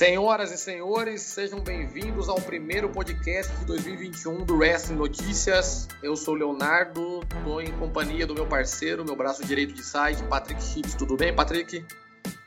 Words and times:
Senhoras 0.00 0.50
e 0.50 0.56
senhores, 0.56 1.20
sejam 1.20 1.60
bem-vindos 1.60 2.26
ao 2.30 2.36
primeiro 2.36 2.88
podcast 2.88 3.54
de 3.58 3.66
2021 3.66 4.46
do 4.46 4.56
Wrestling 4.56 4.96
Notícias. 4.96 5.86
Eu 6.02 6.16
sou 6.16 6.32
o 6.32 6.38
Leonardo, 6.38 7.20
estou 7.36 7.60
em 7.60 7.70
companhia 7.72 8.26
do 8.26 8.32
meu 8.32 8.46
parceiro, 8.46 9.04
meu 9.04 9.14
braço 9.14 9.46
direito 9.46 9.74
de 9.74 9.82
site, 9.82 10.22
Patrick 10.22 10.62
Chips. 10.62 10.94
Tudo 10.94 11.18
bem, 11.18 11.36
Patrick? 11.36 11.84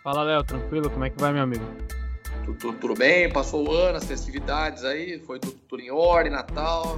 Fala, 0.04 0.24
Léo, 0.24 0.44
tranquilo? 0.44 0.90
Como 0.90 1.06
é 1.06 1.12
que 1.12 1.22
vai, 1.22 1.32
meu 1.32 1.44
amigo? 1.44 1.64
Tudo, 2.44 2.58
tudo, 2.58 2.78
tudo 2.80 2.94
bem? 2.96 3.32
Passou 3.32 3.70
o 3.70 3.72
ano, 3.72 3.98
as 3.98 4.06
festividades 4.06 4.84
aí? 4.84 5.20
Foi 5.20 5.38
tudo, 5.38 5.60
tudo 5.70 5.80
em 5.84 5.92
ordem, 5.92 6.32
Natal? 6.32 6.98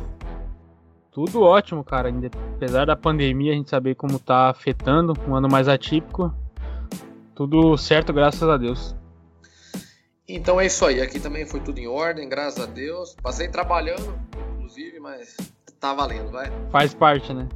Tudo 1.11 1.41
ótimo, 1.41 1.83
cara. 1.83 2.09
Apesar 2.55 2.85
da 2.85 2.95
pandemia, 2.95 3.51
a 3.51 3.55
gente 3.55 3.69
saber 3.69 3.95
como 3.95 4.17
tá 4.17 4.51
afetando, 4.51 5.15
um 5.27 5.35
ano 5.35 5.49
mais 5.49 5.67
atípico. 5.67 6.33
Tudo 7.35 7.75
certo, 7.75 8.13
graças 8.13 8.47
a 8.47 8.55
Deus. 8.55 8.95
Então 10.27 10.59
é 10.59 10.65
isso 10.65 10.83
aí, 10.85 11.01
aqui 11.01 11.19
também 11.19 11.45
foi 11.45 11.59
tudo 11.59 11.79
em 11.79 11.87
ordem, 11.87 12.27
graças 12.27 12.63
a 12.63 12.65
Deus. 12.65 13.15
Passei 13.21 13.47
trabalhando, 13.47 14.19
inclusive, 14.55 14.99
mas 14.99 15.37
tá 15.79 15.93
valendo, 15.93 16.31
vai. 16.31 16.51
Faz 16.71 16.93
parte, 16.93 17.31
né? 17.31 17.47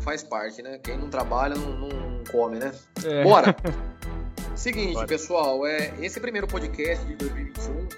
Faz 0.00 0.22
parte, 0.22 0.60
né? 0.60 0.78
Quem 0.78 0.98
não 0.98 1.08
trabalha 1.08 1.54
não, 1.54 1.78
não 1.78 2.24
come, 2.30 2.58
né? 2.58 2.72
É. 3.04 3.22
Bora! 3.22 3.54
Seguinte, 4.56 4.94
Bora. 4.94 5.06
pessoal, 5.06 5.64
é 5.64 5.94
esse 6.00 6.18
primeiro 6.18 6.48
podcast 6.48 7.06
de 7.06 7.14
2021, 7.14 7.88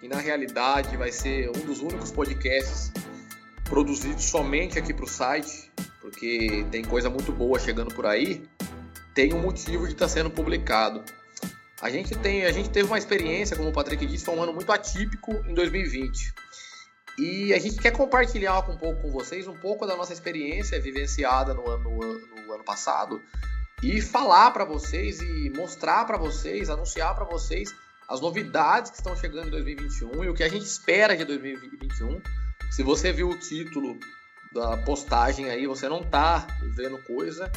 que 0.00 0.08
na 0.08 0.16
realidade 0.16 0.96
vai 0.96 1.12
ser 1.12 1.48
um 1.50 1.64
dos 1.64 1.80
únicos 1.80 2.10
podcasts 2.10 2.92
produzidos 3.64 4.24
somente 4.24 4.76
aqui 4.76 4.92
para 4.92 5.04
o 5.04 5.08
site, 5.08 5.70
porque 6.00 6.66
tem 6.72 6.82
coisa 6.82 7.08
muito 7.08 7.30
boa 7.30 7.60
chegando 7.60 7.94
por 7.94 8.04
aí, 8.04 8.42
tem 9.14 9.32
um 9.32 9.40
motivo 9.40 9.86
de 9.86 9.92
estar 9.92 10.06
tá 10.06 10.08
sendo 10.08 10.28
publicado. 10.28 11.04
A 11.80 11.88
gente 11.88 12.14
tem, 12.16 12.44
a 12.44 12.52
gente 12.52 12.68
teve 12.68 12.86
uma 12.86 12.98
experiência, 12.98 13.56
como 13.56 13.70
o 13.70 13.72
Patrick 13.72 14.04
disse, 14.06 14.24
foi 14.24 14.34
um 14.34 14.42
ano 14.42 14.52
muito 14.52 14.70
atípico 14.70 15.32
em 15.46 15.54
2020. 15.54 16.34
E 17.18 17.52
a 17.52 17.58
gente 17.58 17.76
quer 17.76 17.90
compartilhar 17.90 18.58
um 18.60 18.76
pouco 18.76 19.02
com 19.02 19.10
vocês 19.10 19.46
um 19.46 19.56
pouco 19.56 19.86
da 19.86 19.96
nossa 19.96 20.12
experiência 20.12 20.80
vivenciada 20.80 21.54
no 21.54 21.68
ano, 21.68 21.90
no, 21.90 22.46
no 22.46 22.52
ano 22.52 22.64
passado 22.64 23.20
e 23.82 24.00
falar 24.00 24.50
para 24.50 24.64
vocês 24.64 25.20
e 25.20 25.50
mostrar 25.56 26.04
para 26.04 26.18
vocês, 26.18 26.68
anunciar 26.68 27.14
para 27.14 27.24
vocês 27.24 27.74
as 28.08 28.20
novidades 28.20 28.90
que 28.90 28.98
estão 28.98 29.16
chegando 29.16 29.48
em 29.48 29.50
2021 29.50 30.24
e 30.24 30.28
o 30.28 30.34
que 30.34 30.42
a 30.42 30.48
gente 30.48 30.64
espera 30.64 31.16
de 31.16 31.24
2021. 31.24 32.20
Se 32.70 32.82
você 32.82 33.12
viu 33.12 33.30
o 33.30 33.38
título 33.38 33.98
da 34.52 34.76
postagem 34.78 35.48
aí, 35.48 35.66
você 35.66 35.88
não 35.88 36.02
tá 36.02 36.46
vendo 36.76 36.98
coisa. 37.04 37.50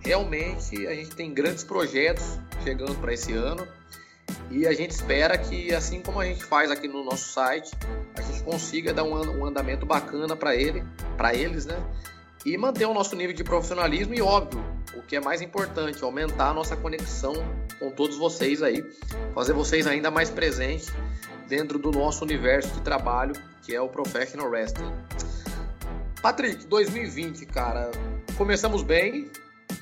Realmente 0.00 0.86
a 0.86 0.94
gente 0.94 1.14
tem 1.14 1.32
grandes 1.32 1.64
projetos 1.64 2.38
chegando 2.62 2.94
para 2.96 3.12
esse 3.12 3.32
ano 3.32 3.66
e 4.50 4.66
a 4.66 4.72
gente 4.72 4.90
espera 4.90 5.38
que, 5.38 5.72
assim 5.72 6.00
como 6.00 6.20
a 6.20 6.24
gente 6.24 6.44
faz 6.44 6.70
aqui 6.70 6.88
no 6.88 7.04
nosso 7.04 7.32
site, 7.32 7.70
a 8.16 8.22
gente 8.22 8.42
consiga 8.42 8.92
dar 8.92 9.04
um, 9.04 9.44
andamento 9.44 9.86
bacana 9.86 10.34
para 10.34 10.56
ele, 10.56 10.82
para 11.16 11.34
eles, 11.34 11.66
né? 11.66 11.76
E 12.44 12.56
manter 12.56 12.86
o 12.86 12.94
nosso 12.94 13.14
nível 13.14 13.34
de 13.34 13.44
profissionalismo 13.44 14.14
e, 14.14 14.20
óbvio, 14.20 14.64
o 14.96 15.02
que 15.02 15.14
é 15.14 15.20
mais 15.20 15.40
importante, 15.40 16.02
aumentar 16.02 16.48
a 16.48 16.54
nossa 16.54 16.76
conexão 16.76 17.34
com 17.78 17.90
todos 17.90 18.16
vocês 18.16 18.62
aí, 18.62 18.84
fazer 19.34 19.52
vocês 19.52 19.86
ainda 19.86 20.10
mais 20.10 20.30
presentes 20.30 20.92
dentro 21.46 21.78
do 21.78 21.92
nosso 21.92 22.24
universo 22.24 22.74
de 22.74 22.80
trabalho, 22.80 23.34
que 23.62 23.74
é 23.74 23.80
o 23.80 23.88
Professional 23.88 24.48
Wrestling. 24.48 24.92
Patrick, 26.20 26.66
2020, 26.66 27.46
cara, 27.46 27.90
começamos 28.36 28.82
bem, 28.82 29.30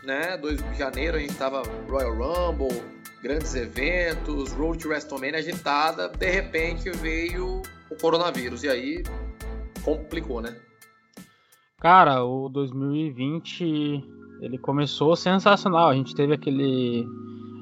né? 0.09 0.39
2 0.39 0.57
de 0.57 0.79
janeiro 0.79 1.19
a 1.19 1.21
gente 1.21 1.35
tava 1.35 1.63
Royal 1.87 2.15
Rumble, 2.15 2.83
grandes 3.23 3.55
eventos, 3.55 4.53
Road 4.55 4.79
to 4.79 4.89
WrestleMania 4.89 5.39
agitada, 5.39 6.09
de 6.09 6.31
repente 6.31 6.89
veio 6.89 7.61
o 7.91 7.97
coronavírus 8.01 8.65
e 8.65 8.71
aí 8.71 9.03
complicou, 9.85 10.41
né? 10.41 10.57
Cara, 11.79 12.25
o 12.25 12.49
2020 12.49 14.03
ele 14.41 14.57
começou 14.57 15.15
sensacional. 15.15 15.91
A 15.91 15.95
gente 15.95 16.15
teve 16.15 16.33
aquele 16.33 17.07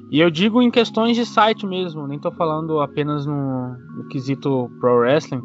e 0.09 0.21
eu 0.21 0.31
digo 0.31 0.61
em 0.61 0.71
questões 0.71 1.17
de 1.17 1.25
site 1.25 1.67
mesmo, 1.67 2.07
nem 2.07 2.17
tô 2.17 2.31
falando 2.31 2.79
apenas 2.79 3.25
no, 3.25 3.77
no 3.97 4.07
quesito 4.07 4.71
pro 4.79 4.99
wrestling, 4.99 5.41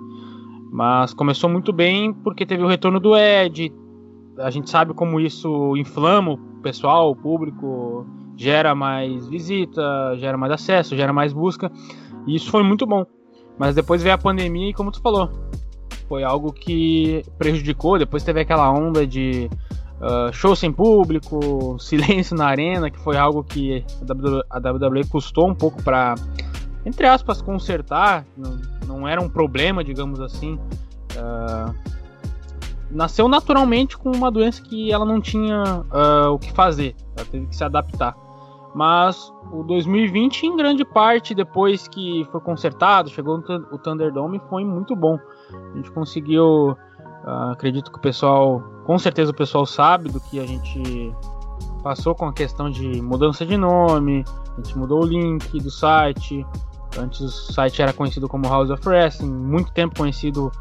mas 0.71 1.13
começou 1.13 1.51
muito 1.51 1.73
bem 1.73 2.15
porque 2.15 2.47
teve 2.47 2.63
o 2.63 2.69
retorno 2.69 3.01
do 3.01 3.17
Ed. 3.17 3.73
A 4.39 4.51
gente 4.51 4.71
sabe 4.71 4.95
como 4.95 5.19
isso 5.19 5.77
inflama 5.77 6.52
pessoal, 6.63 7.11
o 7.11 7.17
público, 7.17 8.07
gera 8.37 8.75
mais 8.75 9.27
visita, 9.29 10.17
gera 10.17 10.37
mais 10.37 10.53
acesso, 10.53 10.97
gera 10.97 11.13
mais 11.13 11.33
busca. 11.33 11.71
E 12.27 12.35
isso 12.37 12.51
foi 12.51 12.63
muito 12.63 12.87
bom. 12.87 13.05
Mas 13.59 13.75
depois 13.75 14.03
veio 14.03 14.15
a 14.15 14.19
pandemia 14.19 14.71
e 14.71 14.75
como 14.75 14.91
tu 14.91 15.01
falou, 15.01 15.31
foi 16.09 16.25
algo 16.25 16.53
que 16.53 17.23
prejudicou. 17.39 17.99
Depois 17.99 18.23
teve 18.23 18.41
aquela 18.41 18.71
onda 18.71 19.07
de 19.07 19.49
uh, 20.01 20.33
show 20.33 20.57
sem 20.57 20.73
público, 20.73 21.77
silêncio 21.81 22.37
na 22.37 22.47
arena, 22.47 22.91
que 22.91 22.99
foi 22.99 23.17
algo 23.17 23.45
que 23.45 23.85
a 24.51 24.59
WWE 24.59 25.05
custou 25.07 25.49
um 25.49 25.55
pouco 25.55 25.83
para, 25.83 26.15
entre 26.85 27.07
aspas, 27.07 27.41
consertar. 27.43 28.25
Não, 28.37 28.59
não, 28.87 29.09
era 29.09 29.21
um 29.21 29.29
problema, 29.29 29.85
digamos 29.85 30.21
assim. 30.21 30.59
Uh, 31.17 31.75
nasceu 32.93 33.29
naturalmente 33.29 33.97
com 33.97 34.11
uma 34.11 34.31
doença 34.31 34.63
que 34.63 34.93
ela 34.93 35.05
não 35.05 35.21
tinha 35.21 35.63
uh, 35.63 36.31
o 36.33 36.39
que 36.39 36.53
fazer, 36.53 36.95
ela 37.17 37.27
teve 37.27 37.47
que 37.47 37.57
se 37.57 37.65
adaptar. 37.65 38.15
Mas 38.75 39.33
o 39.53 39.63
2020, 39.63 40.45
em 40.45 40.57
grande 40.57 40.85
parte, 40.85 41.35
depois 41.35 41.87
que 41.87 42.27
foi 42.31 42.41
consertado, 42.41 43.11
chegou 43.11 43.39
o 43.71 43.79
Thunderdome, 43.79 44.41
foi 44.49 44.65
muito 44.65 44.97
bom. 44.97 45.19
A 45.73 45.77
gente 45.77 45.91
conseguiu, 45.91 46.71
uh, 47.25 47.51
acredito 47.53 47.91
que 47.93 47.99
o 47.99 48.01
pessoal, 48.01 48.63
com 48.87 48.99
certeza 48.99 49.31
o 49.31 49.35
pessoal 49.35 49.67
sabe 49.67 50.09
do 50.11 50.21
que 50.21 50.41
a 50.41 50.47
gente 50.47 51.15
passou 51.83 52.15
com 52.15 52.27
a 52.27 52.33
questão 52.33 52.71
de 52.71 53.03
mudança 53.03 53.45
de 53.45 53.57
nome, 53.57 54.25
a 54.57 54.63
gente 54.63 54.79
mudou 54.79 55.03
o 55.03 55.07
link 55.07 55.61
do 55.61 55.71
site. 55.71 56.47
Antes 56.99 57.21
o 57.21 57.53
site 57.53 57.83
era 57.83 57.93
conhecido 57.93 58.29
como 58.29 58.47
House 58.49 58.71
of 58.71 58.87
Wrestling, 58.87 59.31
muito 59.31 59.73
tempo 59.73 59.97
conhecido 59.97 60.53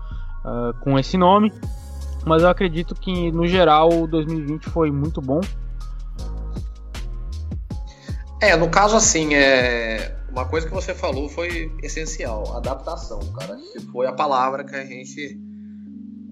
uh, 0.45 0.73
com 0.81 0.97
esse 0.97 1.17
nome. 1.17 1.51
Mas 2.25 2.43
eu 2.43 2.49
acredito 2.49 2.95
que 2.95 3.31
no 3.31 3.47
geral 3.47 3.89
o 3.89 4.07
2020 4.07 4.69
foi 4.69 4.91
muito 4.91 5.21
bom. 5.21 5.41
É, 8.39 8.55
no 8.55 8.69
caso 8.69 8.95
assim, 8.95 9.33
é 9.35 10.17
uma 10.29 10.45
coisa 10.45 10.67
que 10.67 10.73
você 10.73 10.93
falou 10.93 11.29
foi 11.29 11.71
essencial, 11.83 12.55
adaptação, 12.55 13.19
cara. 13.33 13.55
Que 13.73 13.79
foi 13.91 14.07
a 14.07 14.13
palavra 14.13 14.63
que 14.63 14.75
a 14.75 14.85
gente 14.85 15.39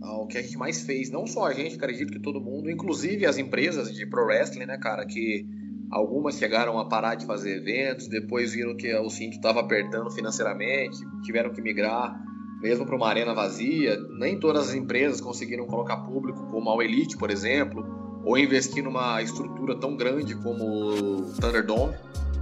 o 0.01 0.25
que 0.25 0.37
a 0.37 0.41
gente 0.41 0.57
mais 0.57 0.81
fez, 0.81 1.11
não 1.11 1.27
só 1.27 1.45
a 1.45 1.53
gente, 1.53 1.75
acredito 1.75 2.11
que 2.11 2.19
todo 2.19 2.41
mundo, 2.41 2.69
inclusive 2.69 3.25
as 3.25 3.37
empresas 3.37 3.93
de 3.93 4.05
pro 4.05 4.25
wrestling, 4.25 4.65
né, 4.65 4.77
cara, 4.77 5.05
que 5.05 5.45
algumas 5.91 6.37
chegaram 6.37 6.79
a 6.79 6.87
parar 6.87 7.15
de 7.15 7.25
fazer 7.25 7.57
eventos, 7.57 8.07
depois 8.07 8.53
viram 8.53 8.75
que 8.75 8.93
o 8.95 9.09
cinto 9.09 9.35
estava 9.35 9.59
apertando 9.59 10.09
financeiramente, 10.11 10.97
tiveram 11.23 11.51
que 11.51 11.61
migrar 11.61 12.19
mesmo 12.59 12.85
para 12.85 12.95
uma 12.95 13.07
arena 13.07 13.33
vazia. 13.33 13.97
Nem 14.17 14.39
todas 14.39 14.69
as 14.69 14.75
empresas 14.75 15.21
conseguiram 15.21 15.65
colocar 15.65 15.97
público, 15.97 16.47
como 16.51 16.69
a 16.69 16.83
Elite, 16.83 17.17
por 17.17 17.29
exemplo, 17.31 17.85
ou 18.23 18.37
investir 18.37 18.83
numa 18.83 19.21
estrutura 19.21 19.75
tão 19.75 19.95
grande 19.95 20.35
como 20.35 20.63
o 20.63 21.33
Thunderdome, 21.39 21.95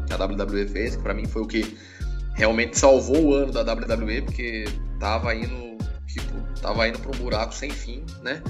que 0.05 0.13
a 0.13 0.25
WWE 0.25 0.67
fez, 0.67 0.95
que 0.95 1.03
para 1.03 1.13
mim 1.13 1.25
foi 1.25 1.41
o 1.41 1.47
que 1.47 1.77
realmente 2.33 2.77
salvou 2.77 3.25
o 3.25 3.33
ano 3.33 3.51
da 3.51 3.61
WWE, 3.61 4.21
porque 4.21 4.65
tava 4.99 5.33
indo, 5.35 5.77
tipo, 6.05 6.33
tava 6.61 6.87
indo 6.87 6.99
para 6.99 7.15
um 7.15 7.19
buraco 7.19 7.53
sem 7.53 7.69
fim, 7.69 8.03
né? 8.21 8.41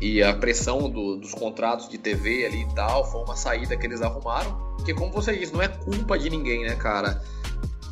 E 0.00 0.22
a 0.22 0.32
pressão 0.34 0.88
do, 0.88 1.16
dos 1.16 1.34
contratos 1.34 1.88
de 1.88 1.98
TV 1.98 2.46
ali 2.46 2.62
e 2.62 2.74
tal 2.74 3.10
foi 3.10 3.22
uma 3.22 3.36
saída 3.36 3.76
que 3.76 3.86
eles 3.86 4.00
arrumaram. 4.00 4.52
Porque, 4.76 4.94
como 4.94 5.12
você 5.12 5.36
disse, 5.36 5.52
não 5.52 5.60
é 5.60 5.68
culpa 5.68 6.18
de 6.18 6.30
ninguém, 6.30 6.62
né, 6.64 6.74
cara? 6.74 7.22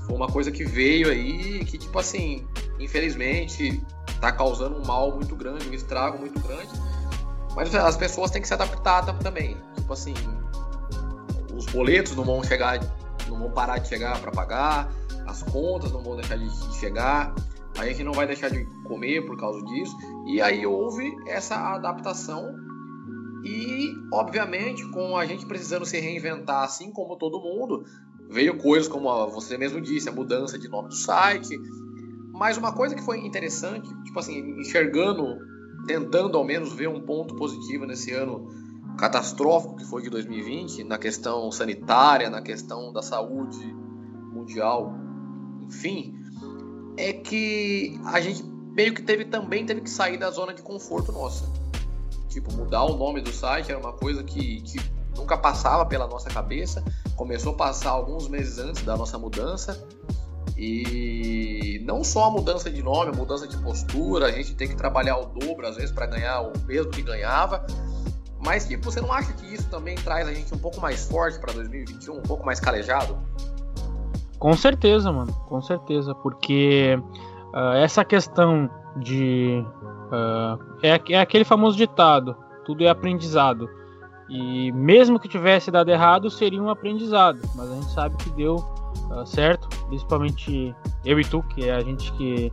Foi 0.06 0.16
uma 0.16 0.28
coisa 0.28 0.50
que 0.50 0.64
veio 0.64 1.10
aí 1.10 1.62
que, 1.66 1.76
tipo 1.76 1.98
assim, 1.98 2.46
infelizmente, 2.78 3.82
está 4.08 4.32
causando 4.32 4.76
um 4.76 4.86
mal 4.86 5.14
muito 5.14 5.34
grande, 5.36 5.68
um 5.68 5.74
estrago 5.74 6.18
muito 6.18 6.38
grande. 6.40 6.68
Mas 7.54 7.74
as 7.74 7.96
pessoas 7.96 8.30
têm 8.30 8.40
que 8.40 8.48
se 8.48 8.54
adaptar 8.54 9.04
também. 9.18 9.56
Tipo 9.74 9.92
assim, 9.92 10.14
os 11.54 11.66
boletos 11.66 12.14
não 12.14 12.24
vão 12.24 12.42
chegar, 12.42 12.78
não 13.28 13.38
vão 13.38 13.50
parar 13.50 13.78
de 13.78 13.88
chegar 13.88 14.20
para 14.20 14.30
pagar, 14.30 14.92
as 15.26 15.42
contas 15.42 15.92
não 15.92 16.02
vão 16.02 16.16
deixar 16.16 16.36
de 16.36 16.48
chegar, 16.76 17.34
a 17.78 17.86
gente 17.86 18.02
não 18.02 18.12
vai 18.12 18.26
deixar 18.26 18.48
de 18.48 18.64
comer 18.84 19.26
por 19.26 19.36
causa 19.36 19.64
disso. 19.64 19.96
E 20.26 20.40
aí 20.40 20.66
houve 20.66 21.14
essa 21.26 21.56
adaptação 21.74 22.54
e, 23.44 23.94
obviamente, 24.12 24.86
com 24.90 25.16
a 25.16 25.24
gente 25.24 25.46
precisando 25.46 25.84
se 25.84 25.98
reinventar, 25.98 26.64
assim 26.64 26.90
como 26.90 27.16
todo 27.16 27.40
mundo, 27.40 27.84
veio 28.28 28.58
coisas 28.58 28.88
como 28.88 29.08
você 29.30 29.56
mesmo 29.56 29.80
disse, 29.80 30.08
a 30.08 30.12
mudança 30.12 30.58
de 30.58 30.68
nome 30.68 30.88
do 30.88 30.94
site, 30.94 31.58
mas 32.38 32.56
uma 32.56 32.72
coisa 32.72 32.94
que 32.94 33.02
foi 33.02 33.18
interessante, 33.18 33.88
tipo 34.04 34.18
assim, 34.18 34.38
enxergando, 34.60 35.38
tentando 35.86 36.38
ao 36.38 36.44
menos 36.44 36.72
ver 36.72 36.88
um 36.88 37.00
ponto 37.00 37.34
positivo 37.34 37.84
nesse 37.84 38.12
ano 38.12 38.46
catastrófico 38.96 39.76
que 39.76 39.84
foi 39.84 40.02
de 40.02 40.10
2020, 40.10 40.84
na 40.84 40.98
questão 40.98 41.50
sanitária, 41.50 42.30
na 42.30 42.40
questão 42.40 42.92
da 42.92 43.02
saúde 43.02 43.64
mundial, 44.32 44.94
enfim, 45.66 46.14
é 46.96 47.12
que 47.12 48.00
a 48.06 48.20
gente 48.20 48.44
meio 48.44 48.94
que 48.94 49.02
teve 49.02 49.24
também 49.24 49.66
teve 49.66 49.80
que 49.80 49.90
sair 49.90 50.16
da 50.16 50.30
zona 50.30 50.54
de 50.54 50.62
conforto 50.62 51.10
nossa. 51.10 51.44
Tipo, 52.28 52.52
mudar 52.52 52.84
o 52.84 52.96
nome 52.96 53.20
do 53.20 53.32
site 53.32 53.70
era 53.70 53.80
uma 53.80 53.92
coisa 53.92 54.22
que, 54.22 54.60
que 54.60 54.78
nunca 55.16 55.36
passava 55.36 55.84
pela 55.86 56.06
nossa 56.06 56.28
cabeça. 56.30 56.84
Começou 57.16 57.54
a 57.54 57.56
passar 57.56 57.90
alguns 57.90 58.28
meses 58.28 58.58
antes 58.58 58.82
da 58.82 58.96
nossa 58.96 59.18
mudança. 59.18 59.84
E 60.58 61.80
não 61.84 62.02
só 62.02 62.24
a 62.24 62.30
mudança 62.30 62.68
de 62.68 62.82
nome, 62.82 63.12
a 63.12 63.16
mudança 63.16 63.46
de 63.46 63.56
postura, 63.58 64.26
a 64.26 64.32
gente 64.32 64.56
tem 64.56 64.66
que 64.66 64.74
trabalhar 64.74 65.16
o 65.16 65.26
dobro 65.26 65.64
às 65.64 65.76
vezes 65.76 65.92
para 65.92 66.06
ganhar 66.06 66.40
o 66.40 66.52
mesmo 66.66 66.90
que 66.90 67.00
ganhava. 67.00 67.64
Mas 68.44 68.66
tipo, 68.66 68.84
você 68.84 69.00
não 69.00 69.12
acha 69.12 69.32
que 69.34 69.46
isso 69.54 69.70
também 69.70 69.94
traz 69.94 70.26
a 70.26 70.34
gente 70.34 70.52
um 70.52 70.58
pouco 70.58 70.80
mais 70.80 71.08
forte 71.08 71.38
para 71.38 71.52
2021, 71.52 72.16
um 72.16 72.22
pouco 72.22 72.44
mais 72.44 72.58
calejado? 72.58 73.16
Com 74.36 74.52
certeza, 74.54 75.12
mano, 75.12 75.32
com 75.48 75.62
certeza, 75.62 76.12
porque 76.16 77.00
uh, 77.54 77.74
essa 77.74 78.04
questão 78.04 78.68
de 78.96 79.64
uh, 80.10 80.78
é, 80.82 81.00
é 81.12 81.20
aquele 81.20 81.44
famoso 81.44 81.76
ditado, 81.76 82.36
tudo 82.64 82.82
é 82.82 82.88
aprendizado. 82.88 83.70
E 84.28 84.72
mesmo 84.72 85.20
que 85.20 85.28
tivesse 85.28 85.70
dado 85.70 85.90
errado, 85.90 86.28
seria 86.30 86.60
um 86.60 86.68
aprendizado. 86.68 87.40
Mas 87.54 87.70
a 87.70 87.74
gente 87.74 87.90
sabe 87.92 88.16
que 88.16 88.30
deu 88.30 88.56
uh, 89.10 89.26
certo, 89.26 89.68
principalmente 89.86 90.74
eu 91.04 91.18
e 91.18 91.24
tu, 91.24 91.42
que 91.42 91.68
é 91.68 91.74
a 91.74 91.80
gente 91.80 92.12
que 92.12 92.52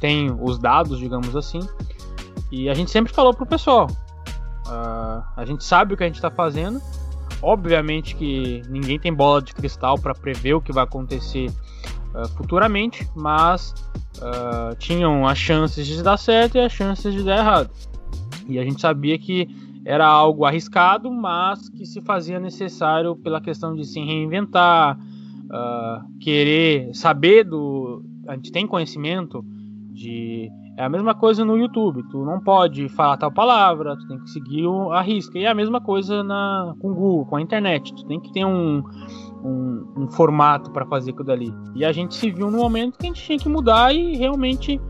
tem 0.00 0.30
os 0.40 0.58
dados, 0.58 0.98
digamos 0.98 1.34
assim. 1.36 1.60
E 2.50 2.68
a 2.68 2.74
gente 2.74 2.90
sempre 2.90 3.12
falou 3.12 3.34
pro 3.34 3.46
pessoal: 3.46 3.88
uh, 4.66 5.22
a 5.36 5.44
gente 5.46 5.64
sabe 5.64 5.94
o 5.94 5.96
que 5.96 6.02
a 6.02 6.06
gente 6.06 6.16
está 6.16 6.30
fazendo. 6.30 6.80
Obviamente 7.42 8.14
que 8.14 8.62
ninguém 8.68 8.98
tem 8.98 9.12
bola 9.12 9.42
de 9.42 9.54
cristal 9.54 9.98
para 9.98 10.14
prever 10.14 10.54
o 10.54 10.62
que 10.62 10.72
vai 10.72 10.84
acontecer 10.84 11.50
uh, 12.14 12.28
futuramente, 12.36 13.08
mas 13.14 13.74
tinham 14.78 15.26
as 15.26 15.36
chances 15.36 15.84
de 15.86 16.00
dar 16.00 16.16
certo 16.16 16.56
e 16.56 16.60
as 16.60 16.72
chances 16.72 17.12
de 17.12 17.22
dar 17.24 17.38
errado. 17.38 17.70
E 18.48 18.60
a 18.60 18.62
gente 18.62 18.80
sabia 18.80 19.18
que 19.18 19.48
era 19.84 20.06
algo 20.06 20.44
arriscado, 20.44 21.10
mas 21.10 21.68
que 21.68 21.84
se 21.84 22.00
fazia 22.00 22.40
necessário 22.40 23.14
pela 23.16 23.40
questão 23.40 23.74
de 23.74 23.84
se 23.84 24.00
reinventar, 24.00 24.98
uh, 25.46 26.18
querer 26.20 26.94
saber 26.94 27.44
do. 27.44 28.02
A 28.28 28.34
gente 28.34 28.52
tem 28.52 28.66
conhecimento 28.66 29.44
de. 29.92 30.50
É 30.76 30.84
a 30.84 30.88
mesma 30.88 31.14
coisa 31.14 31.44
no 31.44 31.56
YouTube. 31.56 32.02
Tu 32.10 32.24
não 32.24 32.40
pode 32.40 32.88
falar 32.88 33.16
tal 33.16 33.30
palavra, 33.30 33.96
tu 33.96 34.08
tem 34.08 34.18
que 34.18 34.30
seguir 34.30 34.64
a 34.92 35.00
risca. 35.00 35.38
E 35.38 35.44
é 35.44 35.48
a 35.48 35.54
mesma 35.54 35.80
coisa 35.80 36.24
na, 36.24 36.74
com 36.80 36.90
o 36.90 36.94
Google, 36.94 37.26
com 37.26 37.36
a 37.36 37.40
internet. 37.40 37.94
Tu 37.94 38.04
tem 38.06 38.20
que 38.20 38.32
ter 38.32 38.44
um, 38.44 38.82
um, 39.44 39.86
um 39.96 40.10
formato 40.10 40.72
para 40.72 40.84
fazer 40.86 41.12
aquilo 41.12 41.26
dali. 41.26 41.54
E 41.76 41.84
a 41.84 41.92
gente 41.92 42.16
se 42.16 42.30
viu 42.30 42.50
no 42.50 42.58
momento 42.58 42.98
que 42.98 43.06
a 43.06 43.08
gente 43.08 43.22
tinha 43.22 43.38
que 43.38 43.48
mudar 43.48 43.94
e 43.94 44.16
realmente 44.16 44.80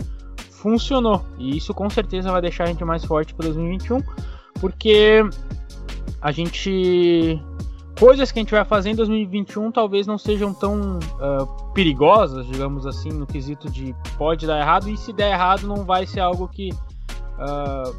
funcionou. 0.50 1.22
E 1.38 1.54
isso 1.54 1.74
com 1.74 1.90
certeza 1.90 2.32
vai 2.32 2.40
deixar 2.40 2.64
a 2.64 2.68
gente 2.68 2.82
mais 2.82 3.04
forte 3.04 3.34
para 3.34 3.44
2021 3.48 4.00
porque 4.64 5.20
a 6.22 6.32
gente 6.32 7.38
coisas 7.98 8.32
que 8.32 8.38
a 8.38 8.42
gente 8.42 8.50
vai 8.50 8.64
fazer 8.64 8.90
em 8.90 8.94
2021 8.94 9.70
talvez 9.70 10.06
não 10.06 10.18
sejam 10.18 10.52
tão 10.52 10.98
uh, 10.98 11.72
perigosas, 11.72 12.46
digamos 12.46 12.86
assim, 12.86 13.10
no 13.10 13.26
quesito 13.26 13.70
de 13.70 13.94
pode 14.18 14.46
dar 14.46 14.60
errado 14.60 14.88
e 14.88 14.96
se 14.96 15.12
der 15.12 15.32
errado 15.32 15.66
não 15.66 15.84
vai 15.84 16.06
ser 16.06 16.20
algo 16.20 16.48
que 16.48 16.70
uh, 16.72 17.94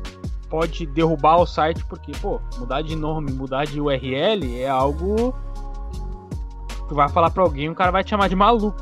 pode 0.50 0.86
derrubar 0.88 1.38
o 1.38 1.46
site 1.46 1.84
porque 1.86 2.12
pô 2.22 2.40
mudar 2.58 2.82
de 2.82 2.96
nome, 2.96 3.32
mudar 3.32 3.66
de 3.66 3.80
URL 3.80 4.60
é 4.60 4.68
algo 4.68 5.34
que 6.88 6.94
vai 6.94 7.10
falar 7.10 7.32
para 7.32 7.44
alguém, 7.44 7.70
o 7.70 7.76
cara 7.76 7.92
vai 7.92 8.04
te 8.04 8.12
chamar 8.12 8.30
de 8.30 8.36
maluco, 8.36 8.78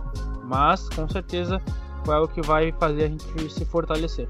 mas 0.46 0.90
com 0.90 1.08
certeza 1.08 1.62
é 2.06 2.18
o 2.18 2.28
que 2.28 2.42
vai 2.42 2.72
fazer 2.74 3.06
a 3.06 3.08
gente 3.08 3.50
se 3.50 3.64
fortalecer. 3.66 4.28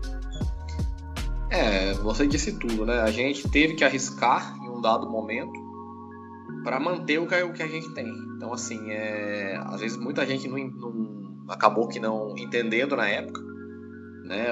É, 1.50 1.94
você 1.94 2.28
disse 2.28 2.58
tudo, 2.60 2.86
né? 2.86 3.02
A 3.02 3.12
gente 3.12 3.48
teve 3.48 3.74
que 3.76 3.84
arriscar 3.84 4.56
em 4.64 4.70
um 4.70 4.82
dado 4.82 5.10
momento 5.10 5.63
para 6.64 6.80
manter 6.80 7.20
o 7.20 7.28
que, 7.28 7.36
o 7.42 7.54
que 7.54 7.64
a 7.64 7.68
gente 7.68 7.90
tem. 7.94 8.08
Então, 8.36 8.54
assim, 8.54 8.90
é, 8.90 9.60
às 9.66 9.82
vezes 9.82 9.98
muita 9.98 10.26
gente 10.26 10.48
não, 10.48 10.58
não, 10.58 11.46
acabou 11.50 11.88
que 11.88 12.00
não 12.00 12.36
entendendo 12.38 12.96
na 12.96 13.08
época, 13.08 13.42
né? 14.24 14.48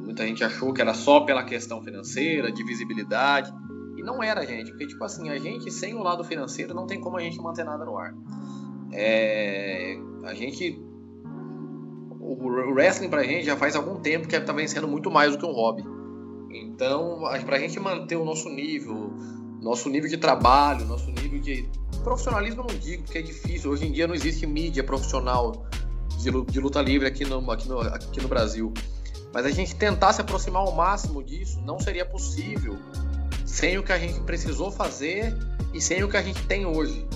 muita 0.00 0.26
gente 0.26 0.44
achou 0.44 0.72
que 0.72 0.80
era 0.80 0.94
só 0.94 1.20
pela 1.20 1.42
questão 1.42 1.82
financeira, 1.82 2.52
de 2.52 2.62
visibilidade, 2.64 3.52
e 3.96 4.02
não 4.02 4.22
era, 4.22 4.46
gente, 4.46 4.70
porque, 4.70 4.86
tipo 4.86 5.02
assim, 5.04 5.28
a 5.28 5.38
gente 5.38 5.70
sem 5.70 5.94
o 5.94 6.02
lado 6.02 6.22
financeiro 6.22 6.74
não 6.74 6.86
tem 6.86 7.00
como 7.00 7.16
a 7.16 7.20
gente 7.20 7.38
manter 7.38 7.64
nada 7.64 7.84
no 7.84 7.96
ar. 7.96 8.14
É, 8.92 9.98
a 10.24 10.34
gente 10.34 10.80
o 12.20 12.72
wrestling 12.72 13.08
pra 13.08 13.24
gente 13.24 13.44
já 13.44 13.56
faz 13.56 13.74
algum 13.74 13.96
tempo 13.96 14.28
que 14.28 14.38
tá 14.38 14.52
vencendo 14.52 14.86
muito 14.86 15.10
mais 15.10 15.32
do 15.32 15.38
que 15.38 15.46
um 15.46 15.52
hobby. 15.52 15.82
Então, 16.50 17.22
pra 17.44 17.58
gente 17.58 17.78
manter 17.80 18.16
o 18.16 18.24
nosso 18.24 18.48
nível, 18.48 19.12
nosso 19.60 19.88
nível 19.88 20.08
de 20.08 20.16
trabalho, 20.16 20.84
nosso 20.84 21.10
nível 21.10 21.40
de 21.40 21.68
profissionalismo, 22.02 22.64
não 22.68 22.78
digo, 22.78 23.02
porque 23.02 23.18
é 23.18 23.22
difícil. 23.22 23.70
Hoje 23.70 23.86
em 23.86 23.92
dia 23.92 24.06
não 24.06 24.14
existe 24.14 24.46
mídia 24.46 24.84
profissional 24.84 25.66
de 26.18 26.60
luta 26.60 26.82
livre 26.82 27.06
aqui 27.06 27.24
no, 27.24 27.50
aqui 27.50 27.68
no, 27.68 27.80
aqui 27.80 28.20
no 28.20 28.28
Brasil. 28.28 28.72
Mas 29.32 29.46
a 29.46 29.50
gente 29.50 29.74
tentar 29.76 30.12
se 30.12 30.20
aproximar 30.20 30.62
ao 30.62 30.72
máximo 30.72 31.22
disso 31.22 31.60
não 31.60 31.78
seria 31.78 32.04
possível 32.04 32.78
sem 33.44 33.78
o 33.78 33.82
que 33.82 33.92
a 33.92 33.98
gente 33.98 34.20
precisou 34.20 34.70
fazer 34.70 35.36
e 35.72 35.80
sem 35.80 36.02
o 36.02 36.08
que 36.08 36.16
a 36.16 36.22
gente 36.22 36.42
tem 36.46 36.66
hoje. 36.66 37.06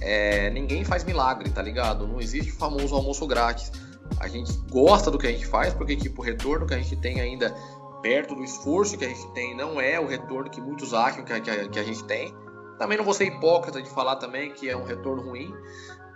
É, 0.00 0.50
ninguém 0.50 0.84
faz 0.84 1.04
milagre, 1.04 1.48
tá 1.50 1.62
ligado? 1.62 2.06
Não 2.06 2.20
existe 2.20 2.50
o 2.50 2.54
famoso 2.54 2.94
almoço 2.94 3.26
grátis. 3.26 3.70
A 4.18 4.28
gente 4.28 4.52
gosta 4.70 5.10
do 5.10 5.18
que 5.18 5.26
a 5.26 5.30
gente 5.30 5.46
faz, 5.46 5.72
porque 5.72 5.96
tipo, 5.96 6.20
o 6.20 6.24
retorno 6.24 6.66
que 6.66 6.74
a 6.74 6.78
gente 6.78 6.96
tem 6.96 7.20
ainda 7.20 7.54
perto 8.02 8.34
do 8.34 8.42
esforço 8.42 8.98
que 8.98 9.04
a 9.04 9.08
gente 9.08 9.26
tem 9.28 9.56
não 9.56 9.80
é 9.80 9.98
o 9.98 10.06
retorno 10.06 10.50
que 10.50 10.60
muitos 10.60 10.92
acham 10.92 11.24
que 11.24 11.32
a, 11.32 11.40
que 11.40 11.78
a 11.78 11.84
gente 11.84 12.04
tem. 12.04 12.34
Também 12.78 12.98
não 12.98 13.04
vou 13.04 13.14
ser 13.14 13.26
hipócrita 13.26 13.80
de 13.80 13.88
falar 13.88 14.16
também 14.16 14.52
que 14.52 14.68
é 14.68 14.76
um 14.76 14.84
retorno 14.84 15.22
ruim, 15.22 15.54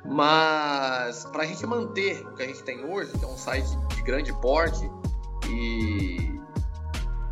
mas 0.05 1.25
para 1.27 1.45
a 1.45 1.47
gente 1.47 1.65
manter 1.67 2.27
o 2.27 2.35
que 2.35 2.43
a 2.43 2.47
gente 2.47 2.63
tem 2.65 2.85
hoje, 2.85 3.13
que 3.17 3.25
é 3.25 3.29
um 3.29 3.37
site 3.37 3.77
de 3.95 4.03
grande 4.03 4.33
porte 4.41 4.91
e 5.49 6.41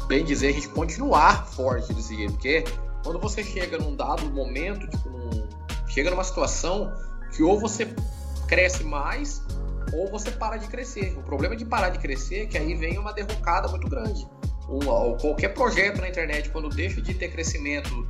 bem 0.06 0.24
dizer, 0.24 0.48
a 0.48 0.52
gente 0.52 0.68
continuar 0.68 1.46
forte 1.46 1.92
desse 1.92 2.14
jeito, 2.14 2.32
porque 2.34 2.64
quando 3.02 3.18
você 3.18 3.42
chega 3.42 3.78
num 3.78 3.96
dado 3.96 4.30
momento, 4.30 4.86
tipo, 4.88 5.08
num, 5.08 5.48
chega 5.88 6.10
numa 6.10 6.24
situação 6.24 6.92
que 7.34 7.42
ou 7.42 7.58
você 7.58 7.94
cresce 8.46 8.84
mais 8.84 9.42
ou 9.94 10.08
você 10.08 10.30
para 10.30 10.56
de 10.56 10.68
crescer. 10.68 11.16
O 11.16 11.22
problema 11.22 11.56
de 11.56 11.64
parar 11.64 11.90
de 11.90 11.98
crescer 11.98 12.42
é 12.42 12.46
que 12.46 12.58
aí 12.58 12.74
vem 12.74 12.98
uma 12.98 13.12
derrocada 13.12 13.68
muito 13.68 13.88
grande. 13.88 14.26
Um, 14.68 15.16
qualquer 15.18 15.50
projeto 15.50 16.00
na 16.00 16.08
internet, 16.08 16.48
quando 16.50 16.68
deixa 16.68 17.00
de 17.00 17.14
ter 17.14 17.30
crescimento 17.30 18.06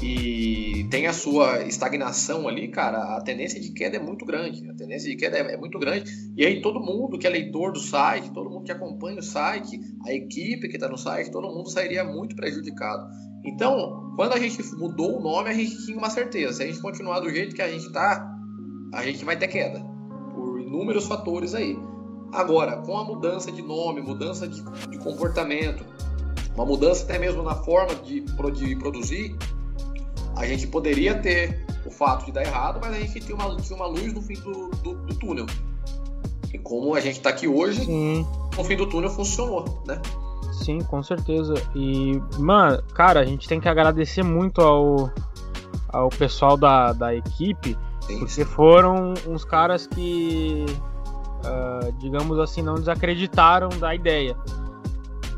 e 0.00 0.86
tem 0.90 1.06
a 1.06 1.12
sua 1.12 1.62
estagnação 1.62 2.48
ali, 2.48 2.68
cara, 2.68 3.16
a 3.16 3.20
tendência 3.20 3.60
de 3.60 3.70
queda 3.72 3.96
é 3.96 4.00
muito 4.00 4.24
grande. 4.24 4.68
A 4.68 4.74
tendência 4.74 5.10
de 5.10 5.16
queda 5.16 5.38
é, 5.38 5.54
é 5.54 5.56
muito 5.56 5.78
grande. 5.78 6.10
E 6.36 6.44
aí 6.44 6.60
todo 6.60 6.80
mundo 6.80 7.18
que 7.18 7.26
é 7.26 7.30
leitor 7.30 7.72
do 7.72 7.80
site, 7.80 8.30
todo 8.32 8.48
mundo 8.48 8.64
que 8.64 8.72
acompanha 8.72 9.18
o 9.18 9.22
site, 9.22 9.80
a 10.06 10.12
equipe 10.12 10.68
que 10.68 10.76
está 10.76 10.88
no 10.88 10.96
site, 10.96 11.30
todo 11.30 11.48
mundo 11.48 11.68
sairia 11.68 12.04
muito 12.04 12.34
prejudicado. 12.36 13.08
Então, 13.44 14.12
quando 14.16 14.34
a 14.34 14.38
gente 14.38 14.62
mudou 14.76 15.18
o 15.18 15.20
nome, 15.20 15.50
a 15.50 15.54
gente 15.54 15.84
tinha 15.84 15.98
uma 15.98 16.10
certeza. 16.10 16.52
Se 16.54 16.62
a 16.62 16.66
gente 16.66 16.80
continuar 16.80 17.20
do 17.20 17.30
jeito 17.30 17.54
que 17.54 17.62
a 17.62 17.68
gente 17.68 17.86
está, 17.86 18.24
a 18.94 19.02
gente 19.02 19.24
vai 19.24 19.36
ter 19.36 19.48
queda 19.48 19.91
inúmeros 20.72 21.06
fatores 21.06 21.54
aí. 21.54 21.78
Agora, 22.32 22.78
com 22.78 22.96
a 22.96 23.04
mudança 23.04 23.52
de 23.52 23.60
nome, 23.60 24.00
mudança 24.00 24.48
de, 24.48 24.62
de 24.88 24.98
comportamento, 24.98 25.84
uma 26.54 26.64
mudança 26.64 27.04
até 27.04 27.18
mesmo 27.18 27.42
na 27.42 27.54
forma 27.54 27.94
de, 27.96 28.20
de, 28.20 28.76
produzir, 28.76 29.36
a 30.34 30.46
gente 30.46 30.66
poderia 30.66 31.18
ter 31.18 31.66
o 31.84 31.90
fato 31.90 32.24
de 32.24 32.32
dar 32.32 32.42
errado, 32.42 32.80
mas 32.80 32.94
a 32.94 32.98
gente 32.98 33.20
tinha 33.20 33.34
uma, 33.34 33.54
tinha 33.56 33.76
uma 33.76 33.86
luz 33.86 34.14
no 34.14 34.22
fim 34.22 34.34
do, 34.34 34.70
do, 34.82 34.94
do 34.94 35.14
túnel. 35.16 35.44
E 36.52 36.58
como 36.58 36.94
a 36.94 37.00
gente 37.00 37.16
está 37.16 37.28
aqui 37.28 37.46
hoje, 37.46 37.84
Sim. 37.84 38.26
no 38.56 38.64
fim 38.64 38.76
do 38.76 38.86
túnel 38.86 39.10
funcionou, 39.10 39.82
né? 39.86 40.00
Sim, 40.52 40.80
com 40.80 41.02
certeza. 41.02 41.54
E, 41.74 42.18
mano, 42.38 42.82
cara, 42.94 43.20
a 43.20 43.24
gente 43.24 43.46
tem 43.46 43.60
que 43.60 43.68
agradecer 43.68 44.22
muito 44.22 44.60
ao, 44.62 45.10
ao 45.88 46.08
pessoal 46.08 46.56
da, 46.56 46.92
da 46.92 47.14
equipe 47.14 47.76
porque 48.18 48.44
foram 48.44 49.14
uns 49.26 49.44
caras 49.44 49.86
que, 49.86 50.66
uh, 51.44 51.92
digamos 51.98 52.38
assim, 52.38 52.62
não 52.62 52.74
desacreditaram 52.74 53.68
da 53.80 53.94
ideia. 53.94 54.36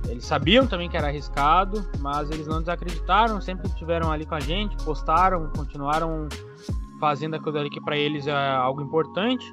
Eles 0.09 0.27
sabiam 0.27 0.67
também 0.67 0.89
que 0.89 0.97
era 0.97 1.09
arriscado, 1.09 1.85
mas 2.01 2.31
eles 2.31 2.47
não 2.47 2.61
desacreditaram, 2.61 3.41
sempre 3.41 3.67
estiveram 3.69 4.13
ali 4.13 4.27
com 4.27 4.35
a 4.35 4.41
gente, 4.41 4.77
postaram, 4.85 5.51
continuaram 5.57 6.29
fazendo 7.01 7.35
aquilo 7.35 7.59
ali 7.59 7.71
que 7.71 7.81
para 7.81 7.97
eles 7.97 8.27
é 8.27 8.33
algo 8.33 8.83
importante, 8.83 9.45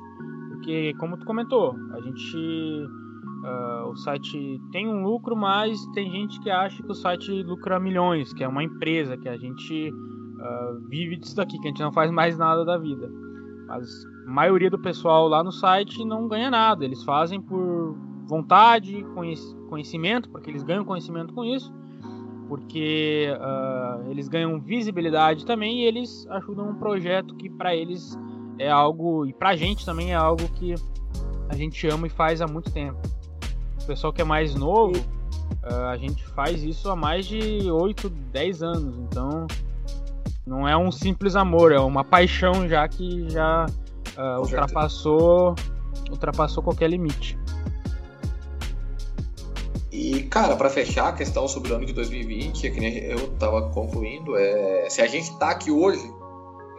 porque 0.50 0.94
como 1.00 1.18
tu 1.18 1.25
comentou, 1.25 1.75
a 1.94 2.01
gente 2.01 2.86
uh, 3.44 3.90
o 3.90 3.96
site 3.96 4.62
tem 4.72 4.88
um 4.88 5.04
lucro, 5.04 5.36
mas 5.36 5.86
tem 5.88 6.10
gente 6.12 6.40
que 6.40 6.50
acha 6.50 6.82
que 6.82 6.92
o 6.92 6.96
site 6.96 7.44
lucra 7.44 7.80
milhões, 7.80 8.34
que 8.34 8.44
é 8.44 8.48
uma 8.48 8.63
empresa, 8.63 9.18
que 9.18 9.28
a 9.28 9.38
gente 9.38 9.92
uh, 10.41 10.89
vive 10.89 11.15
disso 11.17 11.36
daqui, 11.36 11.57
que 11.60 11.67
a 11.67 11.69
gente 11.69 11.81
não 11.81 11.91
faz 11.91 12.12
mais 12.12 12.38
nada 12.38 12.65
da 12.65 12.77
vida. 12.77 13.10
Mas 13.67 14.05
a 14.27 14.31
maioria 14.31 14.69
do 14.69 14.79
pessoal 14.79 15.27
lá 15.27 15.43
no 15.43 15.51
site 15.51 16.03
não 16.03 16.27
ganha 16.27 16.50
nada. 16.50 16.83
Eles 16.83 17.03
fazem 17.03 17.39
por 17.39 17.95
vontade, 18.25 19.05
conhecimento, 19.69 20.29
porque 20.29 20.50
eles 20.50 20.63
ganham 20.63 20.86
conhecimento 20.86 21.33
com 21.33 21.43
isso, 21.43 21.71
porque 22.48 23.27
uh, 23.38 24.10
eles 24.10 24.27
ganham 24.27 24.60
visibilidade 24.60 25.45
também 25.45 25.81
e 25.81 25.86
eles 25.86 26.25
ajudam 26.29 26.69
um 26.69 26.75
projeto 26.75 27.36
que 27.36 27.50
para 27.50 27.75
eles 27.75 28.17
é 28.57 28.69
algo, 28.69 29.25
e 29.25 29.33
pra 29.33 29.55
gente 29.55 29.86
também 29.86 30.12
é 30.12 30.15
algo 30.15 30.48
que 30.53 30.75
a 31.50 31.55
gente 31.55 31.88
ama 31.88 32.07
e 32.07 32.10
faz 32.10 32.41
há 32.41 32.48
muito 32.48 32.71
tempo. 32.71 33.00
O 33.83 33.88
pessoal 33.88 34.13
que 34.13 34.21
é 34.21 34.25
mais 34.25 34.55
novo, 34.55 34.98
uh, 34.98 35.88
a 35.89 35.98
gente 35.98 36.25
faz 36.27 36.63
isso 36.63 36.89
há 36.89 36.95
mais 36.95 37.25
de 37.25 37.69
8, 37.69 38.10
10 38.10 38.63
anos, 38.63 38.98
então 39.00 39.48
não 40.45 40.67
é 40.67 40.75
um 40.75 40.91
simples 40.91 41.36
amor, 41.36 41.71
é 41.71 41.79
uma 41.79 42.03
paixão 42.03 42.67
já 42.67 42.88
que 42.88 43.29
já 43.29 43.65
uh, 44.17 44.41
ultrapassou, 44.41 45.55
ultrapassou 46.10 46.63
qualquer 46.63 46.89
limite. 46.89 47.38
E, 49.91 50.24
cara, 50.24 50.55
para 50.55 50.69
fechar 50.69 51.10
a 51.10 51.13
questão 51.13 51.48
sobre 51.48 51.71
o 51.71 51.75
ano 51.75 51.86
de 51.86 51.93
2020, 51.93 52.65
é 52.65 52.69
que 52.69 52.79
nem 52.79 52.98
eu 52.98 53.27
tava 53.33 53.69
concluindo, 53.69 54.38
é, 54.38 54.89
se 54.89 55.01
a 55.01 55.07
gente 55.07 55.38
tá 55.38 55.51
aqui 55.51 55.69
hoje, 55.69 56.01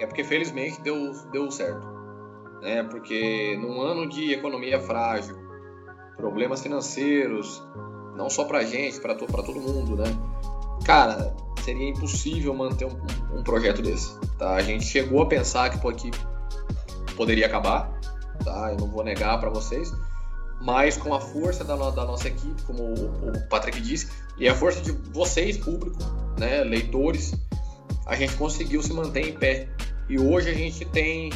é 0.00 0.06
porque 0.06 0.24
felizmente 0.24 0.80
deu, 0.80 1.12
deu 1.30 1.50
certo. 1.50 1.86
Né? 2.62 2.82
Porque 2.84 3.56
num 3.60 3.80
ano 3.82 4.08
de 4.08 4.32
economia 4.32 4.80
frágil, 4.80 5.36
problemas 6.16 6.62
financeiros, 6.62 7.62
não 8.16 8.30
só 8.30 8.44
pra 8.44 8.64
gente, 8.64 8.98
para 9.00 9.14
to, 9.14 9.26
todo 9.26 9.60
mundo, 9.60 9.96
né? 9.96 10.06
Cara, 10.84 11.34
seria 11.62 11.88
impossível 11.88 12.54
manter 12.54 12.84
um, 12.84 13.38
um, 13.38 13.42
projeto 13.42 13.82
desse. 13.82 14.18
Tá? 14.38 14.54
A 14.54 14.62
gente 14.62 14.84
chegou 14.84 15.22
a 15.22 15.26
pensar 15.26 15.70
que, 15.70 15.78
que 15.78 16.10
poderia 17.14 17.46
acabar, 17.46 17.92
tá? 18.44 18.70
Eu 18.70 18.76
não 18.76 18.88
vou 18.88 19.04
negar 19.04 19.38
para 19.38 19.50
vocês, 19.50 19.92
mas 20.60 20.96
com 20.96 21.14
a 21.14 21.20
força 21.20 21.64
da, 21.64 21.76
da, 21.90 22.04
nossa 22.04 22.28
equipe, 22.28 22.62
como 22.62 22.82
o, 22.82 23.28
o 23.28 23.48
Patrick 23.48 23.80
disse, 23.80 24.08
e 24.38 24.48
a 24.48 24.54
força 24.54 24.80
de 24.80 24.92
vocês, 25.12 25.56
público, 25.56 25.98
né, 26.38 26.62
leitores, 26.64 27.34
a 28.06 28.16
gente 28.16 28.34
conseguiu 28.36 28.82
se 28.82 28.92
manter 28.92 29.28
em 29.28 29.32
pé. 29.34 29.68
E 30.08 30.18
hoje 30.18 30.50
a 30.50 30.54
gente 30.54 30.84
tem 30.86 31.30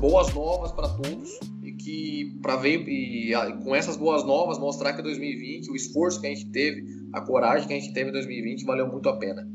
boas 0.00 0.32
novas 0.32 0.72
para 0.72 0.88
todos 0.88 1.38
que 1.84 2.38
para 2.40 2.56
ver 2.56 2.88
e 2.88 3.32
com 3.62 3.76
essas 3.76 3.96
boas 3.96 4.24
novas 4.24 4.58
mostrar 4.58 4.94
que 4.94 5.02
2020 5.02 5.70
o 5.70 5.76
esforço 5.76 6.18
que 6.18 6.26
a 6.26 6.30
gente 6.30 6.46
teve, 6.50 6.82
a 7.12 7.20
coragem 7.20 7.68
que 7.68 7.74
a 7.74 7.78
gente 7.78 7.92
teve 7.92 8.08
em 8.08 8.12
2020 8.12 8.64
valeu 8.64 8.88
muito 8.88 9.06
a 9.08 9.16
pena. 9.18 9.46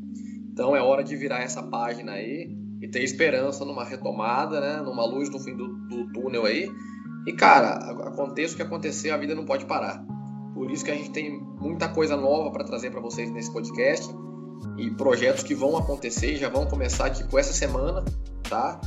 Então 0.53 0.75
é 0.75 0.81
hora 0.81 1.03
de 1.03 1.15
virar 1.15 1.41
essa 1.41 1.63
página 1.63 2.11
aí 2.11 2.55
e 2.79 2.87
ter 2.87 3.03
esperança 3.03 3.65
numa 3.65 3.83
retomada, 3.83 4.61
né, 4.61 4.81
numa 4.81 5.03
luz 5.05 5.29
no 5.31 5.39
fim 5.39 5.55
do, 5.55 5.67
do 5.87 6.11
túnel 6.13 6.45
aí. 6.45 6.69
E 7.25 7.33
cara, 7.33 7.73
aconteça 8.07 8.53
o 8.53 8.57
que 8.57 8.61
acontecer, 8.61 9.09
a 9.09 9.17
vida 9.17 9.33
não 9.33 9.45
pode 9.45 9.65
parar. 9.65 10.05
Por 10.53 10.69
isso 10.69 10.85
que 10.85 10.91
a 10.91 10.95
gente 10.95 11.11
tem 11.11 11.39
muita 11.59 11.89
coisa 11.89 12.15
nova 12.15 12.51
para 12.51 12.63
trazer 12.63 12.91
para 12.91 13.01
vocês 13.01 13.31
nesse 13.31 13.51
podcast 13.51 14.13
e 14.77 14.91
projetos 14.91 15.41
que 15.41 15.55
vão 15.55 15.77
acontecer, 15.77 16.35
já 16.35 16.49
vão 16.49 16.67
começar 16.67 17.09
tipo 17.09 17.39
essa 17.39 17.53
semana, 17.53 18.03
tá? 18.47 18.79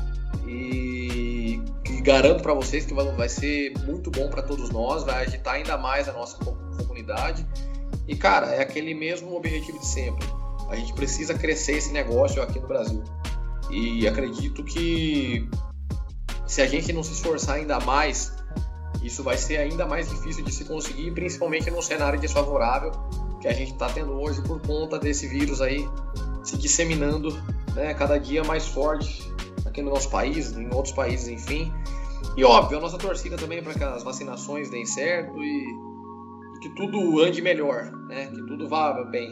E 0.47 1.32
garanto 2.03 2.43
para 2.43 2.53
vocês 2.53 2.85
que 2.85 2.93
vai 2.93 3.29
ser 3.29 3.73
muito 3.85 4.11
bom 4.11 4.29
para 4.29 4.43
todos 4.43 4.71
nós, 4.71 5.05
vai 5.05 5.25
agitar 5.25 5.55
ainda 5.55 5.79
mais 5.79 6.09
a 6.09 6.13
nossa 6.13 6.37
comunidade. 6.37 7.47
E 8.07 8.17
cara, 8.17 8.49
é 8.49 8.61
aquele 8.61 8.93
mesmo 8.95 9.35
objetivo 9.35 9.79
de 9.79 9.87
sempre. 9.87 10.27
A 10.69 10.77
gente 10.77 10.93
precisa 10.95 11.35
crescer 11.35 11.73
esse 11.73 11.93
negócio 11.93 12.43
aqui 12.43 12.59
no 12.59 12.67
Brasil. 12.67 13.03
E 13.71 14.07
acredito 14.07 14.65
que 14.65 15.49
se 16.47 16.61
a 16.61 16.67
gente 16.67 16.93
não 16.93 17.03
se 17.03 17.13
esforçar 17.13 17.57
ainda 17.57 17.79
mais, 17.81 18.33
isso 19.03 19.23
vai 19.23 19.37
ser 19.37 19.59
ainda 19.59 19.87
mais 19.87 20.09
difícil 20.09 20.45
de 20.45 20.53
se 20.53 20.65
conseguir, 20.65 21.13
principalmente 21.13 21.71
no 21.71 21.81
cenário 21.81 22.21
desfavorável 22.21 22.91
que 23.41 23.49
a 23.49 23.53
gente 23.53 23.73
está 23.73 23.89
tendo 23.89 24.13
hoje 24.13 24.41
por 24.43 24.61
conta 24.61 24.99
desse 24.99 25.27
vírus 25.27 25.61
aí 25.61 25.89
se 26.45 26.57
disseminando 26.57 27.33
né, 27.75 27.95
cada 27.95 28.19
dia 28.19 28.45
mais 28.45 28.67
forte 28.67 29.32
aqui 29.73 29.83
no 29.83 29.91
nosso 29.91 30.11
país, 30.11 30.53
em 30.53 30.73
outros 30.73 30.95
países, 30.95 31.29
enfim. 31.29 31.73
E 32.37 32.45
óbvio, 32.45 32.79
a 32.79 32.81
nossa 32.81 32.99
torcida 32.99 33.37
também 33.37 33.63
para 33.63 33.75
que 33.75 33.83
as 33.83 34.05
vacinações 34.05 34.71
deem 34.71 34.85
certo 34.85 35.43
e, 35.43 35.65
e, 36.57 36.61
que 36.61 36.69
tudo 36.77 37.21
ande 37.21 37.43
melhor, 37.43 37.91
né? 38.07 38.27
Que 38.27 38.47
tudo 38.47 38.69
vá 38.69 39.03
bem. 39.05 39.29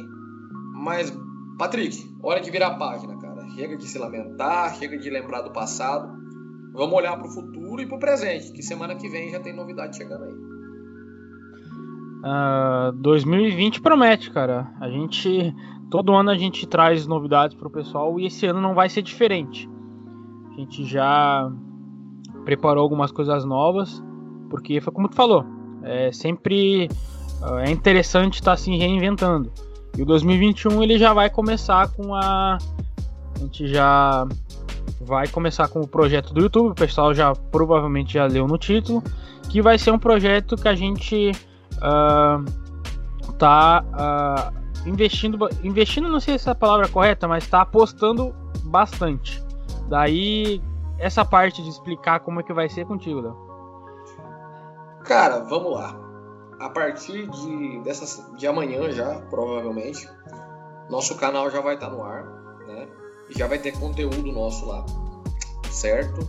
Mas, 0.75 1.17
Patrick, 1.59 2.11
hora 2.23 2.41
de 2.41 2.51
virar 2.51 2.69
a 2.69 2.75
página, 2.75 3.17
cara. 3.19 3.47
Chega 3.51 3.77
de 3.77 3.87
se 3.87 3.99
lamentar, 3.99 4.75
chega 4.77 4.99
de 4.99 5.11
lembrar 5.11 5.43
do 5.43 5.53
passado. 5.53 6.19
Vamos 6.73 6.95
olhar 6.95 7.17
para 7.17 7.29
o 7.29 7.31
futuro 7.31 7.83
e 7.83 7.87
para 7.87 7.97
o 7.97 8.01
presente, 8.01 8.53
que 8.53 8.63
semana 8.63 8.95
que 8.95 9.09
vem 9.09 9.31
já 9.31 9.41
tem 9.41 9.55
novidade 9.55 9.97
chegando 9.97 10.25
aí. 10.25 10.33
Uh, 12.23 12.25
ah, 12.25 12.93
2020 12.95 13.81
promete, 13.81 14.31
cara. 14.31 14.73
A 14.81 14.89
gente 14.89 15.55
todo 15.91 16.15
ano 16.15 16.31
a 16.31 16.37
gente 16.37 16.67
traz 16.67 17.07
novidades 17.07 17.57
para 17.57 17.67
o 17.67 17.71
pessoal 17.71 18.19
e 18.21 18.27
esse 18.27 18.47
ano 18.47 18.61
não 18.61 18.75
vai 18.75 18.89
ser 18.89 19.03
diferente. 19.03 19.69
A 20.61 20.63
gente 20.63 20.85
já 20.85 21.51
preparou 22.45 22.83
algumas 22.83 23.11
coisas 23.11 23.47
novas, 23.47 24.05
porque 24.51 24.79
foi 24.79 24.93
como 24.93 25.09
tu 25.09 25.17
falou, 25.17 25.43
é 25.83 26.13
sempre 26.13 26.87
é 27.63 27.71
interessante 27.71 28.35
estar 28.35 28.51
tá 28.51 28.57
se 28.59 28.71
reinventando. 28.77 29.51
E 29.97 30.03
o 30.03 30.05
2021 30.05 30.83
ele 30.83 30.99
já 30.99 31.15
vai 31.15 31.31
começar 31.31 31.89
com 31.89 32.15
a 32.15 32.59
a 33.35 33.39
gente 33.39 33.69
já 33.69 34.29
vai 35.01 35.29
começar 35.29 35.67
com 35.69 35.81
o 35.81 35.89
projeto 35.89 36.35
do 36.35 36.43
YouTube, 36.43 36.73
o 36.73 36.75
pessoal 36.75 37.15
já 37.15 37.33
provavelmente 37.33 38.13
já 38.13 38.27
leu 38.27 38.47
no 38.47 38.59
título, 38.59 39.03
que 39.49 39.63
vai 39.63 39.79
ser 39.79 39.93
um 39.93 39.99
projeto 39.99 40.57
que 40.57 40.69
a 40.69 40.75
gente 40.75 41.33
uh, 41.77 43.33
tá 43.39 43.83
uh, 43.83 44.87
investindo, 44.87 45.39
investindo, 45.65 46.07
não 46.11 46.21
sei 46.21 46.39
se 46.39 46.51
é 46.51 46.53
a 46.53 46.55
palavra 46.55 46.87
correta, 46.87 47.27
mas 47.27 47.45
está 47.45 47.63
apostando 47.63 48.35
bastante. 48.65 49.43
Daí 49.91 50.63
essa 51.01 51.25
parte 51.25 51.63
de 51.63 51.69
explicar 51.69 52.21
como 52.21 52.39
é 52.39 52.43
que 52.45 52.53
vai 52.53 52.69
ser 52.69 52.87
contigo, 52.87 53.21
Léo. 53.21 53.37
Cara, 55.05 55.41
vamos 55.41 55.73
lá. 55.73 55.99
A 56.61 56.71
partir 56.71 57.29
de, 57.29 57.81
dessa, 57.83 58.31
de 58.37 58.47
amanhã 58.47 58.93
já, 58.93 59.17
provavelmente, 59.31 60.09
nosso 60.89 61.17
canal 61.17 61.51
já 61.51 61.61
vai 61.61 61.75
estar 61.75 61.89
tá 61.89 61.93
no 61.93 62.05
ar, 62.05 62.23
né? 62.69 62.87
Já 63.31 63.49
vai 63.49 63.59
ter 63.59 63.73
conteúdo 63.73 64.31
nosso 64.31 64.65
lá, 64.67 64.85
certo? 65.71 66.21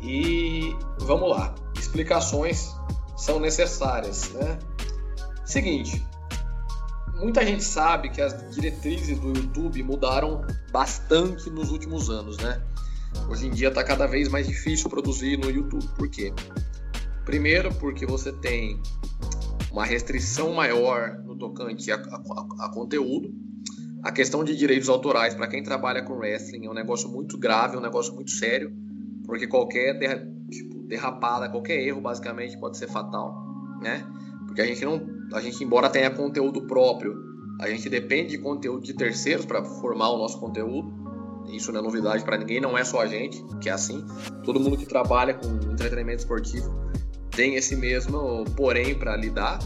E 0.00 0.74
vamos 0.98 1.30
lá. 1.30 1.54
Explicações 1.78 2.74
são 3.16 3.38
necessárias, 3.38 4.32
né? 4.32 4.58
Seguinte, 5.44 6.04
muita 7.14 7.44
gente 7.46 7.62
sabe 7.62 8.08
que 8.08 8.20
as 8.20 8.50
diretrizes 8.54 9.20
do 9.20 9.28
YouTube 9.28 9.82
mudaram 9.84 10.44
bastante 10.72 11.48
nos 11.50 11.70
últimos 11.70 12.10
anos, 12.10 12.38
né? 12.38 12.60
Hoje 13.30 13.46
em 13.46 13.50
dia 13.50 13.68
está 13.68 13.82
cada 13.82 14.06
vez 14.06 14.28
mais 14.28 14.46
difícil 14.46 14.90
produzir 14.90 15.36
no 15.38 15.50
YouTube. 15.50 15.86
Por 15.96 16.08
quê? 16.08 16.32
Primeiro, 17.24 17.74
porque 17.74 18.06
você 18.06 18.32
tem 18.32 18.80
uma 19.70 19.84
restrição 19.84 20.52
maior 20.52 21.18
no 21.24 21.36
tocante 21.36 21.90
a, 21.90 21.96
a, 21.96 22.66
a 22.66 22.70
conteúdo. 22.72 23.32
A 24.02 24.12
questão 24.12 24.44
de 24.44 24.56
direitos 24.56 24.88
autorais 24.88 25.34
para 25.34 25.48
quem 25.48 25.62
trabalha 25.62 26.02
com 26.02 26.14
wrestling 26.14 26.66
é 26.66 26.70
um 26.70 26.74
negócio 26.74 27.08
muito 27.08 27.36
grave, 27.36 27.76
é 27.76 27.78
um 27.78 27.82
negócio 27.82 28.14
muito 28.14 28.30
sério, 28.30 28.72
porque 29.26 29.46
qualquer 29.46 29.98
tipo, 30.50 30.78
derrapada, 30.86 31.48
qualquer 31.48 31.80
erro 31.80 32.00
basicamente 32.00 32.58
pode 32.58 32.78
ser 32.78 32.88
fatal, 32.88 33.34
né? 33.82 34.06
Porque 34.46 34.62
a 34.62 34.66
gente 34.66 34.84
não 34.84 35.18
a 35.32 35.40
gente, 35.40 35.62
embora 35.62 35.90
tenha 35.90 36.10
conteúdo 36.10 36.62
próprio, 36.66 37.14
a 37.60 37.68
gente 37.68 37.88
depende 37.88 38.30
de 38.30 38.38
conteúdo 38.38 38.82
de 38.82 38.94
terceiros 38.94 39.44
para 39.44 39.64
formar 39.64 40.10
o 40.10 40.18
nosso 40.18 40.38
conteúdo. 40.38 40.97
Isso 41.48 41.72
não 41.72 41.80
é 41.80 41.82
novidade 41.82 42.24
para 42.24 42.36
ninguém, 42.36 42.60
não 42.60 42.76
é 42.76 42.84
só 42.84 43.00
a 43.00 43.06
gente 43.06 43.42
que 43.60 43.68
é 43.68 43.72
assim. 43.72 44.04
Todo 44.44 44.60
mundo 44.60 44.76
que 44.76 44.86
trabalha 44.86 45.34
com 45.34 45.48
entretenimento 45.72 46.20
esportivo 46.20 46.88
tem 47.30 47.54
esse 47.54 47.76
mesmo 47.76 48.44
porém 48.56 48.94
para 48.94 49.16
lidar. 49.16 49.58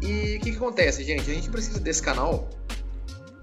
E 0.00 0.36
o 0.36 0.40
que, 0.40 0.50
que, 0.52 0.56
acontece, 0.56 1.02
gente? 1.02 1.30
A 1.30 1.34
gente 1.34 1.50
precisa 1.50 1.80
desse 1.80 2.02
canal. 2.02 2.48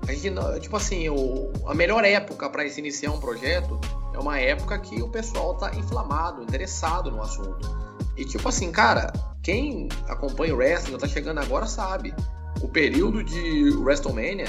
A 0.07 0.13
gente, 0.13 0.31
tipo 0.61 0.77
assim, 0.77 1.09
o, 1.09 1.51
a 1.65 1.73
melhor 1.73 2.05
época 2.05 2.49
para 2.49 2.67
se 2.69 2.79
iniciar 2.79 3.11
um 3.11 3.19
projeto 3.19 3.79
é 4.13 4.19
uma 4.19 4.39
época 4.39 4.77
que 4.79 5.01
o 5.01 5.09
pessoal 5.09 5.55
tá 5.55 5.75
inflamado, 5.75 6.43
interessado 6.43 7.11
no 7.11 7.21
assunto. 7.21 7.67
E 8.15 8.23
tipo 8.23 8.47
assim, 8.47 8.71
cara, 8.71 9.11
quem 9.43 9.89
acompanha 10.07 10.53
o 10.53 10.57
wrestling, 10.57 10.97
tá 10.97 11.07
chegando 11.07 11.39
agora, 11.39 11.65
sabe. 11.65 12.13
O 12.61 12.69
período 12.69 13.23
de 13.23 13.71
WrestleMania 13.75 14.47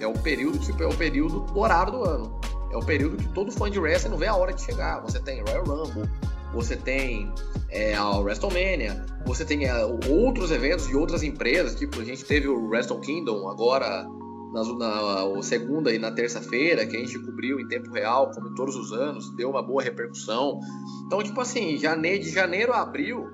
é 0.00 0.06
o 0.06 0.14
período, 0.14 0.58
tipo, 0.58 0.82
é 0.82 0.86
o 0.86 0.96
período 0.96 1.40
dourado 1.52 1.92
do 1.92 2.04
ano. 2.04 2.40
É 2.70 2.76
o 2.76 2.84
período 2.84 3.16
que 3.16 3.28
todo 3.28 3.50
fã 3.50 3.70
de 3.70 3.78
wrestling 3.78 4.10
não 4.10 4.18
vê 4.18 4.26
a 4.26 4.36
hora 4.36 4.52
de 4.52 4.62
chegar. 4.62 5.00
Você 5.00 5.18
tem 5.20 5.42
Royal 5.42 5.64
Rumble, 5.64 6.08
você 6.52 6.76
tem 6.76 7.32
é, 7.70 7.94
a 7.94 8.18
WrestleMania, 8.18 9.04
você 9.24 9.44
tem 9.44 9.66
é, 9.66 9.84
outros 10.08 10.50
eventos 10.50 10.86
de 10.86 10.96
outras 10.96 11.22
empresas, 11.22 11.74
tipo, 11.74 12.00
a 12.00 12.04
gente 12.04 12.24
teve 12.24 12.48
o 12.48 12.68
Wrestle 12.68 13.00
Kingdom 13.00 13.48
agora 13.48 14.06
na, 14.52 14.62
na 14.74 15.42
segunda 15.42 15.92
e 15.92 15.98
na 15.98 16.10
terça-feira, 16.10 16.86
que 16.86 16.96
a 16.96 17.00
gente 17.00 17.18
cobriu 17.18 17.60
em 17.60 17.68
tempo 17.68 17.90
real, 17.92 18.30
como 18.30 18.54
todos 18.54 18.76
os 18.76 18.92
anos, 18.92 19.30
deu 19.36 19.50
uma 19.50 19.62
boa 19.62 19.82
repercussão. 19.82 20.58
Então, 21.06 21.22
tipo 21.22 21.40
assim, 21.40 21.76
janeiro, 21.76 22.22
de 22.22 22.30
janeiro 22.30 22.72
a 22.72 22.82
abril 22.82 23.26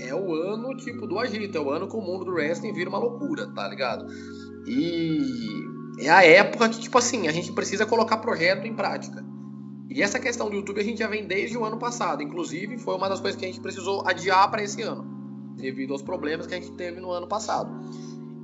é 0.00 0.12
o 0.14 0.34
ano 0.34 0.76
tipo 0.76 1.06
do 1.06 1.18
agito, 1.18 1.56
é 1.56 1.60
o 1.60 1.70
ano 1.70 1.86
que 1.86 1.96
o 1.96 2.00
mundo 2.00 2.24
do 2.24 2.32
wrestling 2.32 2.72
vira 2.72 2.90
uma 2.90 2.98
loucura, 2.98 3.46
tá 3.54 3.68
ligado? 3.68 4.06
E 4.66 5.20
é 5.98 6.10
a 6.10 6.24
época 6.24 6.68
que, 6.68 6.80
tipo 6.80 6.98
assim, 6.98 7.28
a 7.28 7.32
gente 7.32 7.52
precisa 7.52 7.86
colocar 7.86 8.18
projeto 8.18 8.66
em 8.66 8.74
prática. 8.74 9.24
E 9.88 10.02
essa 10.02 10.18
questão 10.18 10.48
do 10.48 10.56
YouTube 10.56 10.80
a 10.80 10.84
gente 10.84 10.98
já 10.98 11.06
vem 11.06 11.26
desde 11.26 11.56
o 11.56 11.64
ano 11.64 11.78
passado. 11.78 12.22
Inclusive, 12.22 12.78
foi 12.78 12.96
uma 12.96 13.08
das 13.08 13.20
coisas 13.20 13.38
que 13.38 13.44
a 13.44 13.48
gente 13.48 13.60
precisou 13.60 14.06
adiar 14.06 14.50
para 14.50 14.62
esse 14.62 14.82
ano, 14.82 15.04
devido 15.56 15.92
aos 15.92 16.02
problemas 16.02 16.46
que 16.46 16.54
a 16.54 16.60
gente 16.60 16.72
teve 16.72 17.00
no 17.00 17.10
ano 17.10 17.26
passado. 17.26 17.70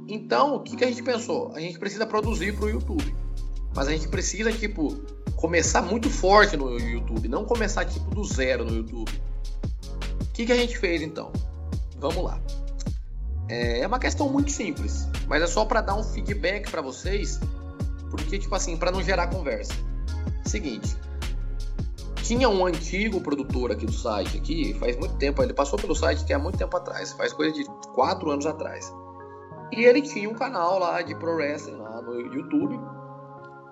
Então, 0.07 0.57
o 0.57 0.61
que, 0.61 0.77
que 0.77 0.85
a 0.85 0.87
gente 0.87 1.03
pensou? 1.03 1.53
A 1.55 1.61
gente 1.61 1.79
precisa 1.79 2.07
produzir 2.07 2.55
para 2.55 2.67
o 2.67 2.69
YouTube. 2.69 3.15
Mas 3.75 3.89
a 3.89 3.93
gente 3.93 4.09
precisa, 4.09 4.53
tipo, 4.53 4.97
começar 5.37 5.83
muito 5.83 6.11
forte 6.11 6.57
no 6.57 6.79
YouTube, 6.79 7.29
não 7.29 7.45
começar, 7.45 7.85
tipo, 7.85 8.15
do 8.15 8.25
zero 8.25 8.65
no 8.65 8.77
YouTube. 8.77 9.11
O 10.23 10.33
que, 10.33 10.47
que 10.47 10.53
a 10.53 10.57
gente 10.57 10.77
fez, 10.79 11.03
então? 11.03 11.33
Vamos 11.99 12.25
lá. 12.25 12.41
É 13.52 13.85
uma 13.85 13.99
questão 13.99 14.28
muito 14.28 14.52
simples, 14.52 15.09
mas 15.26 15.42
é 15.42 15.47
só 15.49 15.64
para 15.64 15.80
dar 15.80 15.97
um 15.97 16.04
feedback 16.04 16.71
para 16.71 16.80
vocês, 16.80 17.40
porque, 18.09 18.38
tipo 18.38 18.54
assim, 18.54 18.76
para 18.76 18.92
não 18.92 19.02
gerar 19.02 19.26
conversa. 19.26 19.73
Seguinte, 20.45 20.97
tinha 22.23 22.49
um 22.49 22.64
antigo 22.64 23.21
produtor 23.21 23.73
aqui 23.73 23.87
do 23.87 23.92
site, 23.92 24.38
aqui, 24.38 24.73
faz 24.75 24.97
muito 24.97 25.16
tempo, 25.16 25.42
ele 25.42 25.52
passou 25.52 25.76
pelo 25.76 25.97
site 25.97 26.25
que 26.25 26.33
há 26.33 26.38
muito 26.38 26.59
tempo 26.59 26.76
atrás, 26.76 27.12
faz 27.12 27.33
coisa 27.33 27.52
de 27.52 27.64
quatro 27.92 28.30
anos 28.30 28.47
atrás. 28.47 28.95
E 29.73 29.85
ele 29.85 30.02
tinha 30.02 30.28
um 30.28 30.35
canal 30.35 30.78
lá 30.78 31.02
de 31.02 31.12
pro 31.16 31.35
wrestling 31.35 31.76
lá 31.76 32.00
no 32.02 32.21
YouTube. 32.21 32.78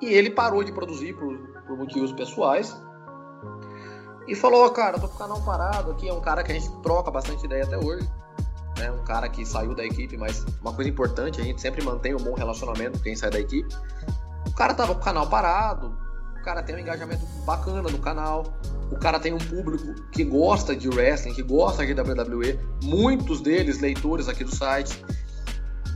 E 0.00 0.06
ele 0.06 0.30
parou 0.30 0.62
de 0.62 0.72
produzir 0.72 1.12
por, 1.14 1.36
por 1.66 1.76
motivos 1.76 2.12
pessoais. 2.12 2.76
E 4.26 4.34
falou, 4.34 4.68
cara, 4.70 4.98
tô 4.98 5.08
com 5.08 5.14
o 5.14 5.18
canal 5.18 5.40
parado 5.42 5.90
aqui. 5.92 6.08
É 6.08 6.12
um 6.12 6.20
cara 6.20 6.44
que 6.44 6.52
a 6.52 6.54
gente 6.54 6.70
troca 6.82 7.10
bastante 7.10 7.44
ideia 7.46 7.64
até 7.64 7.78
hoje. 7.78 8.08
É 8.80 8.90
um 8.90 9.04
cara 9.04 9.28
que 9.28 9.44
saiu 9.44 9.74
da 9.74 9.84
equipe, 9.84 10.16
mas 10.16 10.44
uma 10.60 10.72
coisa 10.72 10.90
importante, 10.90 11.40
a 11.40 11.44
gente 11.44 11.60
sempre 11.60 11.84
mantém 11.84 12.14
um 12.14 12.18
bom 12.18 12.34
relacionamento 12.34 12.98
com 12.98 13.04
quem 13.04 13.16
sai 13.16 13.30
da 13.30 13.40
equipe. 13.40 13.68
O 14.46 14.52
cara 14.54 14.74
tava 14.74 14.94
com 14.94 15.00
o 15.00 15.04
canal 15.04 15.28
parado, 15.28 15.96
o 16.40 16.44
cara 16.44 16.62
tem 16.62 16.76
um 16.76 16.78
engajamento 16.78 17.24
bacana 17.44 17.82
no 17.90 17.98
canal, 17.98 18.58
o 18.90 18.96
cara 18.96 19.20
tem 19.20 19.32
um 19.32 19.38
público 19.38 19.94
que 20.10 20.24
gosta 20.24 20.74
de 20.74 20.88
wrestling, 20.88 21.34
que 21.34 21.42
gosta 21.42 21.84
de 21.84 21.92
WWE, 21.92 22.58
muitos 22.82 23.40
deles 23.40 23.80
leitores 23.80 24.28
aqui 24.28 24.44
do 24.44 24.54
site. 24.54 25.04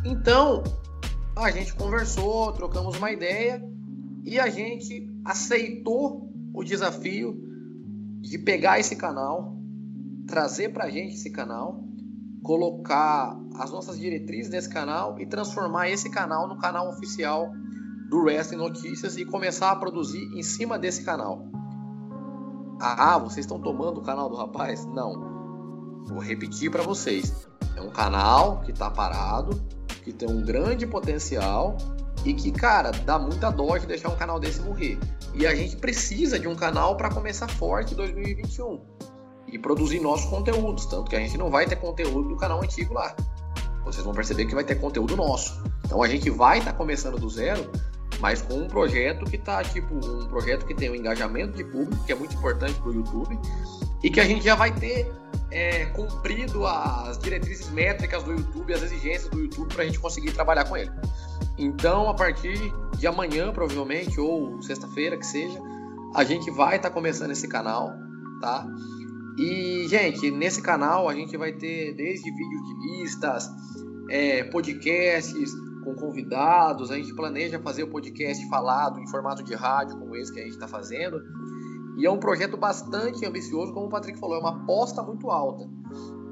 Então, 0.04 0.62
a 1.36 1.50
gente 1.50 1.74
conversou, 1.74 2.52
trocamos 2.52 2.96
uma 2.96 3.10
ideia 3.10 3.62
e 4.24 4.38
a 4.38 4.48
gente 4.48 5.10
aceitou 5.24 6.30
o 6.52 6.62
desafio 6.62 7.36
de 8.20 8.38
pegar 8.38 8.78
esse 8.78 8.96
canal, 8.96 9.56
trazer 10.26 10.72
para 10.72 10.84
a 10.84 10.90
gente 10.90 11.14
esse 11.14 11.30
canal, 11.30 11.82
colocar 12.42 13.38
as 13.56 13.70
nossas 13.70 13.99
diretrizes 13.99 14.50
nesse 14.50 14.68
canal 14.68 15.18
e 15.20 15.26
transformar 15.26 15.88
esse 15.88 16.11
canal 16.11 16.49
no 16.49 16.58
canal 16.58 16.88
oficial 16.88 17.52
do 18.11 18.18
Wrestling 18.18 18.58
Notícias 18.58 19.16
e 19.16 19.25
começar 19.25 19.70
a 19.70 19.76
produzir 19.76 20.25
em 20.34 20.42
cima 20.42 20.78
desse 20.78 21.04
canal. 21.04 21.46
Ah, 22.80 23.16
vocês 23.18 23.46
estão 23.46 23.61
tomando 23.61 24.00
o 24.00 24.02
canal 24.02 24.28
do 24.28 24.34
rapaz? 24.34 24.84
Não. 24.87 26.04
Vou 26.08 26.18
repetir 26.18 26.70
para 26.70 26.82
vocês. 26.82 27.49
É 27.76 27.80
um 27.80 27.90
canal 27.90 28.61
que 28.61 28.72
está 28.72 28.90
parado, 28.90 29.62
que 30.02 30.12
tem 30.12 30.28
um 30.28 30.44
grande 30.44 30.87
potencial 30.87 31.76
e 32.25 32.34
que, 32.34 32.50
cara, 32.50 32.90
dá 32.90 33.18
muita 33.18 33.50
dó 33.50 33.76
de 33.78 33.87
deixar 33.87 34.08
um 34.08 34.16
canal 34.16 34.40
desse 34.40 34.61
morrer. 34.61 34.99
E 35.32 35.46
a 35.46 35.54
gente 35.54 35.76
precisa 35.76 36.38
de 36.38 36.49
um 36.49 36.56
canal 36.56 36.96
para 36.96 37.08
começar 37.08 37.49
forte 37.49 37.94
em 37.94 37.96
2021 37.96 39.11
e 39.52 39.58
produzir 39.58 40.00
nossos 40.00 40.28
conteúdos, 40.28 40.86
tanto 40.86 41.10
que 41.10 41.15
a 41.15 41.21
gente 41.21 41.36
não 41.36 41.50
vai 41.50 41.67
ter 41.67 41.76
conteúdo 41.76 42.30
do 42.30 42.36
canal 42.36 42.62
antigo 42.62 42.95
lá. 42.95 43.15
Vocês 43.84 44.04
vão 44.04 44.15
perceber 44.15 44.47
que 44.47 44.54
vai 44.54 44.65
ter 44.65 44.76
conteúdo 44.76 45.15
nosso. 45.17 45.62
Então 45.84 46.02
a 46.02 46.08
gente 46.08 46.30
vai 46.30 46.58
estar 46.58 46.73
tá 46.73 46.76
começando 46.76 47.19
do 47.19 47.28
zero, 47.28 47.71
mas 48.19 48.41
com 48.41 48.54
um 48.54 48.69
projeto 48.69 49.25
que 49.26 49.36
tá 49.36 49.62
tipo 49.62 49.95
um 49.95 50.26
projeto 50.26 50.65
que 50.65 50.75
tem 50.75 50.91
um 50.91 50.95
engajamento 50.95 51.56
de 51.56 51.65
público, 51.65 52.02
que 52.04 52.12
é 52.12 52.15
muito 52.15 52.34
importante 52.34 52.80
para 52.80 52.88
o 52.88 52.95
YouTube, 52.95 53.38
e 54.02 54.10
que 54.10 54.21
a 54.21 54.25
gente 54.25 54.43
já 54.43 54.54
vai 54.54 54.73
ter 54.73 55.12
é, 55.50 55.84
cumprido 55.86 56.67
as 56.67 57.19
diretrizes 57.19 57.69
métricas 57.69 58.23
do 58.23 58.32
YouTube, 58.32 58.73
as 58.73 58.82
exigências 58.82 59.28
do 59.28 59.38
YouTube 59.38 59.75
para 59.75 59.82
a 59.82 59.86
gente 59.86 60.00
conseguir 60.00 60.32
trabalhar 60.32 60.65
com 60.65 60.76
ele. 60.76 60.91
Então, 61.58 62.08
a 62.08 62.15
partir 62.15 62.58
de 62.97 63.06
amanhã, 63.06 63.52
provavelmente, 63.52 64.19
ou 64.19 64.62
sexta-feira, 64.62 65.19
que 65.19 65.26
seja, 65.26 65.60
a 66.15 66.25
gente 66.25 66.50
vai 66.50 66.76
estar 66.76 66.88
tá 66.88 66.95
começando 66.95 67.32
esse 67.32 67.47
canal, 67.47 67.93
tá? 68.41 68.67
E, 69.38 69.86
gente, 69.88 70.30
nesse 70.30 70.60
canal 70.60 71.08
a 71.08 71.14
gente 71.14 71.36
vai 71.36 71.52
ter 71.52 71.95
desde 71.95 72.30
vídeos 72.30 72.62
de 72.66 72.75
listas, 73.02 73.50
é, 74.10 74.45
podcasts 74.45 75.52
com 75.84 75.95
convidados, 75.95 76.90
a 76.90 76.97
gente 76.97 77.14
planeja 77.14 77.58
fazer 77.58 77.82
o 77.82 77.88
podcast 77.88 78.49
falado 78.49 79.00
em 79.00 79.06
formato 79.08 79.42
de 79.42 79.54
rádio, 79.54 79.99
como 79.99 80.14
esse 80.16 80.32
que 80.32 80.40
a 80.40 80.42
gente 80.42 80.52
está 80.52 80.68
fazendo. 80.68 81.21
E 81.97 82.06
é 82.06 82.10
um 82.10 82.18
projeto 82.18 82.56
bastante 82.56 83.25
ambicioso, 83.26 83.73
como 83.73 83.86
o 83.86 83.88
Patrick 83.88 84.18
falou, 84.18 84.36
é 84.36 84.40
uma 84.40 84.62
aposta 84.62 85.02
muito 85.02 85.30
alta. 85.30 85.68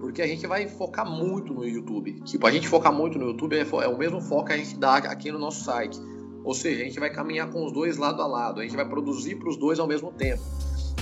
Porque 0.00 0.22
a 0.22 0.26
gente 0.26 0.46
vai 0.46 0.66
focar 0.66 1.08
muito 1.08 1.52
no 1.52 1.64
YouTube. 1.64 2.20
Tipo, 2.22 2.46
a 2.46 2.50
gente 2.50 2.66
focar 2.66 2.92
muito 2.92 3.18
no 3.18 3.26
YouTube 3.26 3.56
é, 3.56 3.60
é 3.60 3.88
o 3.88 3.98
mesmo 3.98 4.20
foco 4.20 4.46
que 4.46 4.52
a 4.54 4.56
gente 4.56 4.78
dá 4.78 4.96
aqui 4.96 5.30
no 5.30 5.38
nosso 5.38 5.64
site. 5.64 6.00
Ou 6.42 6.54
seja, 6.54 6.82
a 6.82 6.84
gente 6.86 6.98
vai 6.98 7.10
caminhar 7.10 7.50
com 7.50 7.66
os 7.66 7.72
dois 7.72 7.98
lado 7.98 8.22
a 8.22 8.26
lado, 8.26 8.60
a 8.60 8.62
gente 8.62 8.74
vai 8.74 8.88
produzir 8.88 9.36
para 9.36 9.50
os 9.50 9.58
dois 9.58 9.78
ao 9.78 9.86
mesmo 9.86 10.10
tempo. 10.12 10.42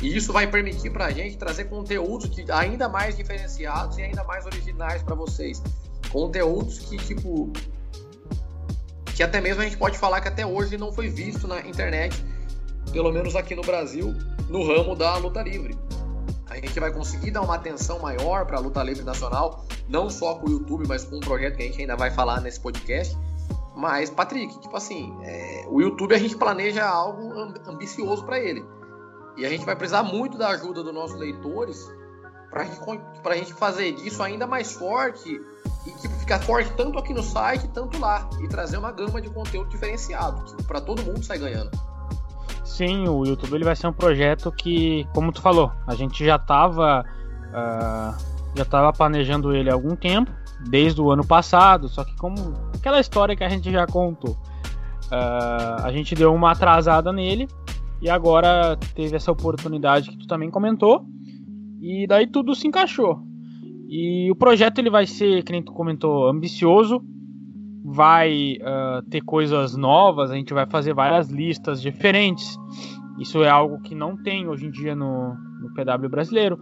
E 0.03 0.17
isso 0.17 0.33
vai 0.33 0.47
permitir 0.47 0.91
para 0.91 1.07
a 1.07 1.11
gente 1.11 1.37
trazer 1.37 1.65
conteúdos 1.65 2.31
ainda 2.51 2.89
mais 2.89 3.17
diferenciados 3.17 3.99
e 3.99 4.03
ainda 4.03 4.23
mais 4.25 4.47
originais 4.47 5.03
para 5.03 5.15
vocês. 5.15 5.63
Conteúdos 6.11 6.79
que, 6.79 6.97
tipo, 6.97 7.53
que 9.15 9.23
até 9.23 9.41
mesmo 9.41 9.63
a 9.63 9.65
gente 9.65 9.77
pode 9.77 9.99
falar 9.99 10.21
que 10.21 10.29
até 10.29 10.47
hoje 10.47 10.79
não 10.79 10.93
foi 10.93 11.09
visto 11.09 11.49
na 11.49 11.61
internet, 11.61 12.25
pelo 12.93 13.11
menos 13.13 13.35
aqui 13.35 13.55
no 13.55 13.63
Brasil, 13.63 14.15
no 14.49 14.65
ramo 14.67 14.95
da 14.95 15.17
luta 15.17 15.43
livre. 15.43 15.77
A 16.49 16.55
gente 16.55 16.79
vai 16.81 16.93
conseguir 16.93 17.33
dar 17.33 17.43
uma 17.43 17.57
atenção 17.57 17.99
maior 17.99 18.47
para 18.47 18.57
a 18.57 18.61
luta 18.61 18.83
livre 18.83 19.05
nacional, 19.05 19.67
não 19.89 20.09
só 20.09 20.37
com 20.37 20.47
o 20.47 20.51
YouTube, 20.51 20.87
mas 20.87 21.05
com 21.05 21.17
um 21.17 21.21
projeto 21.21 21.57
que 21.57 21.63
a 21.65 21.67
gente 21.67 21.81
ainda 21.81 21.97
vai 21.97 22.11
falar 22.11 22.41
nesse 22.41 22.61
podcast. 22.61 23.17
Mas, 23.77 24.09
Patrick, 24.09 24.59
tipo 24.61 24.77
assim, 24.77 25.15
é, 25.23 25.67
o 25.69 25.81
YouTube 25.81 26.15
a 26.15 26.19
gente 26.19 26.37
planeja 26.37 26.89
algo 26.89 27.33
ambicioso 27.67 28.25
para 28.25 28.41
ele. 28.41 28.65
E 29.39 29.47
a 29.47 29.49
gente 29.49 29.65
vai 29.65 29.77
precisar 29.77 30.03
muito 30.03 30.37
da 30.37 30.49
ajuda 30.49 30.83
dos 30.83 30.93
nossos 30.93 31.17
leitores 31.17 31.89
para 32.51 32.65
gente, 32.65 32.81
a 33.25 33.35
gente 33.35 33.55
fazer 33.55 33.89
isso 34.05 34.23
ainda 34.23 34.47
mais 34.47 34.73
forte 34.73 35.41
e 35.87 36.09
ficar 36.21 36.41
forte 36.41 36.73
tanto 36.73 36.99
aqui 36.99 37.15
no 37.15 37.23
site, 37.23 37.69
tanto 37.69 37.99
lá. 38.01 38.29
E 38.41 38.49
trazer 38.49 38.79
uma 38.79 38.91
gama 38.91 39.21
de 39.21 39.31
conteúdo 39.31 39.71
diferenciado, 39.71 40.57
para 40.65 40.81
todo 40.81 41.03
mundo 41.05 41.23
sair 41.23 41.39
ganhando. 41.39 41.71
Sim, 42.65 43.09
o 43.09 43.25
YouTube 43.25 43.55
ele 43.55 43.65
vai 43.65 43.77
ser 43.77 43.87
um 43.87 43.93
projeto 43.93 44.51
que, 44.53 45.07
como 45.15 45.33
tu 45.33 45.41
falou, 45.41 45.71
a 45.87 45.95
gente 45.95 46.25
já 46.25 46.37
estava 46.37 47.03
uh, 47.03 47.55
ah, 47.55 48.19
já 48.55 48.63
estava 48.63 48.93
planejando 48.93 49.55
ele 49.55 49.71
há 49.71 49.73
algum 49.73 49.95
tempo, 49.95 50.31
desde 50.69 51.01
o 51.01 51.11
ano 51.11 51.25
passado, 51.25 51.89
só 51.89 52.05
que 52.05 52.15
como 52.17 52.55
aquela 52.75 53.01
história 53.01 53.37
que 53.37 53.45
a 53.45 53.49
gente 53.49 53.71
já 53.71 53.87
contou, 53.87 54.33
uh, 54.33 55.83
a 55.83 55.91
gente 55.93 56.15
deu 56.15 56.35
uma 56.35 56.53
atrasada 56.53 57.13
nele 57.13 57.49
e 58.01 58.09
agora 58.09 58.77
teve 58.95 59.17
essa 59.17 59.33
oportunidade 59.33 60.11
que 60.11 60.19
tu 60.19 60.27
também 60.27 60.51
comentou 60.51 61.05
e 61.81 62.07
daí 62.07 62.27
tudo 62.27 62.55
se 62.55 62.67
encaixou. 62.67 63.21
E 63.89 64.31
o 64.31 64.37
projeto 64.37 64.79
ele 64.79 64.91
vai 64.91 65.07
ser, 65.07 65.43
que 65.43 65.51
nem 65.51 65.63
tu 65.63 65.73
comentou, 65.73 66.29
ambicioso, 66.29 67.03
vai 67.85 68.59
uh, 68.61 69.03
ter 69.09 69.23
coisas 69.23 69.75
novas, 69.75 70.31
a 70.31 70.35
gente 70.35 70.53
vai 70.53 70.67
fazer 70.67 70.93
várias 70.93 71.29
listas 71.29 71.81
diferentes. 71.81 72.57
Isso 73.19 73.43
é 73.43 73.49
algo 73.49 73.81
que 73.81 73.95
não 73.95 74.17
tem 74.17 74.47
hoje 74.47 74.67
em 74.67 74.71
dia 74.71 74.95
no, 74.95 75.35
no 75.61 75.73
PW 75.75 76.09
brasileiro. 76.09 76.59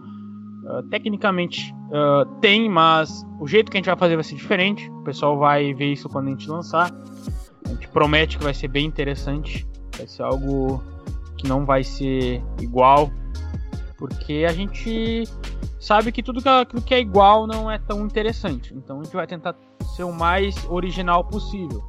Uh, 0.63 0.83
tecnicamente 0.89 1.73
uh, 1.87 2.25
tem, 2.39 2.69
mas 2.69 3.25
o 3.39 3.47
jeito 3.47 3.69
que 3.69 3.77
a 3.77 3.79
gente 3.79 3.87
vai 3.87 3.97
fazer 3.97 4.15
vai 4.15 4.23
ser 4.23 4.35
diferente. 4.35 4.89
O 4.89 5.03
pessoal 5.03 5.37
vai 5.37 5.73
ver 5.73 5.91
isso 5.91 6.07
quando 6.07 6.27
a 6.27 6.31
gente 6.31 6.49
lançar. 6.49 6.91
A 7.65 7.69
gente 7.69 7.87
promete 7.89 8.37
que 8.37 8.43
vai 8.43 8.53
ser 8.53 8.69
bem 8.69 8.85
interessante. 8.85 9.67
Vai 9.97 10.07
ser 10.07 10.23
algo 10.23 10.81
que 11.37 11.47
não 11.47 11.65
vai 11.65 11.83
ser 11.83 12.43
igual, 12.59 13.11
porque 13.97 14.45
a 14.47 14.53
gente 14.53 15.23
sabe 15.79 16.11
que 16.11 16.21
tudo 16.21 16.41
que 16.85 16.93
é 16.93 16.99
igual 16.99 17.47
não 17.47 17.69
é 17.69 17.77
tão 17.77 18.05
interessante. 18.05 18.73
Então 18.73 18.99
a 18.99 19.03
gente 19.03 19.15
vai 19.15 19.27
tentar 19.27 19.55
ser 19.95 20.03
o 20.03 20.11
mais 20.11 20.65
original 20.69 21.23
possível. 21.23 21.85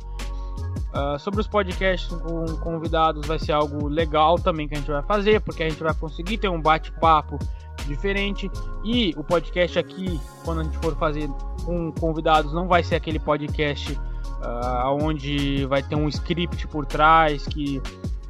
Uh, 0.88 1.18
sobre 1.18 1.40
os 1.40 1.46
podcasts 1.46 2.08
com 2.08 2.46
convidados 2.56 3.26
vai 3.26 3.38
ser 3.38 3.52
algo 3.52 3.88
legal 3.88 4.36
também 4.36 4.66
que 4.66 4.74
a 4.74 4.78
gente 4.78 4.90
vai 4.90 5.02
fazer, 5.02 5.40
porque 5.40 5.62
a 5.62 5.68
gente 5.68 5.82
vai 5.82 5.92
conseguir 5.94 6.38
ter 6.38 6.48
um 6.48 6.60
bate-papo 6.60 7.38
diferente. 7.86 8.50
E 8.84 9.14
o 9.16 9.22
podcast 9.22 9.78
aqui, 9.78 10.18
quando 10.44 10.60
a 10.60 10.64
gente 10.64 10.78
for 10.78 10.96
fazer 10.96 11.28
com 11.64 11.92
convidados, 11.92 12.52
não 12.52 12.66
vai 12.66 12.82
ser 12.82 12.96
aquele 12.96 13.18
podcast 13.18 13.92
uh, 13.92 14.96
onde 15.02 15.66
vai 15.66 15.82
ter 15.82 15.94
um 15.94 16.08
script 16.08 16.66
por 16.68 16.86
trás 16.86 17.46
que 17.46 17.82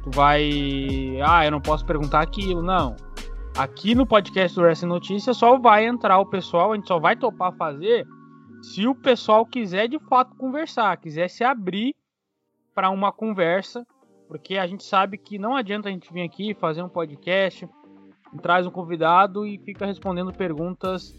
tu 0.03 0.11
vai. 0.11 1.19
Ah, 1.25 1.45
eu 1.45 1.51
não 1.51 1.61
posso 1.61 1.85
perguntar 1.85 2.21
aquilo. 2.21 2.61
Não. 2.61 2.95
Aqui 3.57 3.93
no 3.93 4.05
podcast 4.05 4.55
do 4.55 4.61
Wrestling 4.61 4.89
Notícias 4.89 5.35
só 5.37 5.57
vai 5.57 5.85
entrar 5.85 6.17
o 6.19 6.25
pessoal, 6.25 6.71
a 6.71 6.75
gente 6.75 6.87
só 6.87 6.99
vai 6.99 7.15
topar 7.15 7.53
fazer 7.53 8.07
se 8.61 8.87
o 8.87 8.95
pessoal 8.95 9.45
quiser 9.45 9.87
de 9.87 9.99
fato 9.99 10.35
conversar, 10.35 10.95
quiser 10.97 11.29
se 11.29 11.43
abrir 11.43 11.95
para 12.73 12.89
uma 12.89 13.11
conversa, 13.11 13.85
porque 14.27 14.57
a 14.57 14.67
gente 14.67 14.83
sabe 14.83 15.17
que 15.17 15.37
não 15.37 15.55
adianta 15.55 15.89
a 15.89 15.91
gente 15.91 16.11
vir 16.13 16.21
aqui 16.21 16.53
fazer 16.53 16.83
um 16.83 16.89
podcast, 16.89 17.67
traz 18.41 18.65
um 18.65 18.71
convidado 18.71 19.45
e 19.45 19.57
fica 19.57 19.85
respondendo 19.85 20.31
perguntas 20.31 21.09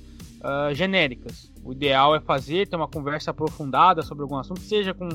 uh, 0.41 0.73
genéricas. 0.73 1.53
O 1.65 1.73
ideal 1.73 2.15
é 2.15 2.21
fazer, 2.21 2.69
ter 2.69 2.77
uma 2.77 2.89
conversa 2.89 3.31
aprofundada 3.31 4.03
sobre 4.03 4.23
algum 4.23 4.37
assunto, 4.37 4.61
seja 4.61 4.95
com 4.95 5.09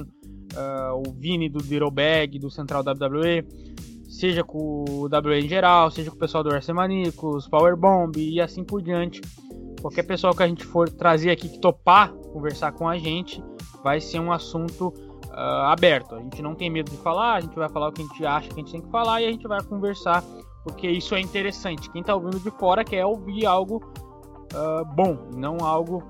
uh, 0.55 0.95
o 0.97 1.13
Vini 1.13 1.49
do 1.49 1.59
Little 1.59 1.91
Bag, 1.91 2.39
do 2.39 2.49
Central 2.49 2.81
WWE, 2.81 3.45
seja 4.09 4.43
com 4.43 4.85
o 4.87 5.05
WWE 5.05 5.41
em 5.41 5.47
geral, 5.47 5.91
seja 5.91 6.09
com 6.09 6.15
o 6.15 6.19
pessoal 6.19 6.43
do 6.43 6.49
Wrestling 6.49 6.75
Manicos, 6.75 7.47
Powerbomb 7.47 8.17
e 8.17 8.39
assim 8.41 8.63
por 8.63 8.81
diante. 8.81 9.21
Qualquer 9.81 10.03
pessoal 10.03 10.33
que 10.33 10.41
a 10.41 10.47
gente 10.47 10.65
for 10.65 10.89
trazer 10.89 11.31
aqui 11.31 11.49
que 11.49 11.59
topar 11.59 12.11
conversar 12.35 12.73
com 12.73 12.87
a 12.87 12.97
gente, 12.97 13.41
vai 13.81 14.01
ser 14.01 14.19
um 14.19 14.31
assunto 14.31 14.87
uh, 15.27 15.67
aberto. 15.67 16.15
A 16.15 16.19
gente 16.19 16.41
não 16.41 16.53
tem 16.53 16.69
medo 16.69 16.91
de 16.91 16.97
falar, 16.97 17.35
a 17.35 17.39
gente 17.39 17.55
vai 17.55 17.69
falar 17.69 17.89
o 17.89 17.91
que 17.93 18.01
a 18.01 18.05
gente 18.05 18.25
acha 18.25 18.49
que 18.49 18.55
a 18.55 18.57
gente 18.57 18.71
tem 18.71 18.81
que 18.81 18.89
falar 18.89 19.21
e 19.21 19.25
a 19.25 19.31
gente 19.31 19.47
vai 19.47 19.63
conversar, 19.63 20.21
porque 20.63 20.85
isso 20.89 21.15
é 21.15 21.21
interessante. 21.21 21.89
Quem 21.91 22.01
está 22.01 22.13
ouvindo 22.13 22.39
de 22.39 22.51
fora 22.51 22.83
quer 22.83 23.05
ouvir 23.05 23.45
algo 23.45 23.81
uh, 24.53 24.85
bom, 24.95 25.29
não 25.33 25.57
algo 25.65 26.03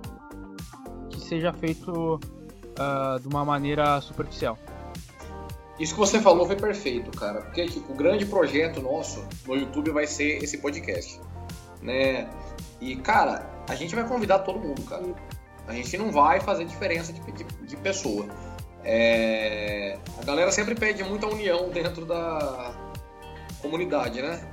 que 1.09 1.19
seja 1.19 1.53
feito 1.53 2.19
uh, 2.79 3.19
de 3.19 3.27
uma 3.27 3.43
maneira 3.43 3.99
superficial. 4.01 4.57
Isso 5.79 5.93
que 5.93 5.99
você 5.99 6.21
falou 6.21 6.45
foi 6.45 6.55
perfeito, 6.55 7.11
cara. 7.11 7.41
Porque 7.41 7.65
tipo, 7.65 7.91
o 7.91 7.95
grande 7.95 8.25
projeto 8.25 8.81
nosso 8.81 9.25
no 9.45 9.55
YouTube 9.55 9.91
vai 9.91 10.07
ser 10.07 10.41
esse 10.43 10.57
podcast, 10.59 11.19
né? 11.81 12.29
E 12.79 12.95
cara, 12.95 13.49
a 13.67 13.75
gente 13.75 13.93
vai 13.93 14.07
convidar 14.07 14.39
todo 14.39 14.59
mundo, 14.59 14.81
cara. 14.83 15.03
A 15.67 15.73
gente 15.73 15.97
não 15.97 16.11
vai 16.11 16.39
fazer 16.39 16.65
diferença 16.65 17.11
de, 17.11 17.19
de, 17.31 17.43
de 17.43 17.77
pessoa. 17.77 18.25
É... 18.83 19.97
A 20.21 20.23
galera 20.23 20.51
sempre 20.51 20.75
pede 20.75 21.03
muita 21.03 21.27
união 21.27 21.69
dentro 21.69 22.05
da 22.05 22.73
comunidade, 23.61 24.21
né? 24.21 24.47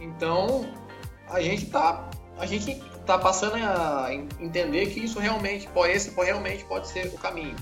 Então 0.00 0.66
a 1.28 1.40
gente 1.40 1.66
tá 1.66 2.08
a 2.38 2.46
gente 2.46 2.80
tá 3.06 3.18
passando 3.18 3.56
a 3.56 4.08
entender 4.40 4.86
que 4.86 5.00
isso 5.00 5.18
realmente 5.18 5.66
pode 5.68 5.92
esse 5.92 6.10
realmente 6.10 6.64
pode 6.64 6.88
ser 6.88 7.06
o 7.06 7.18
caminho. 7.18 7.56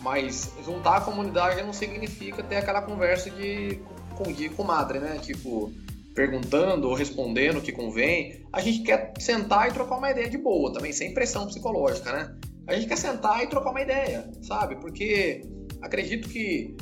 Mas 0.00 0.52
juntar 0.64 0.96
a 0.96 1.00
comunidade 1.00 1.62
não 1.62 1.72
significa 1.72 2.42
ter 2.42 2.56
aquela 2.56 2.82
conversa 2.82 3.30
de 3.30 3.80
de 4.36 4.48
comadre, 4.50 5.00
né? 5.00 5.18
Tipo, 5.18 5.72
perguntando 6.14 6.88
ou 6.88 6.94
respondendo 6.94 7.58
o 7.58 7.62
que 7.62 7.72
convém. 7.72 8.46
A 8.52 8.60
gente 8.60 8.82
quer 8.82 9.12
sentar 9.18 9.68
e 9.68 9.72
trocar 9.72 9.96
uma 9.96 10.10
ideia 10.10 10.28
de 10.28 10.38
boa 10.38 10.72
também, 10.72 10.92
sem 10.92 11.14
pressão 11.14 11.46
psicológica, 11.46 12.12
né? 12.12 12.36
A 12.66 12.74
gente 12.74 12.86
quer 12.86 12.96
sentar 12.96 13.42
e 13.42 13.48
trocar 13.48 13.70
uma 13.70 13.80
ideia, 13.80 14.30
sabe? 14.42 14.76
Porque 14.76 15.42
acredito 15.80 16.28
que 16.28 16.76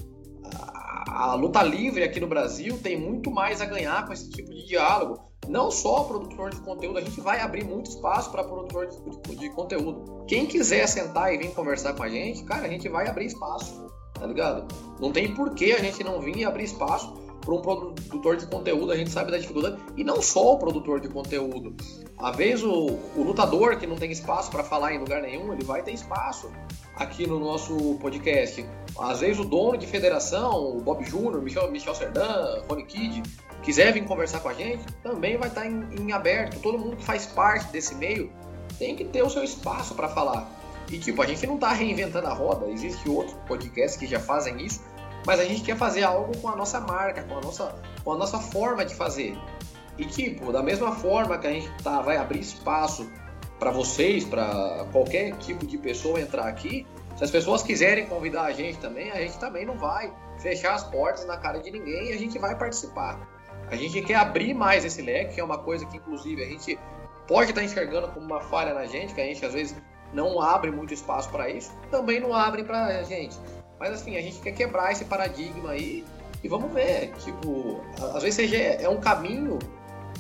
a, 0.45 1.31
a 1.31 1.35
luta 1.35 1.63
livre 1.63 2.03
aqui 2.03 2.21
no 2.21 2.27
Brasil 2.27 2.79
tem 2.79 2.99
muito 2.99 3.31
mais 3.31 3.61
a 3.61 3.65
ganhar 3.65 4.07
com 4.07 4.13
esse 4.13 4.29
tipo 4.29 4.51
de 4.51 4.67
diálogo. 4.67 5.30
Não 5.51 5.69
só 5.69 6.05
produtor 6.05 6.51
de 6.51 6.61
conteúdo, 6.61 6.99
a 6.99 7.01
gente 7.01 7.21
vai 7.21 7.41
abrir 7.41 7.65
muito 7.65 7.91
espaço 7.91 8.31
para 8.31 8.45
produtor 8.45 8.87
de, 8.87 9.01
de, 9.01 9.37
de 9.37 9.51
conteúdo. 9.51 10.25
Quem 10.29 10.47
quiser 10.47 10.87
sentar 10.87 11.35
e 11.35 11.39
vir 11.39 11.53
conversar 11.53 11.93
com 11.95 12.05
a 12.05 12.09
gente, 12.09 12.45
cara, 12.45 12.67
a 12.67 12.69
gente 12.69 12.89
vai 12.89 13.09
abrir 13.09 13.27
espaço, 13.27 13.85
tá 14.15 14.25
ligado? 14.27 14.73
Não 15.01 15.11
tem 15.11 15.35
por 15.35 15.53
que 15.53 15.73
a 15.73 15.81
gente 15.81 16.05
não 16.05 16.21
vir 16.21 16.37
e 16.37 16.45
abrir 16.45 16.63
espaço 16.63 17.13
para 17.41 17.53
um 17.53 17.61
produtor 17.61 18.37
de 18.37 18.47
conteúdo, 18.47 18.93
a 18.93 18.97
gente 18.97 19.11
sabe 19.11 19.33
da 19.33 19.39
dificuldade, 19.39 19.77
e 19.97 20.05
não 20.05 20.23
só 20.23 20.55
o 20.55 20.59
produtor 20.59 21.01
de 21.01 21.09
conteúdo. 21.09 21.75
Às 22.17 22.37
vezes 22.37 22.65
o, 22.65 22.97
o 23.17 23.23
lutador 23.25 23.77
que 23.77 23.89
não 23.89 23.97
tem 23.97 24.13
espaço 24.13 24.53
para 24.53 24.63
falar 24.63 24.95
em 24.95 24.99
lugar 25.01 25.21
nenhum, 25.21 25.53
ele 25.53 25.65
vai 25.65 25.83
ter 25.83 25.91
espaço 25.91 26.49
aqui 26.95 27.27
no 27.27 27.41
nosso 27.41 27.99
podcast. 28.01 28.65
Às 29.01 29.19
vezes 29.19 29.41
o 29.41 29.45
dono 29.45 29.77
de 29.77 29.89
federação, 29.89 30.77
o 30.77 30.81
Bob 30.81 31.03
Júnior, 31.05 31.43
Michel, 31.43 31.69
Michel 31.73 31.95
Serdan, 31.97 32.63
Rony 32.69 32.85
Kid, 32.85 33.23
quiser 33.63 33.93
vir 33.93 34.05
conversar 34.05 34.41
com 34.41 34.49
a 34.49 34.55
gente, 34.55 34.85
também 35.03 35.37
vai 35.37 35.49
estar 35.49 35.67
em, 35.67 35.87
em 35.99 36.13
aberto. 36.13 36.61
Todo 36.61 36.79
mundo 36.79 36.97
que 36.97 37.05
faz 37.05 37.27
parte 37.27 37.71
desse 37.73 37.95
meio 37.95 38.33
tem 38.79 38.97
que 38.97 39.05
ter 39.05 39.23
o 39.23 39.31
seu 39.31 39.43
espaço 39.43 39.95
para 39.95 40.09
falar. 40.09 40.49
E 40.91 40.99
tipo, 40.99 41.23
a 41.23 41.27
gente 41.27 41.47
não 41.47 41.55
está 41.55 41.73
reinventando 41.73 42.27
a 42.27 42.33
roda, 42.33 42.67
existe 42.69 43.09
outros 43.09 43.37
podcasts 43.47 43.97
que 43.97 44.07
já 44.07 44.19
fazem 44.19 44.65
isso, 44.65 44.83
mas 45.25 45.39
a 45.39 45.45
gente 45.45 45.63
quer 45.63 45.77
fazer 45.77 46.03
algo 46.03 46.37
com 46.39 46.49
a 46.49 46.57
nossa 46.57 46.81
marca, 46.81 47.23
com 47.23 47.39
a 47.39 47.41
nossa, 47.41 47.75
com 48.03 48.13
a 48.13 48.17
nossa 48.17 48.39
forma 48.39 48.85
de 48.85 48.95
fazer. 48.95 49.37
E 49.97 50.05
tipo, 50.05 50.51
da 50.51 50.63
mesma 50.63 50.93
forma 50.93 51.39
que 51.39 51.47
a 51.47 51.53
gente 51.53 51.71
tá, 51.83 52.01
vai 52.01 52.17
abrir 52.17 52.41
espaço 52.41 53.09
para 53.59 53.71
vocês, 53.71 54.25
para 54.25 54.87
qualquer 54.91 55.37
tipo 55.37 55.67
de 55.67 55.77
pessoa 55.77 56.19
entrar 56.21 56.49
aqui, 56.49 56.87
se 57.17 57.25
as 57.25 57.31
pessoas 57.31 57.63
quiserem 57.63 58.07
convidar 58.07 58.45
a 58.45 58.53
gente 58.53 58.79
também, 58.79 59.11
a 59.11 59.17
gente 59.17 59.39
também 59.39 59.67
não 59.67 59.77
vai 59.77 60.11
fechar 60.39 60.73
as 60.73 60.85
portas 60.85 61.27
na 61.27 61.37
cara 61.37 61.59
de 61.59 61.71
ninguém 61.71 62.11
e 62.11 62.13
a 62.15 62.19
gente 62.19 62.39
vai 62.39 62.57
participar. 62.57 63.21
A 63.71 63.77
gente 63.77 64.03
quer 64.03 64.17
abrir 64.17 64.53
mais 64.53 64.85
esse 64.85 65.01
leque, 65.01 65.35
que 65.35 65.41
é 65.41 65.45
uma 65.45 65.59
coisa 65.59 65.87
que 65.87 65.97
inclusive 65.97 66.43
a 66.43 66.47
gente 66.47 66.79
pode 67.27 67.51
estar 67.51 67.61
tá 67.61 67.65
enxergando 67.65 68.09
como 68.09 68.27
uma 68.27 68.41
falha 68.41 68.75
na 68.75 68.87
gente, 68.87 69.15
que 69.15 69.21
a 69.21 69.25
gente 69.25 69.45
às 69.45 69.53
vezes 69.53 69.77
não 70.13 70.41
abre 70.41 70.71
muito 70.71 70.93
espaço 70.93 71.31
para 71.31 71.49
isso, 71.49 71.73
também 71.91 72.19
não 72.19 72.35
abre 72.35 72.65
para 72.65 72.87
a 72.87 73.03
gente. 73.05 73.37
Mas 73.79 73.93
assim, 73.93 74.17
a 74.17 74.21
gente 74.21 74.41
quer 74.41 74.53
quebrar 74.53 74.91
esse 74.93 75.05
paradigma 75.05 75.71
aí 75.71 76.05
e 76.43 76.49
vamos 76.49 76.73
ver. 76.73 77.13
Tipo, 77.19 77.81
às 78.15 78.23
vezes 78.23 78.53
é 78.53 78.89
um 78.89 78.99
caminho 78.99 79.59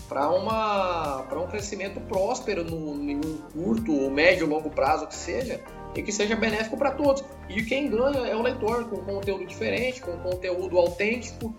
para 0.09 0.31
uma 0.31 1.25
para 1.29 1.39
um 1.39 1.47
crescimento 1.47 2.01
próspero 2.01 2.65
no, 2.65 2.93
um 2.93 3.39
curto, 3.53 4.11
médio, 4.11 4.47
longo 4.47 4.71
prazo 4.71 5.07
que 5.07 5.15
seja 5.15 5.61
e 5.95 6.03
que 6.03 6.13
seja 6.13 6.37
benéfico 6.37 6.77
para 6.77 6.93
todos. 6.93 7.25
E 7.49 7.63
quem 7.65 7.91
ganha 7.91 8.27
é 8.27 8.37
o 8.37 8.43
leitor 8.43 8.89
com 8.89 8.97
conteúdo 8.99 9.45
diferente, 9.45 10.01
com 10.01 10.17
conteúdo 10.19 10.79
autêntico, 10.79 11.55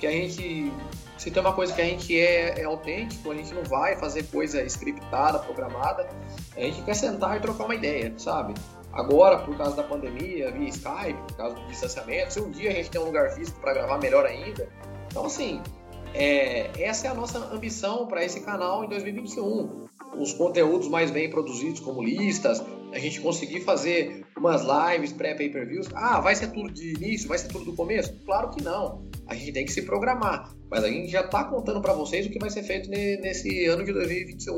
que 0.00 0.06
a 0.06 0.10
gente 0.10 0.72
se 1.18 1.30
tem 1.30 1.42
uma 1.42 1.52
coisa 1.52 1.72
que 1.72 1.80
a 1.82 1.84
gente 1.84 2.18
é, 2.18 2.60
é 2.60 2.64
autêntico, 2.64 3.30
a 3.30 3.34
gente 3.34 3.52
não 3.52 3.64
vai 3.64 3.96
fazer 3.96 4.22
coisa 4.24 4.62
scriptada, 4.62 5.38
programada, 5.40 6.08
a 6.56 6.60
gente 6.60 6.80
quer 6.82 6.94
sentar 6.94 7.36
e 7.36 7.40
trocar 7.40 7.64
uma 7.64 7.74
ideia, 7.74 8.14
sabe? 8.16 8.54
Agora, 8.92 9.38
por 9.40 9.56
causa 9.56 9.76
da 9.76 9.82
pandemia, 9.82 10.50
via 10.50 10.68
Skype, 10.68 11.18
por 11.28 11.36
causa 11.36 11.56
do 11.56 11.66
distanciamento, 11.66 12.32
se 12.32 12.40
um 12.40 12.50
dia 12.50 12.70
a 12.70 12.74
gente 12.74 12.90
tem 12.90 13.00
um 13.00 13.04
lugar 13.04 13.30
físico 13.32 13.60
para 13.60 13.74
gravar, 13.74 13.98
melhor 13.98 14.24
ainda. 14.24 14.68
Então, 15.10 15.26
assim, 15.26 15.60
é, 16.14 16.70
essa 16.82 17.06
é 17.08 17.10
a 17.10 17.14
nossa 17.14 17.38
ambição 17.52 18.06
para 18.06 18.24
esse 18.24 18.40
canal 18.40 18.84
em 18.84 18.88
2021. 18.88 19.88
Os 20.16 20.32
conteúdos 20.32 20.88
mais 20.88 21.10
bem 21.10 21.28
produzidos, 21.28 21.80
como 21.80 22.02
listas, 22.02 22.62
a 22.92 22.98
gente 22.98 23.20
conseguir 23.20 23.60
fazer 23.60 24.24
umas 24.36 24.62
lives 24.62 25.12
pré-pay-per-views. 25.12 25.88
Ah, 25.94 26.20
vai 26.20 26.34
ser 26.34 26.52
tudo 26.52 26.70
de 26.70 26.94
início? 26.94 27.28
Vai 27.28 27.38
ser 27.38 27.48
tudo 27.48 27.66
do 27.66 27.74
começo? 27.74 28.14
Claro 28.24 28.50
que 28.50 28.62
não. 28.62 29.07
A 29.28 29.34
gente 29.34 29.52
tem 29.52 29.64
que 29.64 29.72
se 29.72 29.82
programar. 29.82 30.52
Mas 30.70 30.82
a 30.82 30.88
gente 30.88 31.08
já 31.08 31.20
está 31.20 31.44
contando 31.44 31.80
para 31.80 31.92
vocês 31.92 32.26
o 32.26 32.30
que 32.30 32.38
vai 32.38 32.50
ser 32.50 32.62
feito 32.62 32.88
nesse 32.90 33.66
ano 33.66 33.84
de 33.84 33.92
2021, 33.92 34.56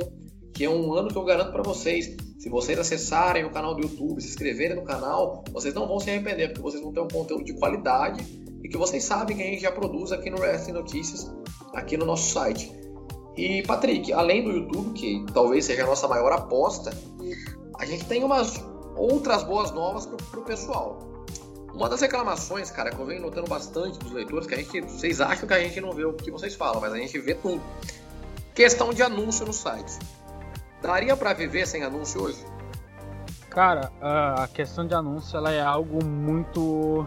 que 0.55 0.65
é 0.65 0.71
um 0.71 0.95
ano 0.95 1.09
que 1.09 1.17
eu 1.17 1.25
garanto 1.25 1.53
para 1.53 1.63
vocês 1.63 2.17
se 2.41 2.49
vocês 2.49 2.79
acessarem 2.79 3.45
o 3.45 3.51
canal 3.51 3.75
do 3.75 3.83
YouTube, 3.83 4.19
se 4.23 4.29
inscreverem 4.29 4.75
no 4.75 4.83
canal, 4.83 5.45
vocês 5.53 5.75
não 5.75 5.87
vão 5.87 6.01
se 6.01 6.09
arrepender, 6.09 6.49
porque 6.49 6.63
vocês 6.63 6.83
vão 6.83 6.91
ter 6.91 7.01
um 7.01 7.09
conteúdo 7.09 7.45
de 7.45 7.53
qualidade 7.53 8.25
e 8.65 8.67
que 8.67 8.79
vocês 8.79 9.05
sabem 9.05 9.37
que 9.37 9.43
a 9.43 9.47
gente 9.47 9.61
já 9.61 9.71
produz 9.71 10.11
aqui 10.11 10.31
no 10.31 10.39
Wrestling 10.39 10.73
Notícias, 10.73 11.31
aqui 11.75 11.99
no 11.99 12.07
nosso 12.07 12.33
site. 12.33 12.73
E, 13.37 13.63
Patrick, 13.65 14.11
além 14.15 14.43
do 14.43 14.53
YouTube, 14.53 14.95
que 14.95 15.23
talvez 15.35 15.67
seja 15.67 15.85
a 15.85 15.87
nossa 15.87 16.09
maior 16.09 16.33
aposta, 16.33 16.91
a 17.79 17.85
gente 17.85 18.07
tem 18.07 18.25
umas 18.25 18.65
outras 18.97 19.43
boas 19.43 19.71
novas 19.73 20.07
para 20.07 20.41
o 20.41 20.43
pessoal. 20.43 21.10
Uma 21.75 21.89
das 21.89 22.01
reclamações, 22.01 22.71
cara, 22.71 22.91
que 22.91 22.99
eu 22.99 23.07
venho 23.07 23.23
notando 23.23 23.49
bastante 23.49 23.99
dos 23.99 24.13
leitores, 24.13 24.47
que 24.47 24.55
a 24.55 24.59
gente, 24.59 24.81
vocês 24.81 25.21
acham 25.21 25.47
que 25.47 25.55
a 25.55 25.61
gente 25.61 25.81
não 25.81 25.93
vê 25.93 26.05
o 26.05 26.13
que 26.13 26.31
vocês 26.31 26.55
falam, 26.55 26.81
mas 26.81 26.93
a 26.93 26.97
gente 26.97 27.19
vê 27.19 27.35
tudo. 27.35 27.63
Questão 28.55 28.93
de 28.93 29.03
anúncio 29.03 29.47
no 29.47 29.53
site. 29.53 29.99
Daria 30.83 31.17
para 31.17 31.33
viver 31.33 31.67
sem 31.67 31.83
anúncio 31.85 32.23
hoje? 32.23 32.45
Cara, 33.49 33.91
a 34.01 34.49
questão 34.49 34.87
de 34.87 34.95
anúncio 34.95 35.37
ela 35.37 35.53
é 35.53 35.61
algo 35.61 36.05
muito 36.05 37.07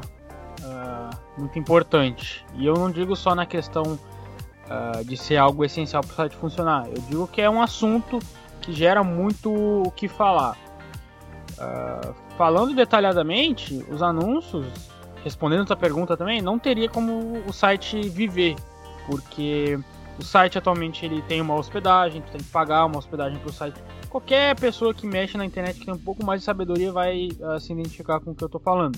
uh, 0.62 1.18
muito 1.38 1.58
importante. 1.58 2.46
E 2.56 2.66
eu 2.66 2.74
não 2.74 2.92
digo 2.92 3.16
só 3.16 3.34
na 3.34 3.46
questão 3.46 3.84
uh, 3.84 5.04
de 5.06 5.18
ser 5.18 5.38
algo 5.38 5.64
essencial 5.64 6.04
para 6.04 6.12
o 6.12 6.16
site 6.16 6.36
funcionar. 6.36 6.88
Eu 6.88 7.02
digo 7.10 7.28
que 7.28 7.42
é 7.42 7.50
um 7.50 7.62
assunto 7.62 8.20
que 8.62 8.74
gera 8.74 9.04
muito 9.04 9.52
o 9.52 9.92
que 9.92 10.08
falar. 10.08 10.58
Uh, 11.54 12.14
falando 12.38 12.76
detalhadamente, 12.76 13.86
os 13.90 14.02
anúncios, 14.02 14.66
respondendo 15.24 15.62
a 15.62 15.66
tua 15.66 15.76
pergunta 15.76 16.18
também, 16.18 16.42
não 16.42 16.58
teria 16.60 16.90
como 16.90 17.44
o 17.48 17.54
site 17.54 18.10
viver, 18.10 18.56
porque 19.08 19.80
o 20.20 20.24
site 20.24 20.58
atualmente 20.58 21.06
ele 21.06 21.22
tem 21.24 21.42
uma 21.42 21.56
hospedagem, 21.56 22.22
tu 22.22 22.32
tem 22.32 22.42
que 22.42 22.52
pagar 22.52 22.86
uma 22.86 22.98
hospedagem 22.98 23.40
para 23.40 23.50
o 23.50 23.54
site. 23.54 23.82
Qualquer 24.10 24.56
pessoa 24.60 24.94
que 24.94 25.08
mexe 25.08 25.38
na 25.38 25.46
internet 25.46 25.80
que 25.80 25.86
tem 25.86 25.94
um 25.94 26.00
pouco 26.00 26.24
mais 26.26 26.42
de 26.42 26.46
sabedoria 26.46 26.92
vai 26.92 27.30
uh, 27.40 27.60
se 27.60 27.74
identificar 27.74 28.20
com 28.20 28.32
o 28.32 28.36
que 28.36 28.44
eu 28.44 28.48
estou 28.48 28.62
falando. 28.62 28.98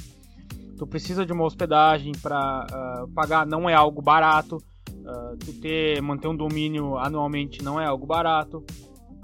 tu 0.77 0.85
precisa 0.85 1.25
de 1.25 1.31
uma 1.31 1.45
hospedagem 1.45 2.11
para 2.21 2.65
uh, 2.65 3.07
pagar, 3.13 3.45
não 3.45 3.69
é 3.69 3.73
algo 3.73 4.01
barato. 4.01 4.57
Uh, 4.89 5.37
tu 5.37 5.53
ter, 5.61 6.01
manter 6.01 6.27
um 6.27 6.35
domínio 6.35 6.97
anualmente 6.97 7.63
não 7.63 7.79
é 7.79 7.85
algo 7.85 8.05
barato. 8.05 8.65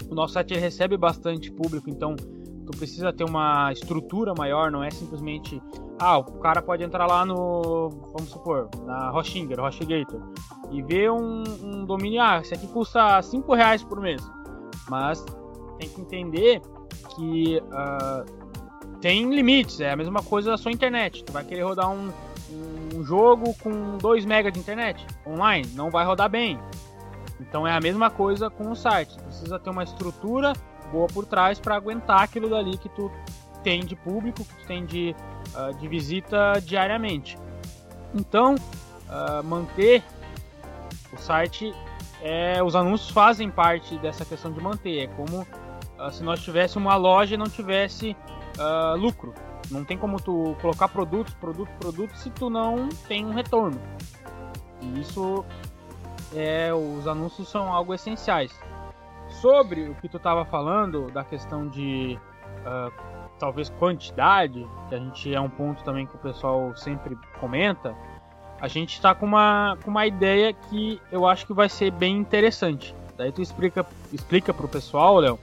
O 0.08 0.14
nosso 0.14 0.34
site 0.34 0.54
recebe 0.54 0.96
bastante 0.96 1.50
público, 1.50 1.90
então 1.90 2.16
tu 2.72 2.78
precisa 2.78 3.12
ter 3.12 3.24
uma 3.24 3.70
estrutura 3.72 4.34
maior, 4.36 4.70
não 4.70 4.82
é 4.82 4.90
simplesmente 4.90 5.62
ah, 6.00 6.18
o 6.18 6.24
cara 6.40 6.60
pode 6.60 6.82
entrar 6.82 7.06
lá 7.06 7.24
no, 7.24 7.90
vamos 8.12 8.30
supor, 8.30 8.68
na 8.84 9.10
Roshinger, 9.10 9.60
Roshgator, 9.60 10.20
e 10.70 10.82
ver 10.82 11.10
um, 11.12 11.44
um 11.62 11.84
domínio, 11.84 12.20
ah, 12.20 12.40
esse 12.40 12.54
aqui 12.54 12.66
custa 12.66 13.22
5 13.22 13.54
reais 13.54 13.84
por 13.84 14.00
mês. 14.00 14.22
Mas 14.88 15.24
tem 15.78 15.88
que 15.88 16.00
entender 16.00 16.60
que 17.14 17.58
uh, 17.58 18.98
tem 19.00 19.32
limites, 19.32 19.80
é 19.80 19.92
a 19.92 19.96
mesma 19.96 20.22
coisa 20.22 20.50
da 20.50 20.56
sua 20.56 20.72
internet. 20.72 21.24
Tu 21.24 21.32
vai 21.32 21.44
querer 21.44 21.62
rodar 21.62 21.90
um, 21.90 22.10
um 22.94 23.04
jogo 23.04 23.54
com 23.62 23.98
2 23.98 24.24
MB 24.24 24.50
de 24.50 24.58
internet 24.58 25.06
online, 25.26 25.68
não 25.74 25.90
vai 25.90 26.04
rodar 26.04 26.28
bem. 26.28 26.58
Então 27.40 27.66
é 27.66 27.72
a 27.72 27.80
mesma 27.80 28.10
coisa 28.10 28.48
com 28.50 28.70
o 28.70 28.76
site. 28.76 29.16
Precisa 29.22 29.58
ter 29.58 29.70
uma 29.70 29.82
estrutura 29.82 30.52
boa 30.92 31.08
por 31.08 31.24
trás 31.24 31.58
para 31.58 31.74
aguentar 31.74 32.22
aquilo 32.22 32.50
dali 32.50 32.76
que 32.76 32.88
tu 32.90 33.10
tem 33.64 33.80
de 33.84 33.96
público, 33.96 34.44
que 34.44 34.54
tu 34.56 34.66
tem 34.66 34.84
de 34.84 35.16
uh, 35.54 35.74
de 35.78 35.88
visita 35.88 36.60
diariamente. 36.64 37.38
Então, 38.14 38.54
uh, 38.54 39.42
manter 39.44 40.02
o 41.12 41.16
site, 41.16 41.74
é, 42.20 42.62
os 42.62 42.76
anúncios 42.76 43.10
fazem 43.10 43.50
parte 43.50 43.96
dessa 43.98 44.24
questão 44.24 44.52
de 44.52 44.60
manter. 44.60 45.04
É 45.04 45.06
como 45.08 45.42
uh, 45.42 46.10
se 46.12 46.22
nós 46.22 46.42
tivéssemos 46.42 46.86
uma 46.86 46.96
loja 46.96 47.34
e 47.34 47.38
não 47.38 47.46
tivesse 47.46 48.16
lucro. 48.98 49.32
Não 49.70 49.82
tem 49.82 49.96
como 49.96 50.20
tu 50.20 50.54
colocar 50.60 50.88
produtos, 50.88 51.32
produto, 51.34 51.70
produto 51.78 52.14
se 52.16 52.28
tu 52.28 52.50
não 52.50 52.90
tem 53.08 53.24
um 53.24 53.32
retorno. 53.32 53.80
E 54.82 55.00
isso 55.00 55.42
é, 56.34 56.70
os 56.74 57.06
anúncios 57.06 57.48
são 57.48 57.72
algo 57.72 57.94
essenciais. 57.94 58.52
Sobre 59.40 59.88
o 59.88 59.94
que 59.96 60.08
tu 60.08 60.18
estava 60.18 60.44
falando 60.44 61.10
da 61.10 61.24
questão 61.24 61.66
de 61.66 62.18
uh, 62.60 62.92
talvez 63.38 63.70
quantidade, 63.70 64.66
que 64.88 64.94
a 64.94 64.98
gente 64.98 65.34
é 65.34 65.40
um 65.40 65.48
ponto 65.48 65.82
também 65.82 66.06
que 66.06 66.14
o 66.14 66.18
pessoal 66.18 66.76
sempre 66.76 67.18
comenta, 67.40 67.94
a 68.60 68.68
gente 68.68 68.94
está 68.94 69.12
com 69.14 69.26
uma, 69.26 69.76
com 69.82 69.90
uma 69.90 70.06
ideia 70.06 70.52
que 70.52 71.00
eu 71.10 71.26
acho 71.26 71.44
que 71.46 71.52
vai 71.52 71.68
ser 71.68 71.90
bem 71.90 72.16
interessante. 72.16 72.94
Daí 73.16 73.32
tu 73.32 73.42
explica, 73.42 73.84
explica 74.12 74.54
para 74.54 74.64
o 74.64 74.68
pessoal, 74.68 75.18
Léo, 75.18 75.38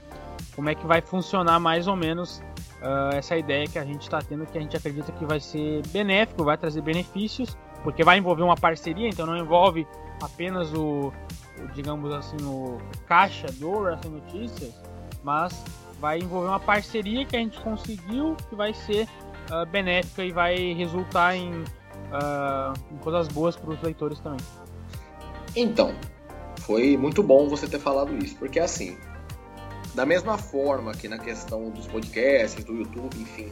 como 0.56 0.70
é 0.70 0.76
que 0.76 0.88
vai 0.88 1.02
funcionar 1.02 1.60
mais 1.60 1.88
ou 1.88 1.96
menos 1.98 2.42
uh, 2.82 3.14
essa 3.14 3.38
ideia 3.38 3.68
que 3.68 3.78
a 3.78 3.84
gente 3.84 4.04
está 4.04 4.22
tendo, 4.22 4.46
que 4.46 4.58
a 4.58 4.62
gente 4.62 4.76
acredita 4.78 5.12
que 5.12 5.26
vai 5.26 5.40
ser 5.40 5.86
benéfico, 5.88 6.44
vai 6.44 6.58
trazer 6.58 6.82
benefícios, 6.82 7.58
porque 7.84 8.04
vai 8.04 8.18
envolver 8.18 8.44
uma 8.44 8.56
parceria, 8.56 9.10
então 9.10 9.26
não 9.26 9.38
envolve 9.38 9.86
apenas 10.22 10.74
o, 10.74 11.08
o 11.08 11.39
digamos 11.74 12.12
assim, 12.14 12.38
o 12.44 12.78
caixa 13.08 13.48
do 13.54 13.70
Wrestling 13.72 14.22
Notícias, 14.22 14.74
mas 15.24 15.64
vai 16.00 16.20
envolver 16.20 16.48
uma 16.48 16.60
parceria 16.60 17.26
que 17.26 17.36
a 17.36 17.40
gente 17.40 17.60
conseguiu 17.62 18.36
que 18.48 18.56
vai 18.56 18.74
ser 18.74 19.08
uh, 19.52 19.66
benéfica 19.70 20.24
e 20.24 20.32
vai 20.32 20.74
resultar 20.74 21.36
em, 21.36 21.52
uh, 21.52 22.74
em 22.92 22.98
coisas 22.98 23.28
boas 23.28 23.56
para 23.56 23.72
os 23.72 23.82
leitores 23.82 24.20
também. 24.20 24.40
Então, 25.56 25.94
foi 26.60 26.96
muito 26.96 27.22
bom 27.22 27.48
você 27.48 27.68
ter 27.68 27.80
falado 27.80 28.16
isso, 28.18 28.36
porque 28.38 28.60
assim, 28.60 28.98
da 29.96 30.06
mesma 30.06 30.38
forma 30.38 30.94
que 30.94 31.08
na 31.08 31.18
questão 31.18 31.70
dos 31.72 31.88
podcasts, 31.88 32.64
do 32.64 32.76
YouTube, 32.76 33.18
enfim, 33.20 33.52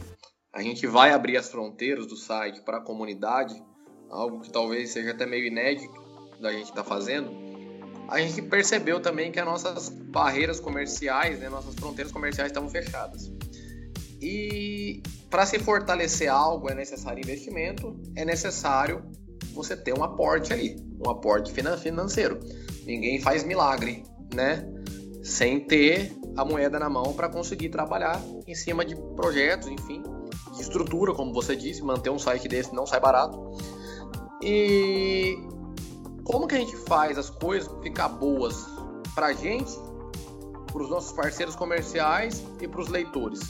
a 0.52 0.62
gente 0.62 0.86
vai 0.86 1.12
abrir 1.12 1.36
as 1.36 1.50
fronteiras 1.50 2.06
do 2.06 2.16
site 2.16 2.62
para 2.62 2.78
a 2.78 2.80
comunidade, 2.80 3.54
algo 4.10 4.40
que 4.40 4.50
talvez 4.50 4.90
seja 4.90 5.10
até 5.10 5.26
meio 5.26 5.46
inédito 5.46 5.92
da 6.40 6.52
gente 6.52 6.70
estar 6.70 6.82
tá 6.82 6.84
fazendo 6.84 7.47
a 8.08 8.18
gente 8.20 8.40
percebeu 8.42 9.00
também 9.00 9.30
que 9.30 9.38
as 9.38 9.44
nossas 9.44 9.88
barreiras 9.90 10.58
comerciais, 10.58 11.38
né, 11.38 11.48
nossas 11.48 11.74
fronteiras 11.74 12.10
comerciais 12.10 12.50
estavam 12.50 12.68
fechadas. 12.70 13.30
E 14.20 15.02
para 15.30 15.44
se 15.44 15.58
fortalecer 15.58 16.28
algo 16.28 16.70
é 16.70 16.74
necessário 16.74 17.20
investimento, 17.20 17.94
é 18.16 18.24
necessário 18.24 19.04
você 19.52 19.76
ter 19.76 19.96
um 19.96 20.02
aporte 20.02 20.52
ali, 20.52 20.76
um 21.04 21.10
aporte 21.10 21.52
financeiro. 21.52 22.40
Ninguém 22.84 23.20
faz 23.20 23.44
milagre, 23.44 24.02
né? 24.34 24.66
Sem 25.22 25.60
ter 25.60 26.16
a 26.36 26.44
moeda 26.44 26.78
na 26.78 26.88
mão 26.88 27.12
para 27.12 27.28
conseguir 27.28 27.68
trabalhar 27.68 28.20
em 28.46 28.54
cima 28.54 28.84
de 28.84 28.96
projetos, 29.14 29.68
enfim, 29.68 30.02
de 30.54 30.62
estrutura, 30.62 31.12
como 31.12 31.32
você 31.32 31.54
disse, 31.54 31.82
manter 31.82 32.10
um 32.10 32.18
site 32.18 32.48
desse 32.48 32.74
não 32.74 32.86
sai 32.86 33.00
barato. 33.00 33.38
E 34.42 35.36
como 36.28 36.46
que 36.46 36.54
a 36.54 36.58
gente 36.58 36.76
faz 36.76 37.16
as 37.16 37.30
coisas 37.30 37.70
ficar 37.82 38.08
boas 38.10 38.66
para 39.14 39.28
a 39.28 39.32
gente, 39.32 39.72
para 40.70 40.82
os 40.82 40.90
nossos 40.90 41.10
parceiros 41.10 41.56
comerciais 41.56 42.44
e 42.60 42.68
para 42.68 42.80
os 42.82 42.88
leitores? 42.88 43.40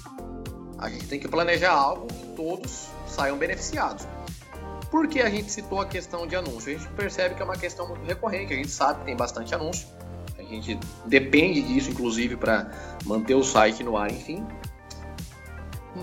A 0.79 0.89
gente 0.89 1.09
tem 1.09 1.19
que 1.19 1.27
planejar 1.27 1.73
algo 1.73 2.07
que 2.07 2.27
todos 2.37 2.87
saiam 3.09 3.37
beneficiados. 3.37 4.07
Por 4.93 5.09
que 5.09 5.21
a 5.21 5.29
gente 5.29 5.51
citou 5.51 5.81
a 5.81 5.87
questão 5.87 6.25
de 6.25 6.37
anúncio? 6.37 6.73
A 6.73 6.79
gente 6.79 6.89
percebe 6.93 7.35
que 7.35 7.43
é 7.43 7.45
uma 7.45 7.57
questão 7.57 7.89
muito 7.89 8.07
recorrente, 8.07 8.53
a 8.53 8.57
gente 8.57 8.71
sabe 8.71 9.01
que 9.01 9.07
tem 9.07 9.17
bastante 9.17 9.53
anúncio, 9.53 9.89
a 10.39 10.43
gente 10.43 10.79
depende 11.05 11.61
disso, 11.63 11.91
inclusive, 11.91 12.37
para 12.37 12.71
manter 13.05 13.35
o 13.35 13.43
site 13.43 13.83
no 13.83 13.97
ar, 13.97 14.09
enfim. 14.09 14.47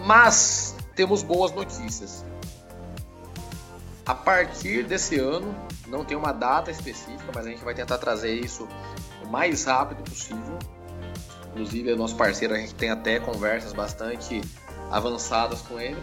Mas 0.05 0.75
temos 0.93 1.23
boas 1.23 1.53
notícias. 1.53 2.25
A 4.05 4.13
partir 4.13 4.83
desse 4.83 5.17
ano, 5.17 5.55
não 5.87 6.03
tem 6.03 6.17
uma 6.17 6.31
data 6.31 6.71
específica, 6.71 7.31
mas 7.33 7.45
a 7.45 7.49
gente 7.49 7.63
vai 7.63 7.73
tentar 7.73 7.97
trazer 7.97 8.33
isso 8.33 8.67
o 9.23 9.27
mais 9.27 9.65
rápido 9.65 10.03
possível. 10.03 10.57
Inclusive, 11.49 11.93
o 11.93 11.95
nosso 11.95 12.15
parceiro, 12.15 12.53
a 12.53 12.57
gente 12.57 12.75
tem 12.75 12.89
até 12.89 13.19
conversas 13.19 13.73
bastante 13.73 14.41
avançadas 14.91 15.61
com 15.61 15.79
ele. 15.79 16.01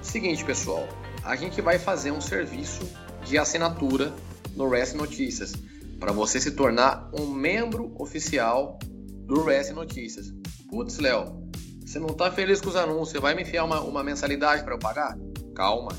Seguinte, 0.00 0.44
pessoal, 0.44 0.88
a 1.24 1.36
gente 1.36 1.60
vai 1.60 1.78
fazer 1.78 2.10
um 2.10 2.20
serviço 2.20 2.88
de 3.24 3.36
assinatura 3.36 4.12
no 4.54 4.68
RES 4.68 4.94
Notícias 4.94 5.52
para 5.98 6.12
você 6.12 6.40
se 6.40 6.52
tornar 6.52 7.10
um 7.12 7.26
membro 7.26 7.94
oficial 7.98 8.78
do 9.26 9.44
RES 9.44 9.70
Notícias. 9.70 10.32
Putz, 10.70 10.98
Léo, 10.98 11.48
você 11.84 11.98
não 11.98 12.08
está 12.08 12.30
feliz 12.30 12.60
com 12.60 12.68
os 12.68 12.76
anúncios, 12.76 13.20
vai 13.20 13.34
me 13.34 13.42
enfiar 13.42 13.64
uma, 13.64 13.80
uma 13.80 14.02
mensalidade 14.02 14.62
para 14.62 14.74
eu 14.74 14.78
pagar? 14.78 15.18
Calma, 15.54 15.90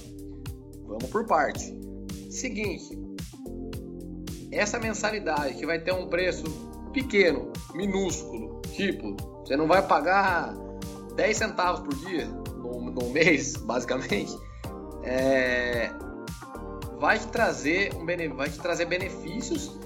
vamos 0.88 1.10
por 1.10 1.26
parte. 1.26 1.79
Seguinte, 2.30 2.98
essa 4.52 4.80
mensalidade 4.80 5.56
que 5.56 5.66
vai 5.66 5.80
ter 5.80 5.94
um 5.94 6.08
preço 6.08 6.44
pequeno, 6.94 7.52
minúsculo, 7.74 8.62
tipo, 8.74 9.18
você 9.44 9.58
não 9.58 9.68
vai 9.68 9.86
pagar 9.86 10.54
10 11.16 11.38
centavos 11.38 11.82
por 11.82 11.96
dia 12.08 12.28
no, 12.28 12.92
no 12.92 13.10
mês, 13.10 13.56
basicamente, 13.66 14.38
é, 15.04 15.90
vai 17.00 17.18
te 17.18 17.28
trazer 17.28 17.94
um 17.96 18.06
vai 18.36 18.50
te 18.50 18.60
trazer 18.60 18.86
benefícios 18.86 19.80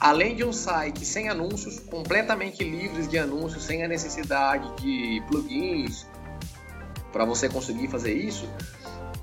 além 0.00 0.34
de 0.34 0.44
um 0.44 0.52
site 0.52 1.04
sem 1.04 1.28
anúncios, 1.28 1.78
completamente 1.78 2.64
livres 2.64 3.06
de 3.06 3.18
anúncios, 3.18 3.62
sem 3.62 3.84
a 3.84 3.88
necessidade 3.88 4.68
de 4.82 5.22
plugins 5.28 6.06
para 7.12 7.24
você 7.24 7.48
conseguir 7.48 7.86
fazer 7.86 8.12
isso 8.12 8.48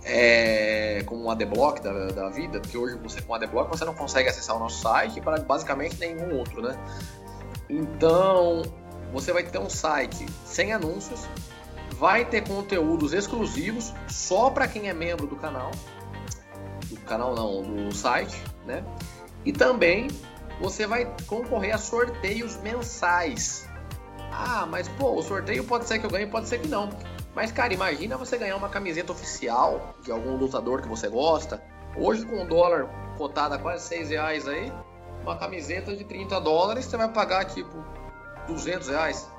é, 0.09 1.03
como 1.05 1.25
um 1.25 1.31
adblock 1.31 1.81
da, 1.81 2.07
da 2.07 2.29
vida, 2.29 2.59
porque 2.59 2.77
hoje 2.77 2.97
você 2.97 3.21
com 3.21 3.33
adblock 3.33 3.69
você 3.69 3.85
não 3.85 3.93
consegue 3.93 4.27
acessar 4.27 4.55
o 4.55 4.59
nosso 4.59 4.81
site 4.81 5.21
para 5.21 5.39
basicamente 5.39 5.97
nenhum 5.99 6.37
outro, 6.37 6.61
né? 6.61 6.77
Então 7.69 8.63
você 9.13 9.31
vai 9.31 9.43
ter 9.43 9.59
um 9.59 9.69
site 9.69 10.25
sem 10.43 10.73
anúncios, 10.73 11.27
vai 11.91 12.25
ter 12.25 12.47
conteúdos 12.47 13.13
exclusivos 13.13 13.93
só 14.07 14.49
para 14.49 14.67
quem 14.67 14.89
é 14.89 14.93
membro 14.93 15.27
do 15.27 15.35
canal, 15.35 15.71
do 16.89 16.99
canal 17.01 17.35
não, 17.35 17.61
do 17.61 17.95
site, 17.95 18.41
né? 18.65 18.83
E 19.45 19.53
também 19.53 20.07
você 20.59 20.87
vai 20.87 21.13
concorrer 21.27 21.73
a 21.73 21.77
sorteios 21.77 22.57
mensais. 22.57 23.67
Ah, 24.31 24.65
mas 24.65 24.87
pô, 24.87 25.13
o 25.13 25.21
sorteio 25.21 25.63
pode 25.63 25.85
ser 25.85 25.99
que 25.99 26.05
eu 26.05 26.09
ganhe, 26.09 26.27
pode 26.27 26.47
ser 26.47 26.59
que 26.59 26.67
não. 26.67 26.89
Mas, 27.35 27.51
cara, 27.51 27.73
imagina 27.73 28.17
você 28.17 28.37
ganhar 28.37 28.55
uma 28.55 28.69
camiseta 28.69 29.11
oficial 29.11 29.95
de 30.03 30.11
algum 30.11 30.35
lutador 30.35 30.81
que 30.81 30.87
você 30.87 31.07
gosta. 31.07 31.61
Hoje, 31.95 32.25
com 32.25 32.43
o 32.43 32.47
dólar 32.47 32.89
cotado 33.17 33.55
a 33.55 33.59
quase 33.59 33.87
6 33.87 34.09
reais 34.09 34.47
aí, 34.47 34.71
uma 35.23 35.37
camiseta 35.37 35.95
de 35.95 36.03
30 36.03 36.39
dólares 36.39 36.85
você 36.85 36.97
vai 36.97 37.09
pagar 37.09 37.45
tipo 37.45 37.83
200 38.47 38.87
reais. 38.87 39.29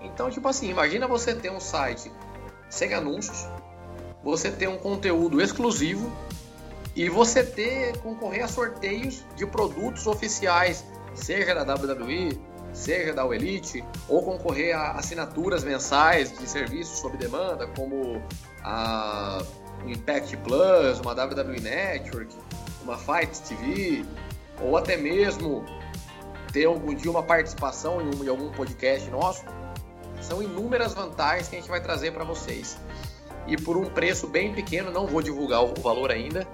Então, 0.00 0.30
tipo 0.30 0.46
assim, 0.48 0.68
imagina 0.68 1.06
você 1.06 1.34
ter 1.34 1.50
um 1.50 1.60
site 1.60 2.10
sem 2.68 2.92
anúncios, 2.92 3.46
você 4.22 4.50
ter 4.50 4.68
um 4.68 4.78
conteúdo 4.78 5.40
exclusivo 5.40 6.10
e 6.94 7.08
você 7.08 7.44
ter 7.44 7.96
concorrer 7.98 8.44
a 8.44 8.48
sorteios 8.48 9.24
de 9.36 9.46
produtos 9.46 10.06
oficiais, 10.06 10.84
seja 11.14 11.54
da 11.54 11.74
WWE, 11.74 12.38
seja 12.72 13.12
da 13.12 13.24
Elite, 13.26 13.84
ou 14.08 14.22
concorrer 14.22 14.76
a 14.76 14.92
assinaturas 14.92 15.64
mensais 15.64 16.36
de 16.36 16.46
serviços 16.48 16.98
sob 16.98 17.16
demanda, 17.16 17.66
como 17.68 18.22
a 18.62 19.42
Impact 19.86 20.36
Plus, 20.38 21.00
uma 21.00 21.12
WWE 21.12 21.60
Network, 21.60 22.34
uma 22.82 22.96
Fight 22.96 23.40
TV, 23.42 24.04
ou 24.60 24.76
até 24.76 24.96
mesmo 24.96 25.64
ter 26.52 26.66
algum 26.66 26.94
dia 26.94 27.10
uma 27.10 27.22
participação 27.22 28.00
em, 28.00 28.14
um, 28.14 28.24
em 28.24 28.28
algum 28.28 28.50
podcast 28.52 29.08
nosso, 29.10 29.44
são 30.20 30.42
inúmeras 30.42 30.94
vantagens 30.94 31.48
que 31.48 31.56
a 31.56 31.58
gente 31.58 31.68
vai 31.68 31.80
trazer 31.80 32.12
para 32.12 32.24
vocês. 32.24 32.78
E 33.46 33.56
por 33.56 33.76
um 33.76 33.86
preço 33.86 34.28
bem 34.28 34.54
pequeno, 34.54 34.90
não 34.90 35.06
vou 35.06 35.20
divulgar 35.20 35.64
o 35.64 35.74
valor 35.80 36.12
ainda, 36.12 36.46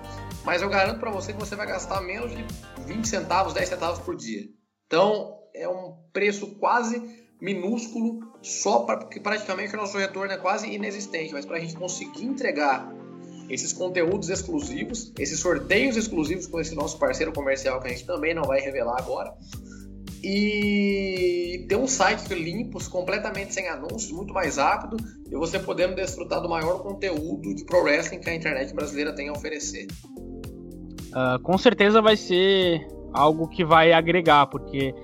mas 0.45 0.63
eu 0.63 0.69
garanto 0.71 1.01
para 1.01 1.11
você 1.11 1.33
que 1.33 1.39
você 1.39 1.55
vai 1.55 1.67
gastar 1.67 2.01
menos 2.01 2.31
de 2.31 2.45
20 2.87 3.07
centavos, 3.07 3.53
10 3.53 3.69
centavos 3.69 3.99
por 3.99 4.17
dia. 4.17 4.49
Então, 4.89 5.37
é 5.55 5.69
um 5.69 5.95
preço 6.15 6.47
quase 6.59 7.29
minúsculo, 7.41 8.21
só 8.41 8.81
para 8.81 8.97
porque 9.01 9.21
praticamente 9.21 9.75
o 9.75 9.77
nosso 9.77 9.99
retorno 9.99 10.33
é 10.33 10.39
quase 10.39 10.67
inexistente, 10.67 11.33
mas 11.33 11.45
para 11.45 11.59
a 11.59 11.61
gente 11.61 11.77
conseguir 11.77 12.25
entregar 12.25 12.91
esses 13.51 13.73
conteúdos 13.73 14.31
exclusivos, 14.31 15.13
esses 15.19 15.39
sorteios 15.39 15.97
exclusivos 15.97 16.47
com 16.47 16.59
esse 16.59 16.75
nosso 16.75 16.99
parceiro 16.99 17.33
comercial 17.33 17.81
que 17.81 17.89
a 17.89 17.91
gente 17.91 18.07
também 18.07 18.35
não 18.35 18.45
vai 18.45 18.61
revelar 18.61 18.97
agora, 18.99 19.35
e 20.25 21.67
ter 21.69 21.77
um 21.77 21.87
site 21.87 22.33
limpo, 22.35 22.83
completamente 22.91 23.53
sem 23.53 23.69
anúncios, 23.69 24.11
muito 24.11 24.33
mais 24.33 24.57
rápido, 24.57 24.97
e 25.31 25.37
você 25.37 25.59
podendo 25.59 25.95
desfrutar 25.95 26.41
do 26.41 26.49
maior 26.49 26.83
conteúdo 26.83 27.55
de 27.55 27.63
pro 27.65 27.83
wrestling 27.83 28.21
que 28.21 28.31
a 28.31 28.35
internet 28.35 28.75
brasileira 28.75 29.15
tem 29.15 29.29
a 29.29 29.33
oferecer. 29.33 29.87
Uh, 31.09 31.41
com 31.43 31.57
certeza 31.59 32.03
vai 32.03 32.17
ser 32.17 32.98
algo 33.19 33.49
que 33.49 33.65
vai 33.65 33.93
agregar, 33.93 34.47
porque 34.47 34.95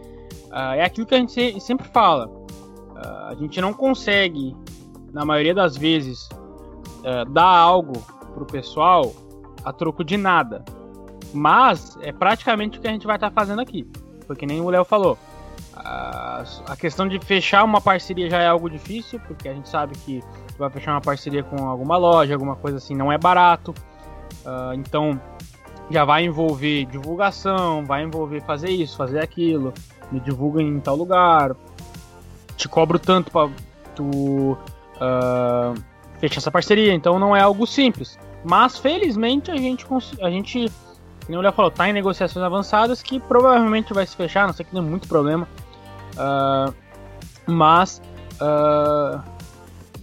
uh, 0.50 0.74
é 0.74 0.84
aquilo 0.84 1.06
que 1.06 1.14
a 1.14 1.18
gente 1.18 1.60
sempre 1.60 1.88
fala. 1.88 2.26
Uh, 2.28 3.24
a 3.28 3.34
gente 3.34 3.60
não 3.60 3.72
consegue, 3.72 4.56
na 5.12 5.24
maioria 5.24 5.54
das 5.54 5.76
vezes, 5.76 6.28
dar 7.32 7.44
algo 7.44 8.02
pro 8.32 8.46
pessoal 8.46 9.12
a 9.64 9.72
troco 9.72 10.02
de 10.02 10.16
nada. 10.16 10.64
Mas 11.32 11.98
é 12.00 12.12
praticamente 12.12 12.78
o 12.78 12.80
que 12.80 12.88
a 12.88 12.90
gente 12.90 13.06
vai 13.06 13.16
estar 13.16 13.30
tá 13.30 13.34
fazendo 13.34 13.60
aqui. 13.60 13.86
Porque 14.26 14.46
nem 14.46 14.60
o 14.60 14.70
Léo 14.70 14.84
falou. 14.84 15.18
A, 15.76 16.44
questão 16.78 17.08
de 17.08 17.18
fechar 17.18 17.64
uma 17.64 17.80
parceria 17.80 18.30
já 18.30 18.40
é 18.40 18.46
algo 18.46 18.70
difícil, 18.70 19.20
porque 19.26 19.48
a 19.48 19.54
gente 19.54 19.68
sabe 19.68 19.96
que 19.98 20.22
vai 20.58 20.70
fechar 20.70 20.92
uma 20.92 21.00
parceria 21.00 21.42
com 21.42 21.68
alguma 21.68 21.96
loja, 21.96 22.32
alguma 22.32 22.56
coisa 22.56 22.76
assim, 22.76 22.94
não 22.94 23.10
é 23.10 23.18
barato. 23.18 23.74
Uh, 24.44 24.74
então 24.74 25.20
já 25.90 26.04
vai 26.04 26.24
envolver 26.24 26.86
divulgação, 26.86 27.84
vai 27.84 28.02
envolver 28.02 28.40
fazer 28.42 28.70
isso, 28.70 28.96
fazer 28.96 29.20
aquilo, 29.20 29.72
me 30.10 30.20
divulga 30.20 30.62
em 30.62 30.80
tal 30.80 30.96
lugar, 30.96 31.54
te 32.56 32.68
cobro 32.68 32.98
tanto 32.98 33.30
para 33.30 33.50
tu 33.94 34.52
uh, 34.52 35.74
fechar 36.18 36.38
essa 36.38 36.50
parceria, 36.50 36.92
então 36.92 37.18
não 37.18 37.34
é 37.36 37.40
algo 37.40 37.66
simples. 37.66 38.18
Mas 38.44 38.78
felizmente 38.78 39.50
a 39.50 39.56
gente 39.56 39.86
a 40.20 40.30
gente 40.30 40.70
como 41.26 41.38
o 41.38 41.40
Léo 41.40 41.52
falou, 41.52 41.70
tá 41.70 41.88
em 41.88 41.92
negociações 41.92 42.44
avançadas 42.44 43.02
que 43.02 43.18
provavelmente 43.18 43.92
vai 43.94 44.06
se 44.06 44.14
fechar, 44.14 44.46
não 44.46 44.52
sei 44.54 44.64
que 44.64 44.72
tem 44.72 44.82
muito 44.82 45.08
problema. 45.08 45.48
Uh, 46.12 46.74
mas 47.46 48.00
uh, 48.34 49.20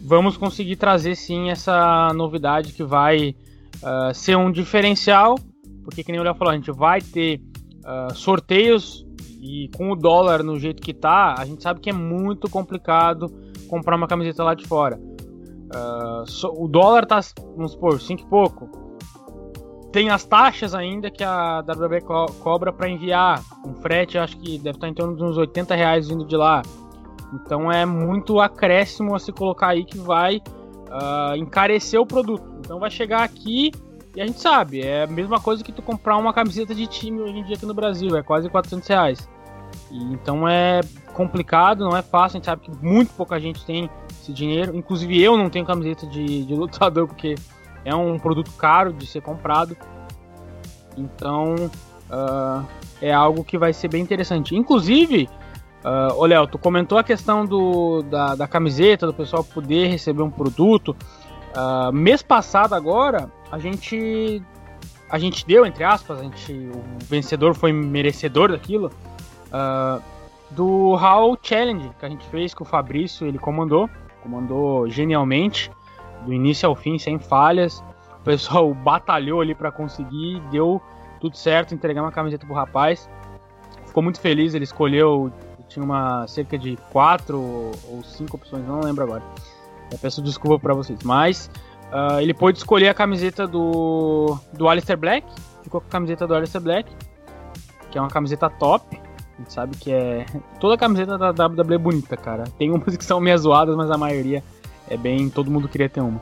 vamos 0.03 0.35
conseguir 0.35 0.75
trazer 0.75 1.15
sim 1.15 1.49
essa 1.49 2.11
novidade 2.13 2.73
que 2.73 2.83
vai 2.83 3.35
uh, 3.83 4.13
ser 4.13 4.35
um 4.35 4.51
diferencial, 4.51 5.37
porque 5.83 6.03
que 6.03 6.11
nem 6.11 6.19
o 6.19 6.23
Léo 6.23 6.35
falou, 6.35 6.51
a 6.53 6.55
gente 6.55 6.71
vai 6.71 7.01
ter 7.01 7.41
sorteios 8.13 9.05
e 9.41 9.69
com 9.75 9.91
o 9.91 9.95
dólar 9.95 10.43
no 10.43 10.59
jeito 10.59 10.81
que 10.81 10.93
tá, 10.93 11.33
a 11.37 11.45
gente 11.45 11.63
sabe 11.63 11.79
que 11.79 11.89
é 11.89 11.93
muito 11.93 12.47
complicado 12.47 13.27
comprar 13.67 13.95
uma 13.95 14.07
camiseta 14.07 14.43
lá 14.43 14.53
de 14.53 14.67
fora. 14.67 14.99
o 16.55 16.67
dólar 16.67 17.07
tá, 17.07 17.19
vamos 17.55 17.71
supor, 17.71 17.99
5 17.99 18.21
e 18.21 18.25
pouco 18.25 18.81
tem 19.91 20.09
as 20.09 20.23
taxas 20.23 20.73
ainda 20.73 21.11
que 21.11 21.23
a 21.23 21.59
WWE 21.59 22.01
co 22.01 22.25
cobra 22.39 22.71
para 22.71 22.89
enviar. 22.89 23.43
Um 23.65 23.75
frete, 23.75 24.17
acho 24.17 24.37
que 24.37 24.57
deve 24.57 24.77
estar 24.77 24.87
em 24.87 24.93
torno 24.93 25.15
de 25.15 25.23
uns 25.23 25.37
80 25.37 25.75
reais 25.75 26.07
vindo 26.07 26.25
de 26.25 26.35
lá. 26.35 26.61
Então 27.33 27.71
é 27.71 27.85
muito 27.85 28.39
acréscimo 28.39 29.13
a 29.13 29.19
se 29.19 29.31
colocar 29.31 29.69
aí 29.69 29.83
que 29.83 29.97
vai 29.97 30.37
uh, 30.37 31.35
encarecer 31.35 31.99
o 31.99 32.05
produto. 32.05 32.43
Então 32.59 32.79
vai 32.79 32.89
chegar 32.89 33.23
aqui 33.23 33.71
e 34.15 34.21
a 34.21 34.27
gente 34.27 34.41
sabe, 34.41 34.81
é 34.81 35.03
a 35.03 35.07
mesma 35.07 35.39
coisa 35.39 35.63
que 35.63 35.71
tu 35.71 35.81
comprar 35.81 36.17
uma 36.17 36.33
camiseta 36.33 36.75
de 36.75 36.85
time 36.87 37.21
hoje 37.21 37.37
em 37.37 37.43
dia 37.43 37.55
aqui 37.55 37.65
no 37.65 37.73
Brasil, 37.73 38.15
é 38.17 38.21
quase 38.23 38.49
400 38.49 38.87
reais. 38.87 39.29
E, 39.89 40.03
então 40.13 40.47
é 40.47 40.81
complicado, 41.13 41.85
não 41.85 41.95
é 41.95 42.01
fácil, 42.01 42.37
a 42.37 42.39
gente 42.39 42.45
sabe 42.45 42.61
que 42.63 42.71
muito 42.85 43.13
pouca 43.13 43.39
gente 43.39 43.63
tem 43.65 43.89
esse 44.09 44.33
dinheiro. 44.33 44.75
Inclusive 44.75 45.21
eu 45.21 45.37
não 45.37 45.49
tenho 45.49 45.65
camiseta 45.65 46.05
de, 46.07 46.45
de 46.45 46.55
lutador 46.55 47.07
porque 47.07 47.35
é 47.85 47.95
um 47.95 48.19
produto 48.19 48.51
caro 48.51 48.91
de 48.93 49.05
ser 49.05 49.21
comprado. 49.21 49.75
Então 50.97 51.55
uh, 52.09 52.65
é 53.01 53.13
algo 53.13 53.43
que 53.43 53.57
vai 53.57 53.73
ser 53.73 53.87
bem 53.87 54.01
interessante. 54.01 54.55
Inclusive, 54.55 55.29
uh, 55.83 56.13
ô 56.15 56.25
Léo, 56.25 56.47
tu 56.47 56.57
comentou 56.57 56.97
a 56.97 57.03
questão 57.03 57.45
do, 57.45 58.01
da, 58.03 58.35
da 58.35 58.47
camiseta, 58.47 59.07
do 59.07 59.13
pessoal 59.13 59.43
poder 59.43 59.87
receber 59.87 60.21
um 60.21 60.31
produto. 60.31 60.95
Uh, 61.55 61.91
mês 61.91 62.21
passado 62.21 62.73
agora, 62.73 63.31
a 63.51 63.59
gente 63.59 64.41
a 65.09 65.19
gente 65.19 65.45
deu, 65.45 65.65
entre 65.65 65.83
aspas, 65.83 66.19
a 66.19 66.23
gente, 66.23 66.53
o 66.53 66.81
vencedor 67.05 67.53
foi 67.53 67.73
merecedor 67.73 68.49
daquilo, 68.51 68.89
uh, 69.47 70.01
do 70.51 70.95
Hall 70.95 71.37
Challenge 71.41 71.91
que 71.99 72.05
a 72.05 72.09
gente 72.09 72.25
fez 72.27 72.53
com 72.53 72.63
o 72.63 72.67
Fabrício, 72.67 73.27
ele 73.27 73.37
comandou, 73.37 73.89
comandou 74.23 74.89
genialmente 74.89 75.69
do 76.25 76.33
início 76.33 76.67
ao 76.67 76.75
fim, 76.75 76.97
sem 76.97 77.19
falhas. 77.19 77.83
O 78.21 78.23
pessoal 78.23 78.71
batalhou 78.73 79.41
ali 79.41 79.53
para 79.53 79.69
conseguir, 79.69 80.39
deu 80.51 80.81
tudo 81.19 81.35
certo, 81.35 81.73
entregar 81.73 82.01
uma 82.01 82.11
camiseta 82.11 82.45
pro 82.45 82.55
rapaz. 82.55 83.09
Ficou 83.85 84.01
muito 84.01 84.21
feliz, 84.21 84.53
ele 84.53 84.63
escolheu, 84.63 85.31
tinha 85.67 85.83
uma 85.83 86.25
cerca 86.27 86.57
de 86.57 86.77
quatro 86.91 87.37
ou 87.37 88.01
cinco 88.03 88.37
opções, 88.37 88.65
não 88.65 88.79
lembro 88.79 89.03
agora. 89.03 89.23
Peço 89.97 90.21
desculpa 90.21 90.59
para 90.59 90.73
vocês, 90.73 90.99
mas 91.03 91.49
uh, 91.91 92.19
ele 92.19 92.33
pôde 92.33 92.57
escolher 92.57 92.89
a 92.89 92.93
camiseta 92.93 93.47
do 93.47 94.37
do 94.53 94.67
Alistair 94.67 94.97
Black, 94.97 95.27
ficou 95.63 95.81
com 95.81 95.87
a 95.87 95.91
camiseta 95.91 96.27
do 96.27 96.35
Alistair 96.35 96.63
Black, 96.63 96.91
que 97.89 97.97
é 97.97 98.01
uma 98.01 98.09
camiseta 98.09 98.49
top. 98.49 98.97
A 98.97 99.37
gente 99.41 99.53
sabe 99.53 99.77
que 99.77 99.91
é 99.91 100.25
toda 100.59 100.75
a 100.75 100.77
camiseta 100.77 101.17
da 101.17 101.45
WWE 101.45 101.75
é 101.75 101.77
bonita, 101.77 102.17
cara. 102.17 102.43
Tem 102.57 102.71
umas 102.71 102.95
que 102.95 103.05
são 103.05 103.19
meio 103.19 103.37
zoadas, 103.37 103.75
mas 103.75 103.89
a 103.91 103.97
maioria 103.97 104.43
é 104.89 104.97
bem. 104.97 105.29
Todo 105.29 105.51
mundo 105.51 105.67
queria 105.67 105.89
ter 105.89 106.01
uma. 106.01 106.21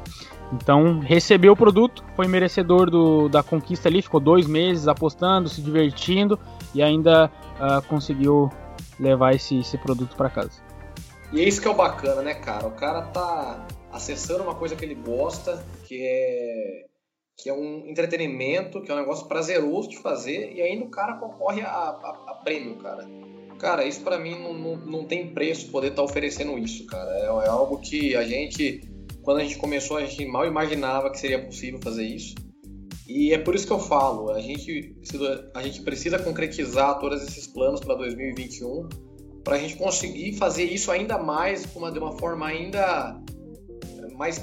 Então, 0.51 0.99
recebeu 0.99 1.53
o 1.53 1.55
produto, 1.55 2.03
foi 2.15 2.27
merecedor 2.27 2.89
do, 2.89 3.29
da 3.29 3.43
conquista 3.43 3.87
ali, 3.87 4.01
ficou 4.01 4.19
dois 4.19 4.47
meses 4.47 4.87
apostando, 4.87 5.47
se 5.47 5.61
divertindo 5.61 6.39
e 6.73 6.81
ainda 6.81 7.31
uh, 7.59 7.87
conseguiu 7.87 8.51
levar 8.99 9.35
esse, 9.35 9.59
esse 9.59 9.77
produto 9.77 10.15
para 10.15 10.29
casa. 10.29 10.68
E 11.31 11.41
é 11.41 11.47
isso 11.47 11.61
que 11.61 11.67
é 11.67 11.71
o 11.71 11.75
bacana, 11.75 12.21
né, 12.21 12.33
cara? 12.33 12.67
O 12.67 12.71
cara 12.71 13.03
tá 13.03 13.67
acessando 13.91 14.43
uma 14.43 14.55
coisa 14.55 14.75
que 14.75 14.83
ele 14.83 14.95
gosta, 14.95 15.63
que 15.85 16.01
é 16.01 16.85
que 17.41 17.49
é 17.49 17.53
um 17.53 17.87
entretenimento, 17.87 18.81
que 18.81 18.91
é 18.91 18.93
um 18.93 18.97
negócio 18.97 19.25
prazeroso 19.25 19.87
de 19.87 19.97
fazer, 19.97 20.51
e 20.53 20.61
ainda 20.61 20.83
o 20.83 20.89
cara 20.89 21.13
concorre 21.13 21.61
a, 21.61 21.69
a, 21.69 22.23
a 22.27 22.33
prêmio, 22.43 22.75
cara. 22.75 23.07
Cara, 23.57 23.85
isso 23.85 24.01
para 24.01 24.19
mim 24.19 24.37
não, 24.37 24.53
não, 24.53 24.75
não, 24.77 25.05
tem 25.05 25.33
preço 25.33 25.71
poder 25.71 25.87
estar 25.87 26.01
tá 26.01 26.03
oferecendo 26.03 26.57
isso, 26.57 26.85
cara. 26.85 27.09
É, 27.17 27.23
é, 27.23 27.47
algo 27.47 27.77
que 27.77 28.13
a 28.13 28.25
gente, 28.25 28.81
quando 29.21 29.37
a 29.39 29.43
gente 29.43 29.57
começou, 29.57 29.95
a 29.95 30.05
gente 30.05 30.25
mal 30.25 30.45
imaginava 30.45 31.09
que 31.09 31.19
seria 31.19 31.41
possível 31.41 31.79
fazer 31.81 32.03
isso. 32.03 32.35
E 33.07 33.33
é 33.33 33.37
por 33.37 33.55
isso 33.55 33.65
que 33.65 33.73
eu 33.73 33.79
falo, 33.79 34.31
a 34.31 34.41
gente, 34.41 34.95
a 35.55 35.63
gente 35.63 35.81
precisa 35.81 36.19
concretizar 36.19 36.99
todos 36.99 37.23
esses 37.23 37.47
planos 37.47 37.79
para 37.79 37.95
2021 37.95 38.87
para 39.49 39.57
a 39.57 39.59
gente 39.59 39.77
conseguir 39.77 40.33
fazer 40.33 40.65
isso 40.65 40.91
ainda 40.91 41.17
mais, 41.17 41.65
uma, 41.75 41.91
de 41.91 41.97
uma 41.97 42.11
forma 42.11 42.45
ainda 42.45 43.19
mais. 44.15 44.37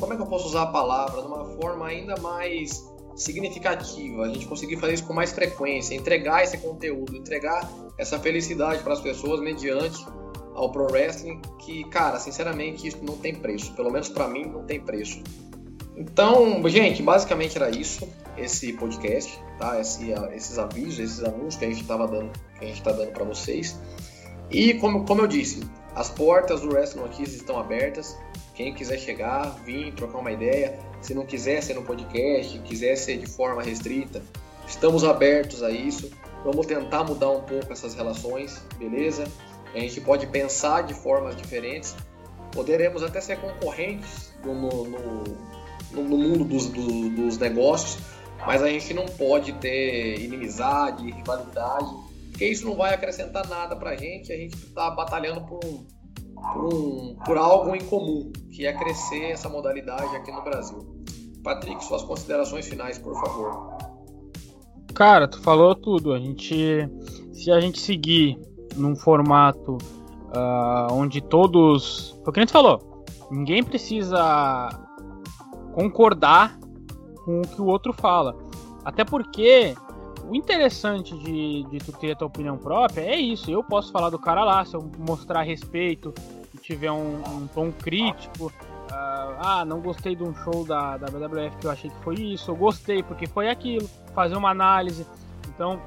Como 0.00 0.14
é 0.14 0.16
que 0.16 0.22
eu 0.22 0.26
posso 0.26 0.46
usar 0.46 0.62
a 0.62 0.66
palavra? 0.68 1.20
De 1.20 1.28
uma 1.28 1.44
forma 1.60 1.86
ainda 1.86 2.16
mais 2.22 2.82
significativa, 3.14 4.22
a 4.24 4.28
gente 4.28 4.46
conseguir 4.46 4.78
fazer 4.78 4.94
isso 4.94 5.06
com 5.06 5.12
mais 5.12 5.32
frequência, 5.32 5.94
entregar 5.94 6.42
esse 6.42 6.56
conteúdo, 6.56 7.14
entregar 7.14 7.70
essa 7.98 8.18
felicidade 8.18 8.82
para 8.82 8.94
as 8.94 9.00
pessoas 9.02 9.40
mediante 9.40 10.06
ao 10.54 10.72
pro 10.72 10.90
wrestling, 10.90 11.38
que, 11.58 11.84
cara, 11.90 12.18
sinceramente, 12.18 12.88
isso 12.88 12.98
não 13.02 13.18
tem 13.18 13.34
preço. 13.34 13.74
Pelo 13.74 13.90
menos 13.90 14.08
para 14.08 14.26
mim, 14.26 14.46
não 14.46 14.64
tem 14.64 14.80
preço. 14.80 15.22
Então, 15.94 16.66
gente, 16.66 17.02
basicamente 17.02 17.58
era 17.58 17.68
isso, 17.68 18.08
esse 18.38 18.72
podcast, 18.72 19.38
tá? 19.58 19.78
Esse, 19.78 20.12
esses 20.34 20.58
avisos, 20.58 20.98
esses 20.98 21.22
anúncios 21.22 21.56
que 21.56 21.64
a 21.66 21.68
gente 21.68 21.82
estava 21.82 22.08
dando, 22.08 22.32
que 22.58 22.64
a 22.64 22.68
gente 22.68 22.78
está 22.78 22.92
dando 22.92 23.12
para 23.12 23.24
vocês. 23.24 23.78
E 24.50 24.74
como, 24.74 25.04
como 25.04 25.22
eu 25.22 25.26
disse, 25.26 25.68
as 25.94 26.10
portas 26.10 26.60
do 26.60 26.68
Wrestling 26.68 27.02
Notícias 27.02 27.36
estão 27.36 27.58
abertas. 27.58 28.16
Quem 28.54 28.74
quiser 28.74 28.98
chegar, 28.98 29.56
vir, 29.64 29.92
trocar 29.94 30.18
uma 30.18 30.30
ideia. 30.30 30.78
Se 31.00 31.14
não 31.14 31.24
quiser 31.24 31.62
ser 31.62 31.74
no 31.74 31.82
podcast, 31.82 32.58
quiser 32.60 32.96
ser 32.96 33.18
de 33.18 33.26
forma 33.26 33.62
restrita, 33.62 34.22
estamos 34.66 35.04
abertos 35.04 35.62
a 35.62 35.70
isso. 35.70 36.10
Vamos 36.44 36.66
tentar 36.66 37.02
mudar 37.04 37.30
um 37.30 37.42
pouco 37.42 37.72
essas 37.72 37.94
relações, 37.94 38.62
beleza? 38.78 39.24
A 39.74 39.78
gente 39.78 40.00
pode 40.00 40.26
pensar 40.26 40.82
de 40.82 40.94
formas 40.94 41.36
diferentes. 41.36 41.96
Poderemos 42.52 43.02
até 43.02 43.20
ser 43.20 43.38
concorrentes 43.38 44.32
no, 44.44 44.54
no, 44.54 44.84
no, 44.84 46.02
no 46.02 46.02
mundo 46.02 46.44
dos, 46.44 46.66
do, 46.68 47.10
dos 47.10 47.38
negócios, 47.38 47.98
mas 48.46 48.62
a 48.62 48.68
gente 48.68 48.94
não 48.94 49.06
pode 49.06 49.52
ter 49.54 50.18
inimizade, 50.20 51.10
rivalidade, 51.10 51.90
porque 52.36 52.50
isso 52.50 52.66
não 52.66 52.76
vai 52.76 52.92
acrescentar 52.92 53.48
nada 53.48 53.74
pra 53.74 53.96
gente, 53.96 54.30
a 54.30 54.36
gente 54.36 54.54
está 54.54 54.90
batalhando 54.90 55.40
por, 55.46 55.58
um, 55.64 55.86
por, 56.52 56.74
um, 56.74 57.16
por 57.24 57.38
algo 57.38 57.74
em 57.74 57.80
comum, 57.80 58.30
que 58.52 58.66
é 58.66 58.74
crescer 58.74 59.30
essa 59.30 59.48
modalidade 59.48 60.14
aqui 60.14 60.30
no 60.30 60.44
Brasil. 60.44 61.02
Patrick, 61.42 61.82
suas 61.82 62.02
considerações 62.02 62.68
finais, 62.68 62.98
por 62.98 63.18
favor. 63.18 63.78
Cara, 64.92 65.26
tu 65.26 65.40
falou 65.40 65.74
tudo. 65.74 66.12
A 66.12 66.18
gente, 66.18 66.86
se 67.32 67.50
a 67.50 67.58
gente 67.58 67.80
seguir 67.80 68.38
num 68.76 68.94
formato 68.94 69.78
uh, 70.36 70.92
onde 70.92 71.22
todos, 71.22 72.20
o 72.26 72.32
que 72.32 72.38
a 72.38 72.42
gente 72.42 72.52
falou, 72.52 73.06
ninguém 73.30 73.64
precisa 73.64 74.68
concordar 75.72 76.58
com 77.24 77.40
o 77.40 77.48
que 77.48 77.62
o 77.62 77.66
outro 77.66 77.94
fala. 77.94 78.36
Até 78.84 79.06
porque 79.06 79.74
o 80.28 80.34
interessante 80.34 81.16
de, 81.18 81.64
de 81.64 81.78
tu 81.78 81.92
ter 81.92 82.12
a 82.12 82.16
tua 82.16 82.26
opinião 82.26 82.56
própria 82.56 83.02
é 83.02 83.16
isso. 83.16 83.50
Eu 83.50 83.62
posso 83.62 83.92
falar 83.92 84.10
do 84.10 84.18
cara 84.18 84.44
lá, 84.44 84.64
se 84.64 84.74
eu 84.74 84.90
mostrar 84.98 85.42
respeito 85.42 86.12
e 86.54 86.58
tiver 86.58 86.90
um, 86.90 87.22
um 87.22 87.46
tom 87.46 87.70
crítico. 87.72 88.46
Uh, 88.46 89.38
ah, 89.38 89.64
não 89.66 89.80
gostei 89.80 90.14
de 90.14 90.22
um 90.22 90.34
show 90.34 90.64
da, 90.64 90.96
da 90.96 91.06
WWF 91.06 91.56
que 91.58 91.66
eu 91.66 91.70
achei 91.70 91.90
que 91.90 91.96
foi 92.02 92.14
isso. 92.16 92.50
Eu 92.50 92.56
gostei 92.56 93.02
porque 93.02 93.26
foi 93.26 93.48
aquilo. 93.48 93.88
Fazer 94.14 94.36
uma 94.36 94.50
análise. 94.50 95.06
Então, 95.48 95.80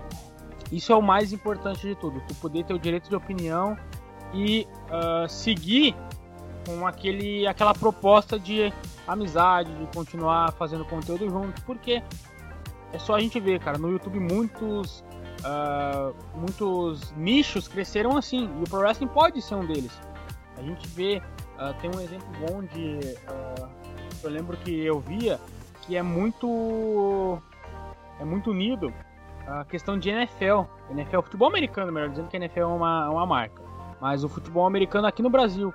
isso 0.72 0.92
é 0.92 0.96
o 0.96 1.02
mais 1.02 1.34
importante 1.34 1.88
de 1.88 1.96
tudo. 1.96 2.22
Tu 2.28 2.36
poder 2.36 2.64
ter 2.64 2.74
o 2.74 2.80
direito 2.80 3.10
de 3.10 3.16
opinião 3.16 3.78
e 4.34 4.68
uh, 4.90 5.28
seguir 5.28 5.96
com 6.66 6.86
aquele, 6.86 7.48
aquela 7.48 7.74
proposta 7.74 8.40
de 8.40 8.72
amizade, 9.08 9.74
de 9.74 9.86
continuar 9.88 10.52
fazendo 10.54 10.86
conteúdo 10.86 11.28
junto, 11.28 11.62
porque 11.64 12.04
é 12.94 13.00
só 13.00 13.16
a 13.16 13.20
gente 13.20 13.40
ver, 13.40 13.60
cara, 13.60 13.78
no 13.78 13.90
YouTube 13.90 14.20
muitos 14.20 15.04
uh, 15.40 16.14
muitos 16.36 17.12
nichos 17.16 17.68
cresceram 17.68 18.18
assim, 18.18 18.50
e 18.60 18.64
o 18.64 18.70
Pro 18.70 18.80
Wrestling 18.80 19.08
pode 19.08 19.42
ser 19.42 19.56
um 19.56 19.66
deles. 19.66 20.00
A 20.58 20.62
gente 20.62 20.88
vê, 20.90 21.22
uh, 21.58 21.74
tem 21.82 21.90
um 21.96 22.00
exemplo 22.00 22.28
bom 22.48 22.64
de, 22.64 23.00
uh, 23.28 23.70
eu 24.24 24.30
lembro 24.30 24.58
que 24.58 24.84
eu 24.84 25.00
via, 25.00 25.40
que 25.82 25.96
é 25.96 26.02
muito 26.02 27.42
é 28.20 28.26
muito 28.26 28.52
unido 28.52 28.94
a 29.48 29.64
questão 29.64 29.98
de 29.98 30.10
NFL, 30.10 30.64
NFL 30.92 31.22
futebol 31.22 31.48
americano, 31.48 31.92
melhor 31.92 32.10
dizendo 32.10 32.28
que 32.28 32.36
a 32.36 32.40
NFL 32.40 32.60
é 32.60 32.66
uma, 32.66 33.10
uma 33.10 33.26
marca, 33.26 33.62
mas 34.02 34.24
o 34.24 34.30
futebol 34.30 34.66
americano 34.68 35.08
aqui 35.08 35.22
no 35.22 35.30
Brasil, 35.30 35.74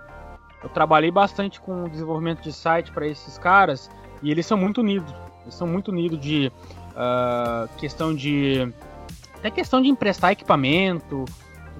eu 0.63 0.69
trabalhei 0.69 1.11
bastante 1.11 1.61
com 1.61 1.85
o 1.85 1.89
desenvolvimento 1.89 2.43
de 2.43 2.53
site 2.53 2.93
para 2.93 3.07
esses 3.07 3.39
caras 3.39 3.91
e 4.23 4.31
eles 4.31 4.47
são 4.47 4.57
muito 4.57 4.81
unidos. 4.81 5.13
Eles 5.43 5.55
são 5.55 5.67
muito 5.67 5.89
unidos 5.89 6.19
de 6.19 6.51
uh, 6.95 7.69
questão 7.77 8.15
de 8.15 8.73
até 9.37 9.51
questão 9.51 9.83
de 9.83 9.89
emprestar 9.89 10.33
equipamento, 10.33 11.25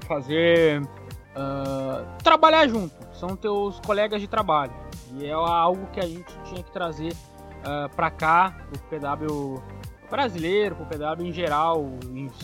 fazer 0.07 0.83
uh, 0.83 2.07
trabalhar 2.23 2.69
junto. 2.69 2.95
São 3.15 3.37
teus 3.37 3.81
colegas 3.81 4.21
de 4.21 4.29
trabalho 4.29 4.73
e 5.15 5.25
é 5.27 5.33
algo 5.33 5.87
que 5.93 6.01
a 6.01 6.07
gente 6.07 6.33
tinha 6.45 6.63
que 6.63 6.71
trazer 6.71 7.13
uh, 7.13 7.89
para 7.95 8.11
cá, 8.11 8.57
o 8.75 8.79
PW 8.91 9.63
brasileiro, 10.11 10.77
o 10.81 10.87
PW 10.87 11.25
em 11.25 11.33
geral, 11.33 11.89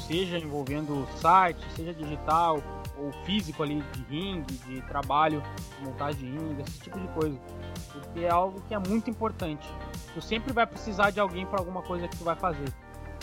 seja 0.06 0.38
envolvendo 0.38 1.06
site, 1.16 1.60
seja 1.76 1.92
digital 1.92 2.62
ou 2.96 3.12
físico 3.24 3.62
ali 3.62 3.82
de 3.92 4.02
ringue, 4.04 4.54
de 4.66 4.80
trabalho, 4.82 5.42
montagem 5.80 6.20
de 6.20 6.38
ringue, 6.38 6.62
esse 6.62 6.80
tipo 6.80 6.98
de 6.98 7.08
coisa. 7.08 7.38
Porque 7.92 8.20
é 8.20 8.30
algo 8.30 8.60
que 8.62 8.74
é 8.74 8.78
muito 8.78 9.10
importante. 9.10 9.66
Tu 10.14 10.20
sempre 10.20 10.52
vai 10.52 10.66
precisar 10.66 11.10
de 11.10 11.20
alguém 11.20 11.46
para 11.46 11.58
alguma 11.58 11.82
coisa 11.82 12.08
que 12.08 12.16
tu 12.16 12.24
vai 12.24 12.36
fazer. 12.36 12.72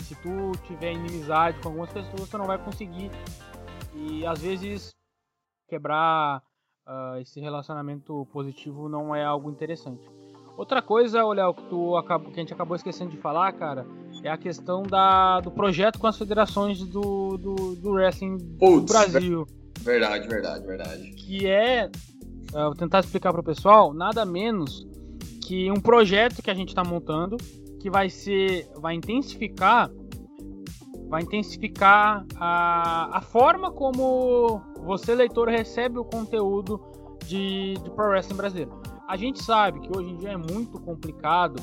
Se 0.00 0.14
tu 0.16 0.52
tiver 0.66 0.92
inimizade 0.92 1.60
com 1.60 1.68
algumas 1.68 1.92
pessoas, 1.92 2.28
tu 2.28 2.38
não 2.38 2.46
vai 2.46 2.58
conseguir. 2.58 3.10
E 3.94 4.24
às 4.26 4.40
vezes 4.40 4.94
quebrar 5.68 6.42
uh, 6.86 7.18
esse 7.20 7.40
relacionamento 7.40 8.26
positivo 8.32 8.88
não 8.88 9.14
é 9.14 9.24
algo 9.24 9.50
interessante. 9.50 10.08
Outra 10.56 10.82
coisa, 10.82 11.24
Léo, 11.24 11.54
que, 11.54 11.62
tu 11.68 11.96
acabou, 11.96 12.32
que 12.32 12.40
a 12.40 12.42
gente 12.42 12.52
acabou 12.52 12.74
esquecendo 12.74 13.12
de 13.12 13.16
falar, 13.18 13.52
cara, 13.52 13.86
é 14.24 14.28
a 14.28 14.36
questão 14.36 14.82
da, 14.82 15.40
do 15.40 15.52
projeto 15.52 16.00
com 16.00 16.06
as 16.08 16.18
federações 16.18 16.80
do, 16.80 17.36
do, 17.38 17.76
do 17.76 17.90
wrestling 17.92 18.38
Puts, 18.58 18.84
do 18.84 18.92
Brasil. 18.92 19.46
Verdade, 19.80 20.26
verdade, 20.26 20.66
verdade. 20.66 21.10
Que 21.12 21.46
é, 21.46 21.88
vou 22.52 22.74
tentar 22.74 23.00
explicar 23.00 23.32
para 23.32 23.40
o 23.40 23.44
pessoal, 23.44 23.92
nada 23.92 24.24
menos 24.24 24.86
que 25.46 25.70
um 25.70 25.80
projeto 25.80 26.42
que 26.42 26.50
a 26.50 26.54
gente 26.54 26.68
está 26.68 26.84
montando 26.84 27.36
que 27.80 27.88
vai 27.88 28.10
ser, 28.10 28.68
vai 28.76 28.94
intensificar, 28.94 29.90
vai 31.08 31.22
intensificar 31.22 32.24
a, 32.36 33.18
a 33.18 33.20
forma 33.20 33.70
como 33.70 34.60
você 34.84 35.14
leitor 35.14 35.48
recebe 35.48 35.98
o 35.98 36.04
conteúdo 36.04 36.80
de, 37.24 37.74
de 37.74 37.90
pro 37.90 38.08
wrestling 38.08 38.36
brasileiro. 38.36 38.80
A 39.08 39.16
gente 39.16 39.42
sabe 39.42 39.80
que 39.80 39.96
hoje 39.96 40.10
em 40.10 40.16
dia 40.16 40.30
é 40.30 40.36
muito 40.36 40.78
complicado 40.80 41.56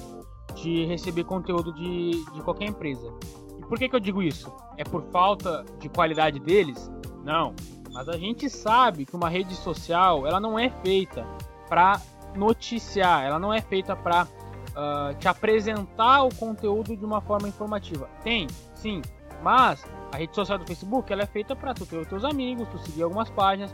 de 0.56 0.86
receber 0.86 1.26
conteúdo 1.26 1.74
de, 1.74 2.12
de 2.34 2.42
qualquer 2.42 2.70
empresa. 2.70 3.14
E 3.60 3.66
por 3.68 3.78
que, 3.78 3.90
que 3.90 3.96
eu 3.96 4.00
digo 4.00 4.24
isso? 4.24 4.52
É 4.78 4.84
por 4.84 5.04
falta 5.12 5.64
de 5.80 5.90
qualidade 5.90 6.40
deles? 6.40 6.90
Não. 7.24 7.54
Mas 7.96 8.10
a 8.10 8.18
gente 8.18 8.50
sabe 8.50 9.06
que 9.06 9.16
uma 9.16 9.30
rede 9.30 9.56
social 9.56 10.28
ela 10.28 10.38
não 10.38 10.60
é 10.60 10.70
feita 10.70 11.26
para 11.70 12.02
noticiar, 12.36 13.24
ela 13.24 13.40
não 13.40 13.54
é 13.54 13.62
feita 13.62 13.96
para 13.96 14.26
uh, 14.26 14.28
ah, 14.76 15.14
te 15.18 15.30
apresentar 15.30 16.24
o 16.24 16.36
conteúdo 16.36 16.98
de 16.98 17.06
uma 17.06 17.22
forma 17.22 17.48
informativa. 17.48 18.10
Tem, 18.22 18.48
sim, 18.74 19.02
mas 19.42 19.86
a 20.12 20.18
rede 20.18 20.36
social 20.36 20.58
do 20.58 20.68
Facebook 20.68 21.12
ela 21.12 21.22
é 21.22 21.26
feita 21.26 21.56
para 21.56 21.74
tu 21.74 21.86
ter 21.86 21.96
os 21.96 22.06
teus 22.06 22.26
amigos, 22.26 22.68
tu 22.68 22.78
seguir 22.80 23.04
algumas 23.04 23.30
páginas, 23.30 23.74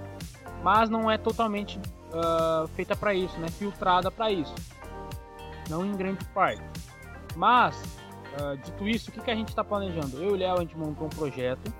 mas 0.63 0.87
não 0.87 1.09
é 1.09 1.17
totalmente 1.17 1.79
uh, 1.79 2.67
feita 2.75 2.95
para 2.95 3.15
isso, 3.15 3.39
né? 3.39 3.47
Filtrada 3.49 4.11
para 4.11 4.31
isso, 4.31 4.53
não 5.67 5.83
em 5.83 5.93
grande 5.97 6.23
parte. 6.25 6.61
Mas 7.35 7.75
uh, 8.39 8.55
dito 8.63 8.87
isso, 8.87 9.09
o 9.09 9.13
que, 9.13 9.19
que 9.19 9.31
a 9.31 9.35
gente 9.35 9.49
está 9.49 9.63
planejando? 9.63 10.21
Eu 10.21 10.29
e 10.29 10.33
o 10.33 10.35
Léo 10.35 10.57
a 10.57 10.61
gente 10.61 10.77
montou 10.77 11.07
um 11.07 11.09
projeto 11.09 11.73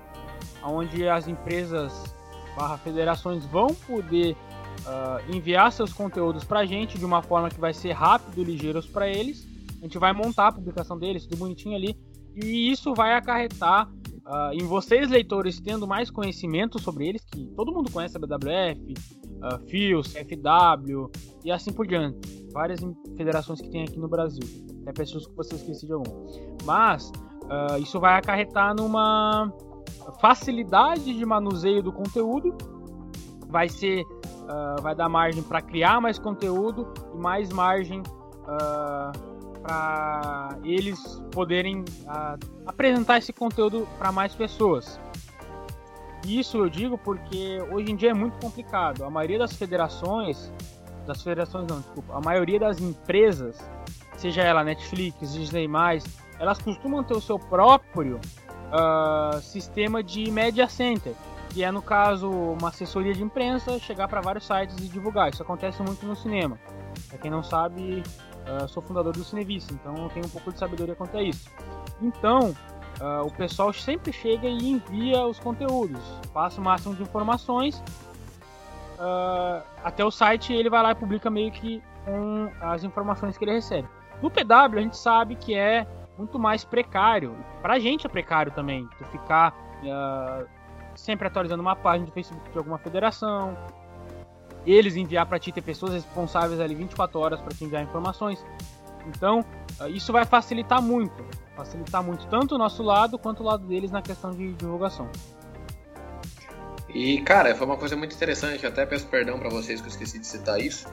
onde 0.64 1.08
as 1.08 1.28
empresas 1.28 2.20
barra 2.56 2.78
federações 2.78 3.44
vão 3.46 3.68
poder 3.68 4.36
uh, 4.80 5.34
enviar 5.34 5.72
seus 5.72 5.92
conteúdos 5.92 6.44
para 6.44 6.60
a 6.60 6.66
gente 6.66 6.98
de 6.98 7.04
uma 7.04 7.22
forma 7.22 7.48
que 7.48 7.60
vai 7.60 7.72
ser 7.72 7.92
rápido 7.92 8.40
e 8.40 8.44
ligeiro 8.44 8.82
para 8.88 9.08
eles. 9.08 9.46
A 9.78 9.84
gente 9.84 9.98
vai 9.98 10.12
montar 10.12 10.48
a 10.48 10.52
publicação 10.52 10.98
deles, 10.98 11.24
tudo 11.26 11.38
bonitinho 11.38 11.74
ali, 11.74 11.96
e 12.36 12.70
isso 12.70 12.94
vai 12.94 13.14
acarretar 13.14 13.88
uh, 13.88 14.52
em 14.52 14.64
vocês, 14.64 15.10
leitores, 15.10 15.60
tendo 15.60 15.86
mais 15.86 16.10
conhecimento 16.10 16.80
sobre 16.80 17.08
eles, 17.08 17.22
que 17.24 17.46
todo 17.56 17.72
mundo 17.72 17.90
conhece 17.90 18.16
a 18.16 18.20
BWF, 18.20 18.94
uh, 19.42 19.68
FIOS, 19.68 20.14
FW 20.14 21.10
e 21.44 21.50
assim 21.50 21.72
por 21.72 21.86
diante. 21.86 22.46
Várias 22.52 22.80
federações 23.16 23.60
que 23.60 23.70
tem 23.70 23.82
aqui 23.82 23.98
no 23.98 24.08
Brasil. 24.08 24.42
Até 24.82 24.92
pessoas 24.92 25.26
que 25.26 25.34
você 25.34 25.54
esqueci 25.54 25.86
de 25.86 25.92
algum. 25.92 26.26
Mas 26.64 27.10
uh, 27.44 27.78
isso 27.80 27.98
vai 27.98 28.18
acarretar 28.18 28.74
numa 28.74 29.52
facilidade 30.20 31.12
de 31.16 31.24
manuseio 31.24 31.82
do 31.82 31.92
conteúdo, 31.92 32.56
vai 33.48 33.68
ser, 33.68 34.02
uh, 34.02 34.80
vai 34.82 34.94
dar 34.94 35.08
margem 35.08 35.42
para 35.42 35.60
criar 35.60 36.00
mais 36.00 36.18
conteúdo 36.18 36.92
e 37.14 37.18
mais 37.18 37.50
margem 37.50 38.00
uh, 38.00 39.60
para 39.62 40.58
eles 40.64 41.22
poderem 41.30 41.80
uh, 41.80 42.62
apresentar 42.66 43.18
esse 43.18 43.32
conteúdo 43.32 43.86
para 43.98 44.10
mais 44.10 44.34
pessoas. 44.34 44.98
Isso 46.26 46.58
eu 46.58 46.68
digo 46.68 46.96
porque 46.98 47.60
hoje 47.70 47.90
em 47.90 47.96
dia 47.96 48.10
é 48.10 48.14
muito 48.14 48.38
complicado. 48.38 49.04
A 49.04 49.10
maioria 49.10 49.38
das 49.38 49.54
federações, 49.54 50.52
das 51.06 51.22
federações 51.22 51.66
não, 51.68 51.80
desculpa, 51.80 52.16
a 52.16 52.20
maioria 52.20 52.60
das 52.60 52.80
empresas, 52.80 53.58
seja 54.16 54.42
ela 54.42 54.62
Netflix, 54.62 55.32
Disney+, 55.32 55.68
elas 56.38 56.58
costumam 56.58 57.02
ter 57.02 57.14
o 57.14 57.20
seu 57.20 57.38
próprio 57.38 58.20
uh, 58.72 59.40
sistema 59.40 60.02
de 60.02 60.30
media 60.30 60.68
center, 60.68 61.14
que 61.50 61.62
é 61.62 61.70
no 61.70 61.82
caso 61.82 62.28
uma 62.28 62.68
assessoria 62.68 63.12
de 63.12 63.22
imprensa 63.22 63.78
chegar 63.78 64.08
para 64.08 64.20
vários 64.20 64.46
sites 64.46 64.76
e 64.78 64.88
divulgar. 64.88 65.30
Isso 65.30 65.42
acontece 65.42 65.82
muito 65.82 66.04
no 66.06 66.16
cinema. 66.16 66.58
Para 67.08 67.18
quem 67.18 67.30
não 67.30 67.42
sabe, 67.42 68.02
uh, 68.46 68.66
sou 68.68 68.82
fundador 68.82 69.12
do 69.12 69.22
Cinevista, 69.22 69.72
então 69.74 69.94
eu 69.96 70.08
tenho 70.08 70.26
um 70.26 70.30
pouco 70.30 70.52
de 70.52 70.58
sabedoria 70.58 70.94
quanto 70.94 71.16
a 71.16 71.22
isso. 71.22 71.50
Então, 72.00 72.54
uh, 73.00 73.26
o 73.26 73.30
pessoal 73.32 73.72
sempre 73.72 74.12
chega 74.12 74.48
e 74.48 74.70
envia 74.70 75.26
os 75.26 75.38
conteúdos, 75.38 76.02
passa 76.32 76.60
o 76.60 76.64
máximo 76.64 76.94
de 76.94 77.02
informações. 77.02 77.82
Uh, 78.98 79.62
até 79.82 80.04
o 80.04 80.10
site 80.10 80.52
ele 80.52 80.70
vai 80.70 80.82
lá 80.82 80.92
e 80.92 80.94
publica 80.94 81.28
meio 81.28 81.50
que 81.50 81.82
com 82.04 82.50
as 82.60 82.84
informações 82.84 83.36
que 83.36 83.44
ele 83.44 83.52
recebe. 83.52 83.88
No 84.22 84.30
PW 84.30 84.78
a 84.78 84.80
gente 84.80 84.96
sabe 84.96 85.34
que 85.34 85.54
é 85.54 85.86
muito 86.16 86.38
mais 86.38 86.64
precário. 86.64 87.36
Pra 87.60 87.78
gente 87.78 88.06
é 88.06 88.08
precário 88.08 88.52
também, 88.52 88.88
tu 88.98 89.04
ficar 89.06 89.52
uh, 89.82 90.46
sempre 90.94 91.26
atualizando 91.26 91.62
uma 91.62 91.76
página 91.76 92.06
de 92.06 92.12
Facebook 92.12 92.50
de 92.50 92.58
alguma 92.58 92.78
federação, 92.78 93.56
eles 94.66 94.96
enviar 94.96 95.26
para 95.26 95.38
ti 95.38 95.50
ter 95.50 95.62
pessoas 95.62 95.92
responsáveis 95.94 96.60
ali 96.60 96.74
24 96.74 97.18
horas 97.18 97.40
para 97.40 97.54
te 97.54 97.64
enviar 97.64 97.82
informações. 97.82 98.44
Então, 99.06 99.40
uh, 99.80 99.88
isso 99.88 100.12
vai 100.12 100.24
facilitar 100.24 100.80
muito. 100.80 101.24
Facilitar 101.56 102.02
muito 102.02 102.26
tanto 102.28 102.54
o 102.54 102.58
nosso 102.58 102.82
lado 102.82 103.18
quanto 103.18 103.42
o 103.42 103.46
lado 103.46 103.66
deles 103.66 103.90
na 103.90 104.00
questão 104.00 104.30
de 104.30 104.52
divulgação. 104.52 105.10
E, 106.94 107.20
cara, 107.22 107.54
foi 107.54 107.66
uma 107.66 107.76
coisa 107.76 107.96
muito 107.96 108.14
interessante, 108.14 108.66
até 108.66 108.84
peço 108.84 109.06
perdão 109.06 109.38
para 109.38 109.48
vocês 109.48 109.80
que 109.80 109.86
eu 109.86 109.90
esqueci 109.90 110.18
de 110.18 110.26
citar 110.26 110.60
isso. 110.60 110.86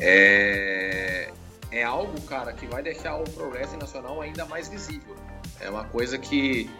É, 0.00 1.30
é 1.72 1.82
algo, 1.82 2.20
cara, 2.22 2.52
que 2.52 2.66
vai 2.66 2.82
deixar 2.82 3.16
o 3.16 3.24
progresso 3.24 3.76
nacional 3.78 4.20
ainda 4.20 4.44
mais 4.44 4.68
visível. 4.68 5.16
É 5.58 5.70
uma 5.70 5.84
coisa 5.84 6.18
que 6.18 6.70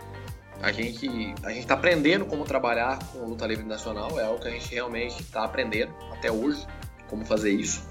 a 0.60 0.70
gente 0.70 1.34
a 1.42 1.48
gente 1.48 1.60
está 1.60 1.74
aprendendo 1.74 2.26
como 2.26 2.44
trabalhar 2.44 2.98
com 3.10 3.24
luta 3.24 3.46
livre 3.46 3.64
nacional, 3.64 4.20
é 4.20 4.24
algo 4.24 4.40
que 4.40 4.48
a 4.48 4.50
gente 4.50 4.72
realmente 4.72 5.22
está 5.22 5.44
aprendendo 5.44 5.92
até 6.12 6.30
hoje 6.30 6.66
como 7.08 7.24
fazer 7.24 7.50
isso. 7.50 7.82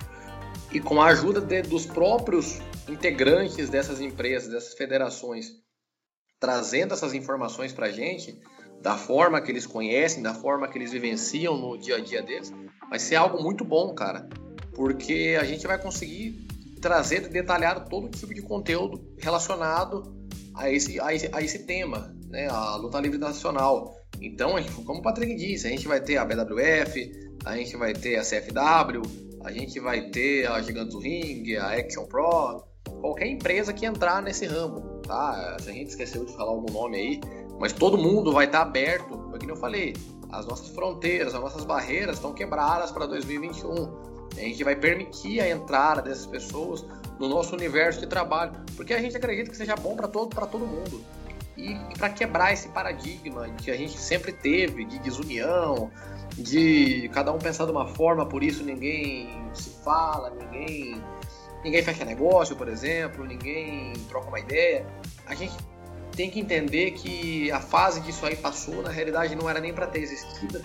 E 0.72 0.80
com 0.80 1.02
a 1.02 1.08
ajuda 1.08 1.42
de, 1.42 1.64
dos 1.64 1.86
próprios 1.86 2.62
integrantes 2.88 3.68
dessas 3.70 4.00
empresas, 4.00 4.50
dessas 4.50 4.74
federações, 4.76 5.52
trazendo 6.40 6.94
essas 6.94 7.14
informações 7.14 7.74
para 7.74 7.88
a 7.88 7.92
gente, 7.92 8.40
da 8.80 8.96
forma 8.96 9.42
que 9.42 9.52
eles 9.52 9.66
conhecem, 9.66 10.24
da 10.24 10.34
forma 10.34 10.68
que 10.68 10.78
eles 10.78 10.92
vivenciam 10.92 11.58
no 11.58 11.78
dia 11.78 11.98
a 11.98 12.00
dia 12.00 12.22
deles, 12.22 12.54
vai 12.90 13.00
ser 13.00 13.16
algo 13.16 13.42
muito 13.42 13.66
bom, 13.66 13.94
cara. 13.94 14.30
Porque 14.74 15.38
a 15.40 15.44
gente 15.44 15.68
vai 15.68 15.78
conseguir 15.78 16.48
trazer 16.82 17.30
detalhado 17.30 17.88
todo 17.90 18.10
tipo 18.10 18.34
de 18.34 18.42
conteúdo 18.42 19.02
relacionado 19.20 20.14
a 20.56 20.70
esse, 20.70 21.00
a 21.00 21.14
esse, 21.14 21.30
a 21.32 21.42
esse 21.42 21.60
tema, 21.66 22.14
né? 22.28 22.48
A 22.50 22.76
luta 22.76 23.00
livre 23.00 23.18
nacional. 23.18 23.96
Então, 24.20 24.56
como 24.86 25.00
o 25.00 25.02
Patrick 25.02 25.36
disse, 25.36 25.68
a 25.68 25.70
gente 25.70 25.88
vai 25.88 26.02
ter 26.02 26.18
a 26.18 26.26
BWF, 26.26 27.12
a 27.46 27.56
gente 27.56 27.78
vai 27.78 27.94
ter 27.94 28.18
a 28.18 28.22
CFW, 28.22 29.02
a 29.44 29.52
gente 29.52 29.80
vai 29.80 30.10
ter 30.10 30.48
a 30.48 30.62
Gigantes 30.62 30.94
do 30.94 31.00
Ring, 31.00 31.56
a 31.56 31.74
Action 31.74 32.06
Pro, 32.06 32.64
qualquer 33.00 33.28
empresa 33.28 33.74
que 33.74 33.86
entrar 33.86 34.22
nesse 34.22 34.46
ramo, 34.46 35.02
tá? 35.02 35.58
Se 35.60 35.70
a 35.70 35.74
gente 35.74 35.90
esqueceu 35.90 36.26
de 36.26 36.34
falar 36.34 36.52
algum 36.52 36.72
nome 36.72 36.98
aí, 36.98 37.22
mas 37.60 37.74
todo 37.74 37.98
mundo 37.98 38.32
vai 38.32 38.46
estar 38.46 38.62
aberto, 38.62 39.18
porque 39.30 39.50
eu 39.50 39.56
falei, 39.56 39.94
as 40.32 40.46
nossas 40.46 40.70
fronteiras, 40.70 41.34
as 41.34 41.42
nossas 41.42 41.66
barreiras 41.66 42.16
estão 42.16 42.34
quebradas 42.34 42.92
para 42.92 43.06
2021. 43.06 44.11
A 44.38 44.40
gente 44.40 44.64
vai 44.64 44.76
permitir 44.76 45.40
a 45.40 45.50
entrada 45.50 46.02
dessas 46.02 46.26
pessoas 46.26 46.86
no 47.20 47.28
nosso 47.28 47.56
universo 47.56 48.00
de 48.00 48.08
trabalho, 48.08 48.54
porque 48.76 48.94
a 48.94 49.00
gente 49.00 49.16
acredita 49.16 49.52
que 49.52 49.58
seja 49.58 49.76
bom 49.76 49.96
para 49.96 50.08
todo, 50.08 50.36
todo 50.48 50.66
mundo. 50.66 51.04
E, 51.56 51.76
para 51.98 52.10
quebrar 52.10 52.52
esse 52.54 52.70
paradigma 52.70 53.48
que 53.50 53.70
a 53.70 53.78
gente 53.78 53.98
sempre 53.98 54.32
teve 54.32 54.86
de 54.86 54.98
desunião, 55.00 55.92
de 56.36 57.10
cada 57.14 57.32
um 57.32 57.38
pensar 57.38 57.66
de 57.66 57.72
uma 57.72 57.88
forma, 57.88 58.26
por 58.26 58.42
isso 58.42 58.64
ninguém 58.64 59.30
se 59.54 59.70
fala, 59.84 60.32
ninguém 60.32 61.02
ninguém 61.64 61.84
fecha 61.84 62.04
negócio, 62.04 62.56
por 62.56 62.68
exemplo, 62.68 63.26
ninguém 63.26 63.94
troca 64.10 64.28
uma 64.28 64.40
ideia. 64.40 64.86
A 65.28 65.36
gente 65.36 65.56
tem 66.16 66.30
que 66.30 66.40
entender 66.40 66.92
que 66.92 67.52
a 67.52 67.60
fase 67.60 68.02
que 68.02 68.10
isso 68.10 68.26
aí 68.26 68.36
passou, 68.36 68.82
na 68.82 68.90
realidade, 68.90 69.36
não 69.36 69.50
era 69.50 69.60
nem 69.60 69.74
para 69.74 69.88
ter 69.88 70.00
existido 70.00 70.64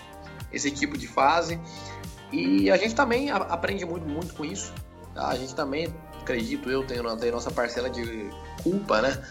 esse 0.51 0.71
tipo 0.71 0.97
de 0.97 1.07
fase. 1.07 1.59
E 2.31 2.69
a 2.69 2.77
gente 2.77 2.93
também 2.93 3.29
aprende 3.29 3.85
muito, 3.85 4.07
muito 4.07 4.33
com 4.33 4.43
isso. 4.43 4.73
Tá? 5.13 5.29
A 5.29 5.35
gente 5.35 5.55
também, 5.55 5.87
acredito 6.19 6.69
eu, 6.69 6.85
tem, 6.85 6.97
tem 7.17 7.31
nossa 7.31 7.51
parcela 7.51 7.89
de 7.89 8.29
culpa, 8.61 9.01
né? 9.01 9.23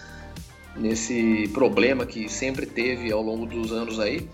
Nesse 0.75 1.49
problema 1.53 2.05
que 2.05 2.29
sempre 2.29 2.67
teve 2.67 3.13
ao 3.13 3.23
longo 3.23 3.47
dos 3.47 3.73
anos 3.73 3.99
aí. 3.99 4.29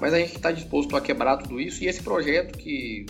Mas 0.00 0.12
a 0.12 0.18
gente 0.18 0.36
está 0.36 0.50
disposto 0.50 0.96
a 0.96 1.00
quebrar 1.00 1.38
tudo 1.38 1.60
isso 1.60 1.82
e 1.82 1.86
esse 1.86 2.02
projeto 2.02 2.58
que, 2.58 3.06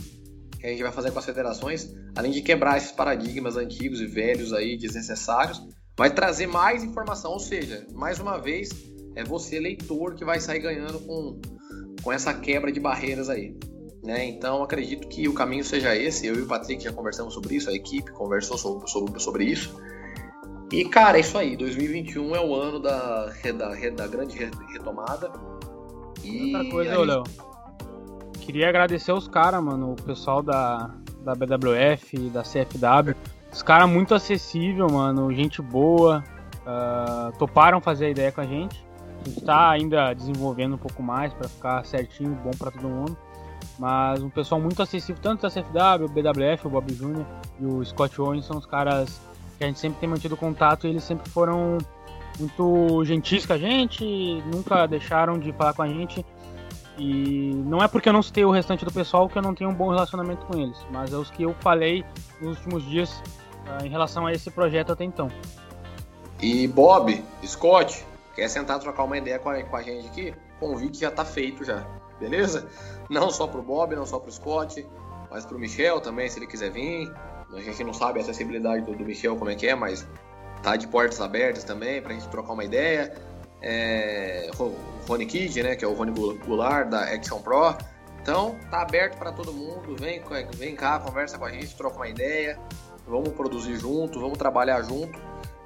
que 0.60 0.66
a 0.66 0.70
gente 0.70 0.82
vai 0.82 0.92
fazer 0.92 1.10
com 1.10 1.18
as 1.18 1.24
federações, 1.24 1.92
além 2.14 2.30
de 2.30 2.42
quebrar 2.42 2.76
esses 2.76 2.92
paradigmas 2.92 3.56
antigos 3.56 4.00
e 4.00 4.06
velhos 4.06 4.52
aí, 4.52 4.76
desnecessários, 4.76 5.62
vai 5.96 6.12
trazer 6.12 6.46
mais 6.46 6.84
informação, 6.84 7.32
ou 7.32 7.40
seja, 7.40 7.86
mais 7.92 8.18
uma 8.18 8.38
vez, 8.38 8.70
é 9.16 9.24
você, 9.24 9.58
leitor, 9.58 10.14
que 10.14 10.24
vai 10.24 10.40
sair 10.40 10.60
ganhando 10.60 11.00
com, 11.00 11.40
com 12.02 12.12
essa 12.12 12.34
quebra 12.34 12.70
de 12.70 12.80
barreiras 12.80 13.28
aí. 13.28 13.56
Né? 14.04 14.26
Então, 14.26 14.62
acredito 14.62 15.08
que 15.08 15.26
o 15.28 15.32
caminho 15.32 15.64
seja 15.64 15.96
esse. 15.96 16.26
Eu 16.26 16.34
e 16.36 16.42
o 16.42 16.46
Patrick 16.46 16.84
já 16.84 16.92
conversamos 16.92 17.32
sobre 17.32 17.56
isso, 17.56 17.70
a 17.70 17.72
equipe 17.72 18.12
conversou 18.12 18.58
sobre, 18.58 18.88
sobre, 18.88 19.20
sobre 19.20 19.44
isso. 19.44 19.80
E, 20.70 20.84
cara, 20.84 21.16
é 21.16 21.20
isso 21.20 21.38
aí. 21.38 21.56
2021 21.56 22.36
é 22.36 22.40
o 22.40 22.54
ano 22.54 22.80
da, 22.80 23.32
da, 23.56 23.90
da 23.90 24.06
grande 24.06 24.38
retomada. 24.72 25.32
E 26.22 26.54
Outra 26.54 26.70
coisa, 26.70 26.96
aí... 26.96 27.06
Léo. 27.06 27.24
Queria 28.40 28.68
agradecer 28.68 29.12
os 29.12 29.26
caras, 29.26 29.62
mano, 29.62 29.92
o 29.92 30.02
pessoal 30.02 30.42
da, 30.42 30.90
da 31.22 31.34
BWF, 31.34 32.28
da 32.28 32.42
CFW 32.42 33.16
os 33.54 33.62
caras 33.62 33.88
muito 33.88 34.16
acessível, 34.16 34.88
mano, 34.90 35.32
gente 35.32 35.62
boa. 35.62 36.24
Uh, 36.66 37.38
toparam 37.38 37.80
fazer 37.80 38.06
a 38.06 38.10
ideia 38.10 38.32
com 38.32 38.40
a 38.40 38.44
gente. 38.44 38.84
A 39.20 39.28
gente 39.28 39.40
tá 39.42 39.70
ainda 39.70 40.12
desenvolvendo 40.12 40.74
um 40.74 40.78
pouco 40.78 41.00
mais 41.00 41.32
para 41.32 41.48
ficar 41.48 41.84
certinho, 41.84 42.34
bom 42.42 42.50
para 42.58 42.72
todo 42.72 42.88
mundo. 42.88 43.16
Mas 43.78 44.22
um 44.22 44.30
pessoal 44.30 44.60
muito 44.60 44.80
acessível, 44.82 45.20
tanto 45.20 45.42
da 45.42 45.50
CFW, 45.50 46.04
o 46.04 46.08
BWF, 46.08 46.66
o 46.66 46.70
Bob 46.70 46.92
Jr. 46.92 47.24
e 47.60 47.66
o 47.66 47.84
Scott 47.84 48.20
Owens 48.20 48.44
são 48.44 48.56
os 48.56 48.66
caras 48.66 49.20
que 49.58 49.64
a 49.64 49.66
gente 49.66 49.80
sempre 49.80 49.98
tem 49.98 50.08
mantido 50.08 50.36
contato 50.36 50.86
e 50.86 50.90
eles 50.90 51.02
sempre 51.02 51.28
foram 51.30 51.78
muito 52.38 53.04
gentis 53.04 53.46
com 53.46 53.52
a 53.52 53.58
gente, 53.58 54.04
nunca 54.52 54.86
deixaram 54.86 55.38
de 55.38 55.52
falar 55.52 55.74
com 55.74 55.82
a 55.82 55.88
gente. 55.88 56.24
E 56.96 57.52
não 57.66 57.82
é 57.82 57.88
porque 57.88 58.08
eu 58.08 58.12
não 58.12 58.22
citei 58.22 58.44
o 58.44 58.50
restante 58.50 58.84
do 58.84 58.92
pessoal 58.92 59.28
que 59.28 59.36
eu 59.36 59.42
não 59.42 59.54
tenho 59.54 59.70
um 59.70 59.74
bom 59.74 59.90
relacionamento 59.90 60.46
com 60.46 60.56
eles, 60.56 60.78
mas 60.90 61.12
é 61.12 61.16
os 61.16 61.28
que 61.28 61.42
eu 61.42 61.54
falei 61.60 62.04
nos 62.40 62.56
últimos 62.58 62.84
dias 62.84 63.20
uh, 63.66 63.84
em 63.84 63.88
relação 63.88 64.26
a 64.26 64.32
esse 64.32 64.50
projeto 64.50 64.92
até 64.92 65.02
então. 65.02 65.28
E 66.40 66.68
Bob, 66.68 67.24
Scott, 67.44 68.04
quer 68.36 68.48
sentar 68.48 68.78
trocar 68.78 69.04
uma 69.04 69.18
ideia 69.18 69.40
com 69.40 69.48
a, 69.48 69.60
com 69.62 69.76
a 69.76 69.82
gente 69.82 70.06
aqui? 70.06 70.34
O 70.56 70.68
convite 70.68 71.00
já 71.00 71.08
está 71.08 71.24
feito 71.24 71.64
já, 71.64 71.84
beleza? 72.28 72.68
Não 73.08 73.30
só 73.30 73.46
pro 73.46 73.62
Bob, 73.62 73.94
não 73.94 74.06
só 74.06 74.18
pro 74.18 74.32
Scott, 74.32 74.86
mas 75.30 75.44
pro 75.44 75.58
Michel 75.58 76.00
também, 76.00 76.28
se 76.28 76.38
ele 76.38 76.46
quiser 76.46 76.70
vir. 76.70 77.12
A 77.52 77.60
gente 77.60 77.84
não 77.84 77.92
sabe 77.92 78.18
a 78.18 78.22
acessibilidade 78.22 78.84
do, 78.84 78.94
do 78.94 79.04
Michel 79.04 79.36
como 79.36 79.50
é 79.50 79.54
que 79.54 79.66
é, 79.66 79.74
mas 79.74 80.06
tá 80.62 80.74
de 80.76 80.88
portas 80.88 81.20
abertas 81.20 81.62
também 81.62 82.02
pra 82.02 82.12
gente 82.12 82.28
trocar 82.28 82.52
uma 82.52 82.64
ideia. 82.64 83.14
É, 83.62 84.50
Rony 85.06 85.26
Kid, 85.26 85.62
né, 85.62 85.76
que 85.76 85.84
é 85.84 85.88
o 85.88 85.94
Rony 85.94 86.12
Goulart 86.44 86.88
da 86.88 87.02
Action 87.04 87.40
Pro. 87.40 87.76
Então, 88.20 88.58
tá 88.70 88.80
aberto 88.80 89.18
para 89.18 89.32
todo 89.32 89.52
mundo. 89.52 89.94
Vem, 89.96 90.22
vem 90.56 90.74
cá, 90.74 90.98
conversa 90.98 91.38
com 91.38 91.44
a 91.44 91.50
gente, 91.50 91.76
troca 91.76 91.96
uma 91.96 92.08
ideia 92.08 92.58
vamos 93.06 93.30
produzir 93.30 93.76
junto, 93.76 94.20
vamos 94.20 94.38
trabalhar 94.38 94.82
junto 94.82 95.18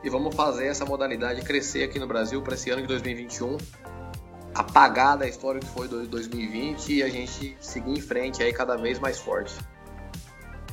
e 0.03 0.11
vamos 0.11 0.35
fazer 0.35 0.67
essa 0.67 0.85
modalidade 0.85 1.43
crescer 1.43 1.85
aqui 1.85 1.99
no 1.99 2.07
Brasil 2.07 2.43
para 2.43 2.55
esse 2.55 2.71
ano 2.71 2.83
de 2.83 2.89
2021, 2.89 3.57
apagar 4.59 5.17
da 5.17 5.27
história 5.27 5.61
que 5.61 5.69
foi 5.69 5.87
2020 5.87 6.93
e 6.93 7.03
a 7.03 7.09
gente 7.09 7.57
seguir 7.61 7.93
em 7.93 8.01
frente 8.01 8.43
aí 8.43 8.53
cada 8.53 8.77
vez 8.77 8.99
mais 8.99 9.19
forte. 9.19 9.55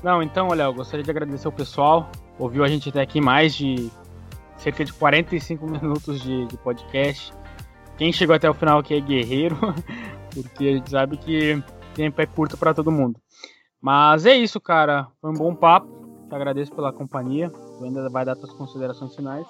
Não, 0.04 0.24
então, 0.24 0.48
olha, 0.50 0.64
eu 0.64 0.74
gostaria 0.74 1.04
de 1.04 1.12
agradecer 1.12 1.48
o 1.48 1.52
pessoal, 1.52 2.12
ouviu 2.40 2.64
a 2.64 2.68
gente 2.68 2.90
até 2.90 3.02
aqui 3.02 3.22
mais 3.22 3.54
de 3.54 3.92
cerca 4.58 4.84
de 4.84 4.92
45 4.92 5.66
minutos 5.70 6.20
de, 6.20 6.48
de 6.48 6.58
podcast. 6.58 7.32
Quem 7.96 8.12
chegou 8.12 8.36
até 8.36 8.50
o 8.50 8.54
final 8.56 8.80
aqui 8.80 8.96
é 8.96 9.00
guerreiro, 9.00 9.56
porque 10.34 10.68
a 10.68 10.74
gente 10.74 10.90
sabe 10.90 11.18
que 11.18 11.64
tempo 11.94 12.20
é 12.20 12.26
curto 12.26 12.58
para 12.58 12.74
todo 12.74 12.92
mundo. 12.92 13.20
Mas 13.80 14.26
é 14.26 14.36
isso, 14.36 14.60
cara. 14.60 15.08
Foi 15.22 15.30
um 15.30 15.36
bom 15.36 15.54
papo. 15.54 15.88
Te 16.28 16.34
agradeço 16.34 16.74
pela 16.74 16.92
companhia. 16.92 17.52
Tu 17.52 17.84
ainda 17.84 18.10
vai 18.10 18.26
dar 18.26 18.36
tuas 18.36 18.52
considerações 18.54 19.16
finais. 19.16 19.48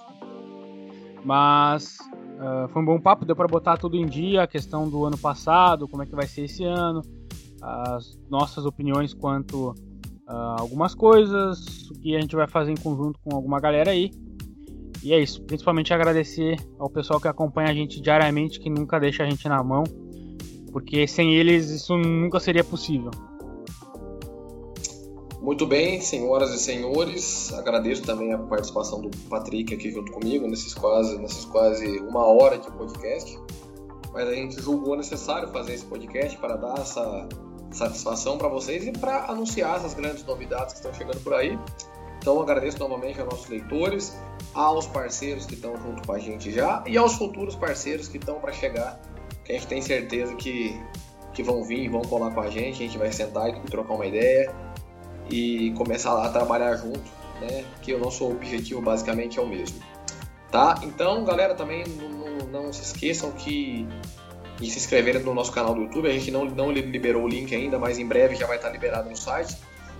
Mas 1.23 1.97
uh, 2.36 2.67
foi 2.69 2.81
um 2.81 2.86
bom 2.86 2.99
papo, 2.99 3.25
deu 3.25 3.36
para 3.36 3.47
botar 3.47 3.77
tudo 3.77 3.95
em 3.95 4.05
dia, 4.05 4.43
a 4.43 4.47
questão 4.47 4.89
do 4.89 5.05
ano 5.05 5.17
passado, 5.17 5.88
como 5.88 6.03
é 6.03 6.05
que 6.05 6.15
vai 6.15 6.27
ser 6.27 6.45
esse 6.45 6.63
ano, 6.63 7.01
as 7.61 8.17
nossas 8.29 8.65
opiniões 8.65 9.13
quanto 9.13 9.75
a 10.27 10.57
uh, 10.57 10.61
algumas 10.61 10.93
coisas, 10.95 11.89
o 11.89 11.93
que 11.99 12.15
a 12.15 12.21
gente 12.21 12.36
vai 12.36 12.47
fazer 12.47 12.71
em 12.71 12.77
conjunto 12.77 13.19
com 13.23 13.36
alguma 13.36 13.59
galera 13.59 13.91
aí. 13.91 14.11
E 15.03 15.13
é 15.13 15.19
isso, 15.19 15.43
principalmente 15.43 15.93
agradecer 15.93 16.55
ao 16.79 16.89
pessoal 16.89 17.19
que 17.21 17.27
acompanha 17.27 17.69
a 17.69 17.73
gente 17.73 18.01
diariamente, 18.01 18.59
que 18.59 18.69
nunca 18.69 18.99
deixa 18.99 19.23
a 19.23 19.29
gente 19.29 19.47
na 19.47 19.63
mão, 19.63 19.83
porque 20.71 21.07
sem 21.07 21.36
eles 21.36 21.69
isso 21.69 21.95
nunca 21.95 22.39
seria 22.39 22.63
possível. 22.63 23.11
Muito 25.45 25.67
bem, 25.67 26.01
senhoras 26.01 26.49
e 26.55 26.57
senhores, 26.57 27.53
agradeço 27.53 28.01
também 28.01 28.33
a 28.33 28.37
participação 28.39 28.99
do 28.99 29.15
Patrick 29.29 29.75
aqui 29.75 29.91
junto 29.91 30.11
comigo 30.11 30.47
nesses 30.47 30.73
quase, 30.73 31.19
nessas 31.19 31.45
quase 31.45 31.99
uma 31.99 32.25
hora 32.25 32.57
de 32.57 32.67
podcast. 32.71 33.39
Mas 34.11 34.27
a 34.27 34.33
gente 34.33 34.59
julgou 34.59 34.97
necessário 34.97 35.47
fazer 35.49 35.75
esse 35.75 35.85
podcast 35.85 36.35
para 36.39 36.55
dar 36.55 36.79
essa 36.79 37.29
satisfação 37.69 38.39
para 38.39 38.47
vocês 38.47 38.87
e 38.87 38.91
para 38.91 39.25
anunciar 39.25 39.75
essas 39.75 39.93
grandes 39.93 40.25
novidades 40.25 40.73
que 40.73 40.79
estão 40.79 40.91
chegando 40.95 41.23
por 41.23 41.35
aí. 41.35 41.59
Então 42.17 42.41
agradeço 42.41 42.79
novamente 42.79 43.21
aos 43.21 43.29
nossos 43.29 43.47
leitores, 43.47 44.17
aos 44.51 44.87
parceiros 44.87 45.45
que 45.45 45.53
estão 45.53 45.77
junto 45.77 46.07
com 46.07 46.11
a 46.11 46.17
gente 46.17 46.51
já 46.51 46.83
e 46.87 46.97
aos 46.97 47.13
futuros 47.17 47.55
parceiros 47.55 48.07
que 48.07 48.17
estão 48.17 48.39
para 48.39 48.51
chegar, 48.51 48.99
que 49.43 49.51
a 49.51 49.55
gente 49.55 49.67
tem 49.67 49.79
certeza 49.79 50.33
que, 50.33 50.75
que 51.33 51.43
vão 51.43 51.63
vir 51.63 51.83
e 51.83 51.87
vão 51.87 52.01
colar 52.01 52.33
com 52.33 52.41
a 52.41 52.49
gente, 52.49 52.81
a 52.81 52.87
gente 52.87 52.97
vai 52.97 53.11
sentar 53.11 53.47
e 53.49 53.59
trocar 53.69 53.93
uma 53.93 54.07
ideia 54.07 54.64
e 55.30 55.71
começar 55.71 56.23
a 56.23 56.30
trabalhar 56.30 56.76
junto 56.76 57.15
né? 57.39 57.65
Que 57.82 57.93
o 57.93 57.99
nosso 57.99 58.26
objetivo 58.26 58.82
basicamente 58.82 59.39
é 59.39 59.41
o 59.41 59.47
mesmo. 59.47 59.80
Tá? 60.51 60.82
Então, 60.84 61.23
galera, 61.26 61.53
também 61.53 61.84
não, 61.88 62.09
não, 62.09 62.63
não 62.63 62.73
se 62.73 62.82
esqueçam 62.82 63.32
que 63.32 63.88
de 64.59 64.71
se 64.71 64.78
inscreverem 64.78 65.21
no 65.21 65.34
nosso 65.34 65.51
canal 65.51 65.73
do 65.73 65.82
YouTube. 65.82 66.07
A 66.07 66.13
gente 66.13 66.32
não, 66.32 66.45
não 66.45 66.71
liberou 66.71 67.23
o 67.23 67.28
link 67.28 67.53
ainda, 67.53 67.78
mas 67.78 67.99
em 67.99 68.05
breve 68.05 68.36
já 68.36 68.47
vai 68.47 68.55
estar 68.55 68.69
liberado 68.69 69.09
no 69.09 69.17
site. 69.17 69.57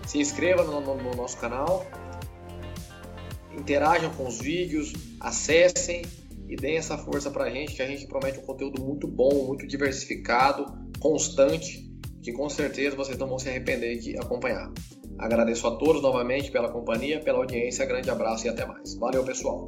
Se 0.07 0.17
inscreva 0.17 0.63
no, 0.63 0.80
no, 0.80 0.95
no 0.95 1.15
nosso 1.15 1.38
canal, 1.38 1.86
interajam 3.57 4.11
com 4.11 4.28
os 4.28 4.39
vídeos, 4.39 4.93
acessem 5.19 6.03
e 6.47 6.55
deem 6.55 6.78
essa 6.78 6.97
força 6.97 7.32
pra 7.32 7.49
gente, 7.49 7.73
que 7.73 7.82
a 7.82 7.88
gente 7.88 8.05
promete 8.05 8.39
um 8.39 8.43
conteúdo 8.43 8.82
muito 8.82 9.07
bom, 9.07 9.45
muito 9.47 9.67
diversificado, 9.67 10.78
constante, 10.99 11.84
que 12.26 12.34
com 12.34 12.49
certeza 12.49 12.95
vocês 12.95 13.19
não 13.19 13.28
vão 13.28 13.38
se 13.38 13.47
arrepender 13.47 13.99
de 13.99 14.17
acompanhar. 14.17 14.71
Agradeço 15.19 15.67
a 15.67 15.76
todos 15.78 16.01
novamente 16.01 16.51
pela 16.51 16.71
companhia, 16.71 17.19
pela 17.19 17.38
audiência, 17.38 17.86
grande 17.86 18.09
abraço 18.09 18.47
e 18.47 18.49
até 18.49 18.65
mais. 18.65 18.95
Valeu, 18.95 19.23
pessoal! 19.23 19.63